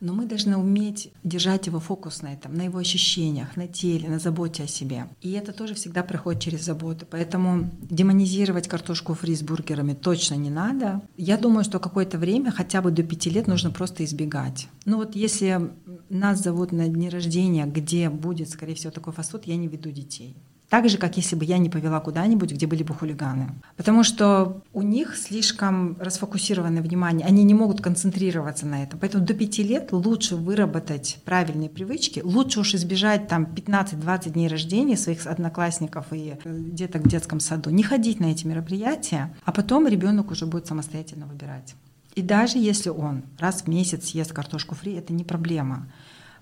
но 0.00 0.12
мы 0.12 0.26
должны 0.26 0.56
уметь 0.56 1.12
держать 1.22 1.68
его 1.68 1.78
фокус 1.78 2.22
на 2.22 2.32
этом, 2.32 2.54
на 2.54 2.62
его 2.62 2.78
ощущениях, 2.78 3.56
на 3.56 3.68
теле, 3.68 4.08
на 4.08 4.18
заботе 4.18 4.64
о 4.64 4.66
себе. 4.66 5.06
И 5.20 5.30
это 5.30 5.52
тоже 5.52 5.74
всегда 5.74 6.02
проходит 6.02 6.42
через 6.42 6.64
заботу. 6.64 7.06
Поэтому 7.08 7.70
демонизировать 7.88 8.66
картошку 8.66 9.14
фри 9.14 9.36
с 9.36 9.42
бургерами 9.42 9.94
точно 9.94 10.34
не 10.34 10.50
надо. 10.50 11.02
Я 11.16 11.36
думаю, 11.36 11.62
что 11.62 11.78
какое-то 11.78 12.18
время, 12.18 12.50
хотя 12.50 12.82
бы 12.82 12.90
до 12.90 13.04
пяти 13.04 13.30
лет, 13.30 13.46
нужно 13.46 13.70
просто 13.70 14.04
избегать. 14.04 14.66
Ну 14.86 14.96
вот 14.96 15.14
если 15.14 15.70
нас 16.10 16.42
зовут 16.42 16.72
на 16.72 16.88
дни 16.88 17.08
рождения, 17.08 17.66
где 17.66 18.10
будет, 18.10 18.50
скорее 18.50 18.74
всего, 18.74 18.90
такой 18.90 19.12
фастфуд, 19.12 19.44
я 19.44 19.56
не 19.56 19.68
веду 19.68 19.92
детей. 19.92 20.34
Так 20.72 20.88
же, 20.88 20.96
как 20.96 21.18
если 21.18 21.36
бы 21.36 21.44
я 21.44 21.58
не 21.58 21.68
повела 21.68 22.00
куда-нибудь, 22.00 22.52
где 22.52 22.66
были 22.66 22.82
бы 22.82 22.94
хулиганы. 22.94 23.50
Потому 23.76 24.02
что 24.02 24.62
у 24.72 24.80
них 24.80 25.16
слишком 25.16 25.98
расфокусированное 26.00 26.80
внимание, 26.80 27.26
они 27.26 27.44
не 27.44 27.52
могут 27.52 27.82
концентрироваться 27.82 28.64
на 28.64 28.82
этом. 28.82 28.98
Поэтому 28.98 29.22
до 29.22 29.34
пяти 29.34 29.62
лет 29.62 29.92
лучше 29.92 30.34
выработать 30.34 31.18
правильные 31.26 31.68
привычки, 31.68 32.20
лучше 32.24 32.60
уж 32.60 32.74
избежать 32.74 33.28
там 33.28 33.44
15-20 33.54 34.30
дней 34.30 34.48
рождения 34.48 34.96
своих 34.96 35.26
одноклассников 35.26 36.06
и 36.10 36.38
э, 36.42 36.56
деток 36.58 37.02
в 37.02 37.08
детском 37.08 37.38
саду, 37.38 37.68
не 37.68 37.82
ходить 37.82 38.18
на 38.18 38.32
эти 38.32 38.46
мероприятия, 38.46 39.36
а 39.44 39.52
потом 39.52 39.86
ребенок 39.86 40.30
уже 40.30 40.46
будет 40.46 40.66
самостоятельно 40.66 41.26
выбирать. 41.26 41.74
И 42.14 42.22
даже 42.22 42.56
если 42.56 42.88
он 42.88 43.24
раз 43.38 43.60
в 43.60 43.66
месяц 43.66 44.08
ест 44.14 44.32
картошку 44.32 44.74
фри, 44.74 44.94
это 44.94 45.12
не 45.12 45.24
проблема. 45.24 45.86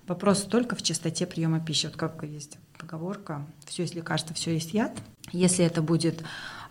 Вопрос 0.06 0.42
только 0.42 0.76
в 0.76 0.82
чистоте 0.82 1.26
приема 1.26 1.60
пищи. 1.60 1.86
Вот 1.86 1.96
как 1.96 2.22
есть 2.24 2.58
поговорка 2.78 3.46
«все 3.66 3.82
есть 3.82 3.94
лекарство, 3.94 4.34
все 4.34 4.54
есть 4.54 4.74
яд». 4.74 4.92
Если 5.32 5.64
это 5.64 5.82
будет 5.82 6.22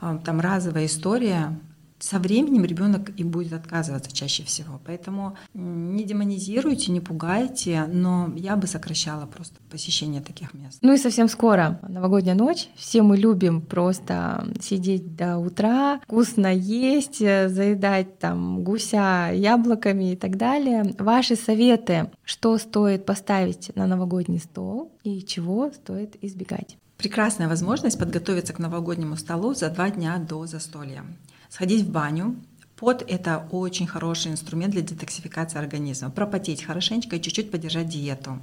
э, 0.02 0.20
там 0.26 0.40
разовая 0.42 0.86
история, 0.86 1.58
со 2.00 2.20
временем 2.20 2.66
ребенок 2.66 3.12
и 3.18 3.24
будет 3.24 3.54
отказываться 3.54 4.12
чаще 4.12 4.44
всего. 4.44 4.80
Поэтому 4.86 5.38
не 5.54 6.04
демонизируйте, 6.04 6.92
не 6.92 7.02
пугайте, 7.02 7.86
но 7.92 8.32
я 8.36 8.56
бы 8.56 8.68
сокращала 8.68 9.26
просто 9.26 9.58
посещение 9.70 10.22
таких 10.22 10.54
мест. 10.54 10.80
Ну 10.82 10.94
и 10.94 10.98
совсем 10.98 11.28
скоро 11.28 11.80
новогодняя 11.88 12.36
ночь. 12.36 12.70
Все 12.76 13.02
мы 13.02 13.18
любим 13.18 13.62
просто 13.62 14.48
сидеть 14.62 15.16
до 15.16 15.38
утра, 15.38 16.00
вкусно 16.04 16.54
есть, 16.54 17.20
заедать 17.20 18.20
там 18.20 18.64
гуся 18.64 19.32
яблоками 19.32 20.14
и 20.14 20.16
так 20.16 20.38
далее. 20.38 20.96
Ваши 20.98 21.36
советы, 21.36 22.10
что 22.24 22.58
стоит 22.58 23.06
поставить 23.06 23.76
на 23.76 23.88
новогодний 23.88 24.40
стол 24.40 24.92
и 25.04 25.22
чего 25.24 25.72
стоит 25.72 26.16
избегать? 26.22 26.78
Прекрасная 26.98 27.48
возможность 27.48 27.98
подготовиться 27.98 28.54
к 28.54 28.60
новогоднему 28.60 29.16
столу 29.16 29.54
за 29.54 29.70
два 29.70 29.90
дня 29.90 30.18
до 30.18 30.46
застолья 30.46 31.04
сходить 31.50 31.86
в 31.86 31.92
баню. 31.92 32.36
Пот– 32.76 33.04
это 33.08 33.46
очень 33.52 33.88
хороший 33.88 34.32
инструмент 34.32 34.72
для 34.72 34.82
детоксификации 34.82 35.60
организма. 35.60 36.10
Пропотеть 36.10 36.64
хорошенечко 36.64 37.18
и 37.18 37.22
чуть-чуть 37.22 37.52
поддержать 37.52 37.90
диету. 37.90 38.40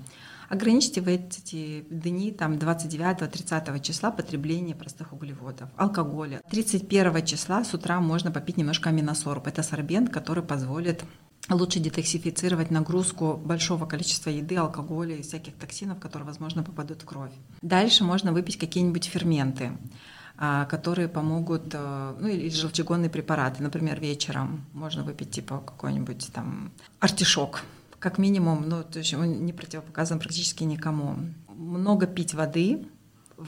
Ограничьте 0.48 1.00
в 1.00 1.08
эти 1.08 1.84
дни 1.90 2.30
там 2.30 2.54
29-30 2.54 3.80
числа 3.80 4.10
потребление 4.10 4.76
простых 4.76 5.12
углеводов, 5.12 5.70
алкоголя. 5.76 6.40
31 6.50 7.24
числа 7.24 7.64
с 7.64 7.74
утра 7.74 8.00
можно 8.00 8.30
попить 8.30 8.56
немножко 8.56 8.90
аминосорб. 8.90 9.46
Это 9.46 9.62
сорбент, 9.62 10.10
который 10.10 10.44
позволит 10.44 11.02
лучше 11.48 11.80
детоксифицировать 11.80 12.70
нагрузку 12.70 13.36
большого 13.36 13.86
количества 13.86 14.30
еды, 14.30 14.56
алкоголя 14.56 15.16
и 15.16 15.22
всяких 15.22 15.54
токсинов, 15.54 15.98
которые, 15.98 16.26
возможно, 16.26 16.62
попадут 16.62 17.02
в 17.02 17.04
кровь. 17.04 17.32
Дальше 17.62 18.04
можно 18.04 18.32
выпить 18.32 18.58
какие-нибудь 18.58 19.06
ферменты. 19.06 19.72
А, 20.38 20.66
которые 20.66 21.08
помогут, 21.08 21.70
э, 21.72 22.14
ну 22.20 22.28
или 22.28 22.50
желчегонные 22.50 23.08
препараты, 23.08 23.62
например, 23.62 23.98
вечером 23.98 24.66
можно 24.74 25.02
выпить 25.02 25.30
типа 25.30 25.62
какой-нибудь 25.64 26.30
там 26.34 26.72
артишок, 27.00 27.62
как 27.98 28.18
минимум, 28.18 28.68
ну 28.68 28.82
то 28.82 28.98
есть 28.98 29.14
он 29.14 29.46
не 29.46 29.54
противопоказан 29.54 30.18
практически 30.18 30.64
никому. 30.64 31.16
Много 31.48 32.06
пить 32.06 32.34
воды, 32.34 32.86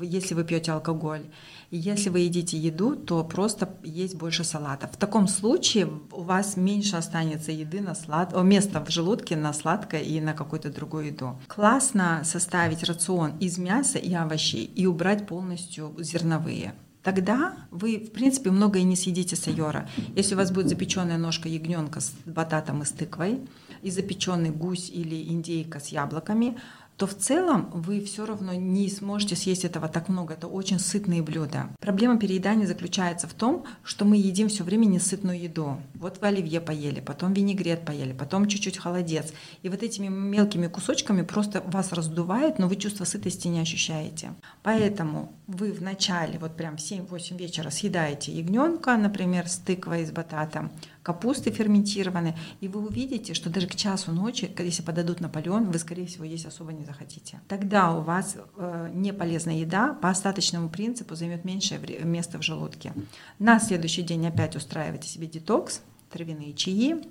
если 0.00 0.34
вы 0.34 0.44
пьете 0.44 0.72
алкоголь. 0.72 1.26
Если 1.70 2.08
вы 2.08 2.20
едите 2.20 2.56
еду, 2.56 2.96
то 2.96 3.24
просто 3.24 3.68
есть 3.82 4.16
больше 4.16 4.44
салата. 4.44 4.88
В 4.88 4.96
таком 4.96 5.28
случае 5.28 5.90
у 6.12 6.22
вас 6.22 6.56
меньше 6.56 6.96
останется 6.96 7.52
еды 7.52 7.80
на 7.80 7.94
слад... 7.94 8.34
места 8.42 8.84
в 8.84 8.90
желудке 8.90 9.36
на 9.36 9.52
сладкое 9.52 10.00
и 10.00 10.20
на 10.20 10.32
какую-то 10.34 10.70
другую 10.72 11.06
еду. 11.06 11.38
Классно 11.46 12.22
составить 12.24 12.84
рацион 12.84 13.36
из 13.38 13.58
мяса 13.58 13.98
и 13.98 14.14
овощей 14.14 14.64
и 14.64 14.86
убрать 14.86 15.26
полностью 15.26 15.94
зерновые 15.98 16.74
тогда 17.08 17.56
вы, 17.70 18.00
в 18.00 18.12
принципе, 18.12 18.50
много 18.50 18.78
и 18.78 18.82
не 18.82 18.94
съедите 18.94 19.34
сайора. 19.34 19.88
Если 20.14 20.34
у 20.34 20.36
вас 20.36 20.50
будет 20.50 20.68
запеченная 20.68 21.16
ножка 21.16 21.48
ягненка 21.48 22.00
с 22.00 22.12
бататом 22.26 22.82
и 22.82 22.84
с 22.84 22.90
тыквой, 22.90 23.40
и 23.80 23.90
запеченный 23.90 24.50
гусь 24.50 24.90
или 24.90 25.16
индейка 25.32 25.80
с 25.80 25.88
яблоками, 25.88 26.58
то 26.98 27.06
в 27.06 27.14
целом 27.14 27.70
вы 27.72 28.00
все 28.00 28.26
равно 28.26 28.52
не 28.54 28.88
сможете 28.90 29.36
съесть 29.36 29.64
этого 29.64 29.88
так 29.88 30.08
много. 30.08 30.34
Это 30.34 30.48
очень 30.48 30.80
сытные 30.80 31.22
блюда. 31.22 31.70
Проблема 31.78 32.18
переедания 32.18 32.66
заключается 32.66 33.28
в 33.28 33.34
том, 33.34 33.64
что 33.84 34.04
мы 34.04 34.16
едим 34.16 34.48
все 34.48 34.64
время 34.64 34.86
несытную 34.86 35.40
еду. 35.40 35.80
Вот 35.94 36.20
вы 36.20 36.26
оливье 36.26 36.60
поели, 36.60 36.98
потом 36.98 37.32
винегрет 37.32 37.84
поели, 37.84 38.12
потом 38.12 38.48
чуть-чуть 38.48 38.78
холодец. 38.78 39.32
И 39.62 39.68
вот 39.68 39.84
этими 39.84 40.08
мелкими 40.08 40.66
кусочками 40.66 41.22
просто 41.22 41.60
вас 41.60 41.92
раздувает, 41.92 42.58
но 42.58 42.66
вы 42.66 42.74
чувство 42.74 43.04
сытости 43.04 43.46
не 43.46 43.60
ощущаете. 43.60 44.34
Поэтому 44.64 45.32
вы 45.46 45.72
в 45.72 45.80
начале, 45.80 46.40
вот 46.40 46.56
прям 46.56 46.76
в 46.76 46.80
7-8 46.80 47.38
вечера 47.38 47.70
съедаете 47.70 48.32
ягненка, 48.32 48.96
например, 48.96 49.48
с 49.48 49.58
тыквой, 49.58 50.04
с 50.04 50.10
бататом, 50.10 50.72
капусты 51.08 51.50
ферментированные, 51.50 52.36
и 52.60 52.68
вы 52.68 52.86
увидите, 52.86 53.32
что 53.32 53.48
даже 53.48 53.66
к 53.66 53.74
часу 53.74 54.12
ночи, 54.12 54.54
если 54.58 54.82
подадут 54.82 55.20
Наполеон, 55.20 55.70
вы, 55.70 55.78
скорее 55.78 56.04
всего, 56.04 56.24
есть 56.24 56.44
особо 56.44 56.74
не 56.74 56.84
захотите. 56.84 57.40
Тогда 57.48 57.94
у 57.94 58.02
вас 58.02 58.36
э, 58.36 58.90
неполезная 58.92 59.54
еда 59.54 59.94
по 59.94 60.10
остаточному 60.10 60.68
принципу 60.68 61.14
займет 61.14 61.46
меньшее 61.46 61.80
место 62.04 62.36
в 62.36 62.42
желудке. 62.42 62.92
На 63.38 63.58
следующий 63.58 64.02
день 64.02 64.26
опять 64.26 64.54
устраивайте 64.54 65.08
себе 65.08 65.26
детокс, 65.26 65.80
травяные 66.10 66.52
чаи, 66.52 67.02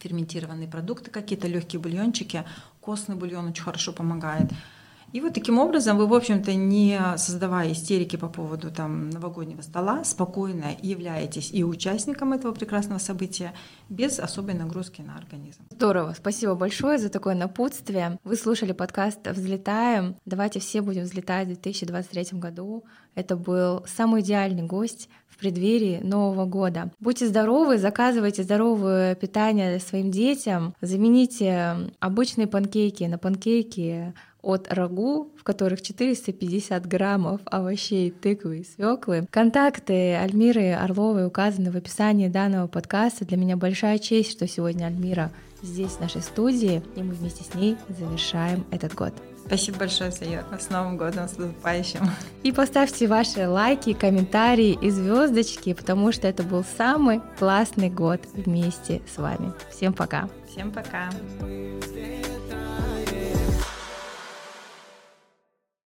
ферментированные 0.00 0.66
продукты, 0.66 1.12
какие-то 1.12 1.46
легкие 1.46 1.78
бульончики, 1.78 2.42
костный 2.80 3.14
бульон 3.14 3.50
очень 3.50 3.62
хорошо 3.62 3.92
помогает. 3.92 4.50
И 5.14 5.20
вот 5.20 5.32
таким 5.32 5.60
образом 5.60 5.96
вы, 5.96 6.08
в 6.08 6.14
общем-то, 6.14 6.54
не 6.54 6.98
создавая 7.16 7.70
истерики 7.70 8.16
по 8.16 8.26
поводу 8.26 8.72
там, 8.72 9.10
новогоднего 9.10 9.62
стола, 9.62 10.02
спокойно 10.02 10.76
являетесь 10.82 11.52
и 11.52 11.62
участником 11.62 12.32
этого 12.32 12.52
прекрасного 12.52 12.98
события 12.98 13.52
без 13.88 14.18
особой 14.18 14.54
нагрузки 14.54 15.02
на 15.02 15.16
организм. 15.16 15.62
Здорово, 15.70 16.14
спасибо 16.18 16.56
большое 16.56 16.98
за 16.98 17.10
такое 17.10 17.36
напутствие. 17.36 18.18
Вы 18.24 18.34
слушали 18.34 18.72
подкаст 18.72 19.24
«Взлетаем». 19.28 20.16
Давайте 20.24 20.58
все 20.58 20.82
будем 20.82 21.04
взлетать 21.04 21.44
в 21.44 21.52
2023 21.62 22.36
году. 22.40 22.82
Это 23.14 23.36
был 23.36 23.84
самый 23.86 24.22
идеальный 24.22 24.64
гость 24.64 25.08
в 25.28 25.38
преддверии 25.38 26.00
Нового 26.02 26.44
года. 26.44 26.90
Будьте 26.98 27.28
здоровы, 27.28 27.78
заказывайте 27.78 28.42
здоровое 28.42 29.14
питание 29.14 29.78
своим 29.78 30.10
детям, 30.10 30.74
замените 30.80 31.92
обычные 32.00 32.48
панкейки 32.48 33.04
на 33.04 33.18
панкейки 33.18 34.12
от 34.44 34.72
рагу, 34.72 35.32
в 35.38 35.42
которых 35.42 35.82
450 35.82 36.86
граммов 36.86 37.40
овощей, 37.46 38.10
тыквы 38.10 38.58
и 38.58 38.64
свеклы. 38.64 39.26
Контакты 39.30 40.14
Альмиры 40.14 40.72
Орловой 40.72 41.26
указаны 41.26 41.70
в 41.70 41.76
описании 41.76 42.28
данного 42.28 42.66
подкаста. 42.66 43.24
Для 43.24 43.36
меня 43.36 43.56
большая 43.56 43.98
честь, 43.98 44.32
что 44.32 44.46
сегодня 44.46 44.86
Альмира 44.86 45.30
здесь, 45.62 45.92
в 45.92 46.00
нашей 46.00 46.20
студии, 46.20 46.82
и 46.94 47.02
мы 47.02 47.14
вместе 47.14 47.42
с 47.42 47.54
ней 47.54 47.76
завершаем 47.88 48.64
этот 48.70 48.94
год. 48.94 49.14
Спасибо 49.46 49.80
большое, 49.80 50.10
Сая. 50.10 50.44
С 50.58 50.70
Новым 50.70 50.96
годом, 50.96 51.28
с 51.28 51.36
наступающим. 51.36 52.00
И 52.42 52.52
поставьте 52.52 53.06
ваши 53.06 53.46
лайки, 53.46 53.92
комментарии 53.92 54.78
и 54.80 54.90
звездочки, 54.90 55.74
потому 55.74 56.12
что 56.12 56.26
это 56.26 56.42
был 56.42 56.64
самый 56.78 57.20
классный 57.38 57.90
год 57.90 58.20
вместе 58.32 59.02
с 59.12 59.18
вами. 59.18 59.52
Всем 59.70 59.92
пока. 59.92 60.28
Всем 60.48 60.72
пока. 60.72 61.10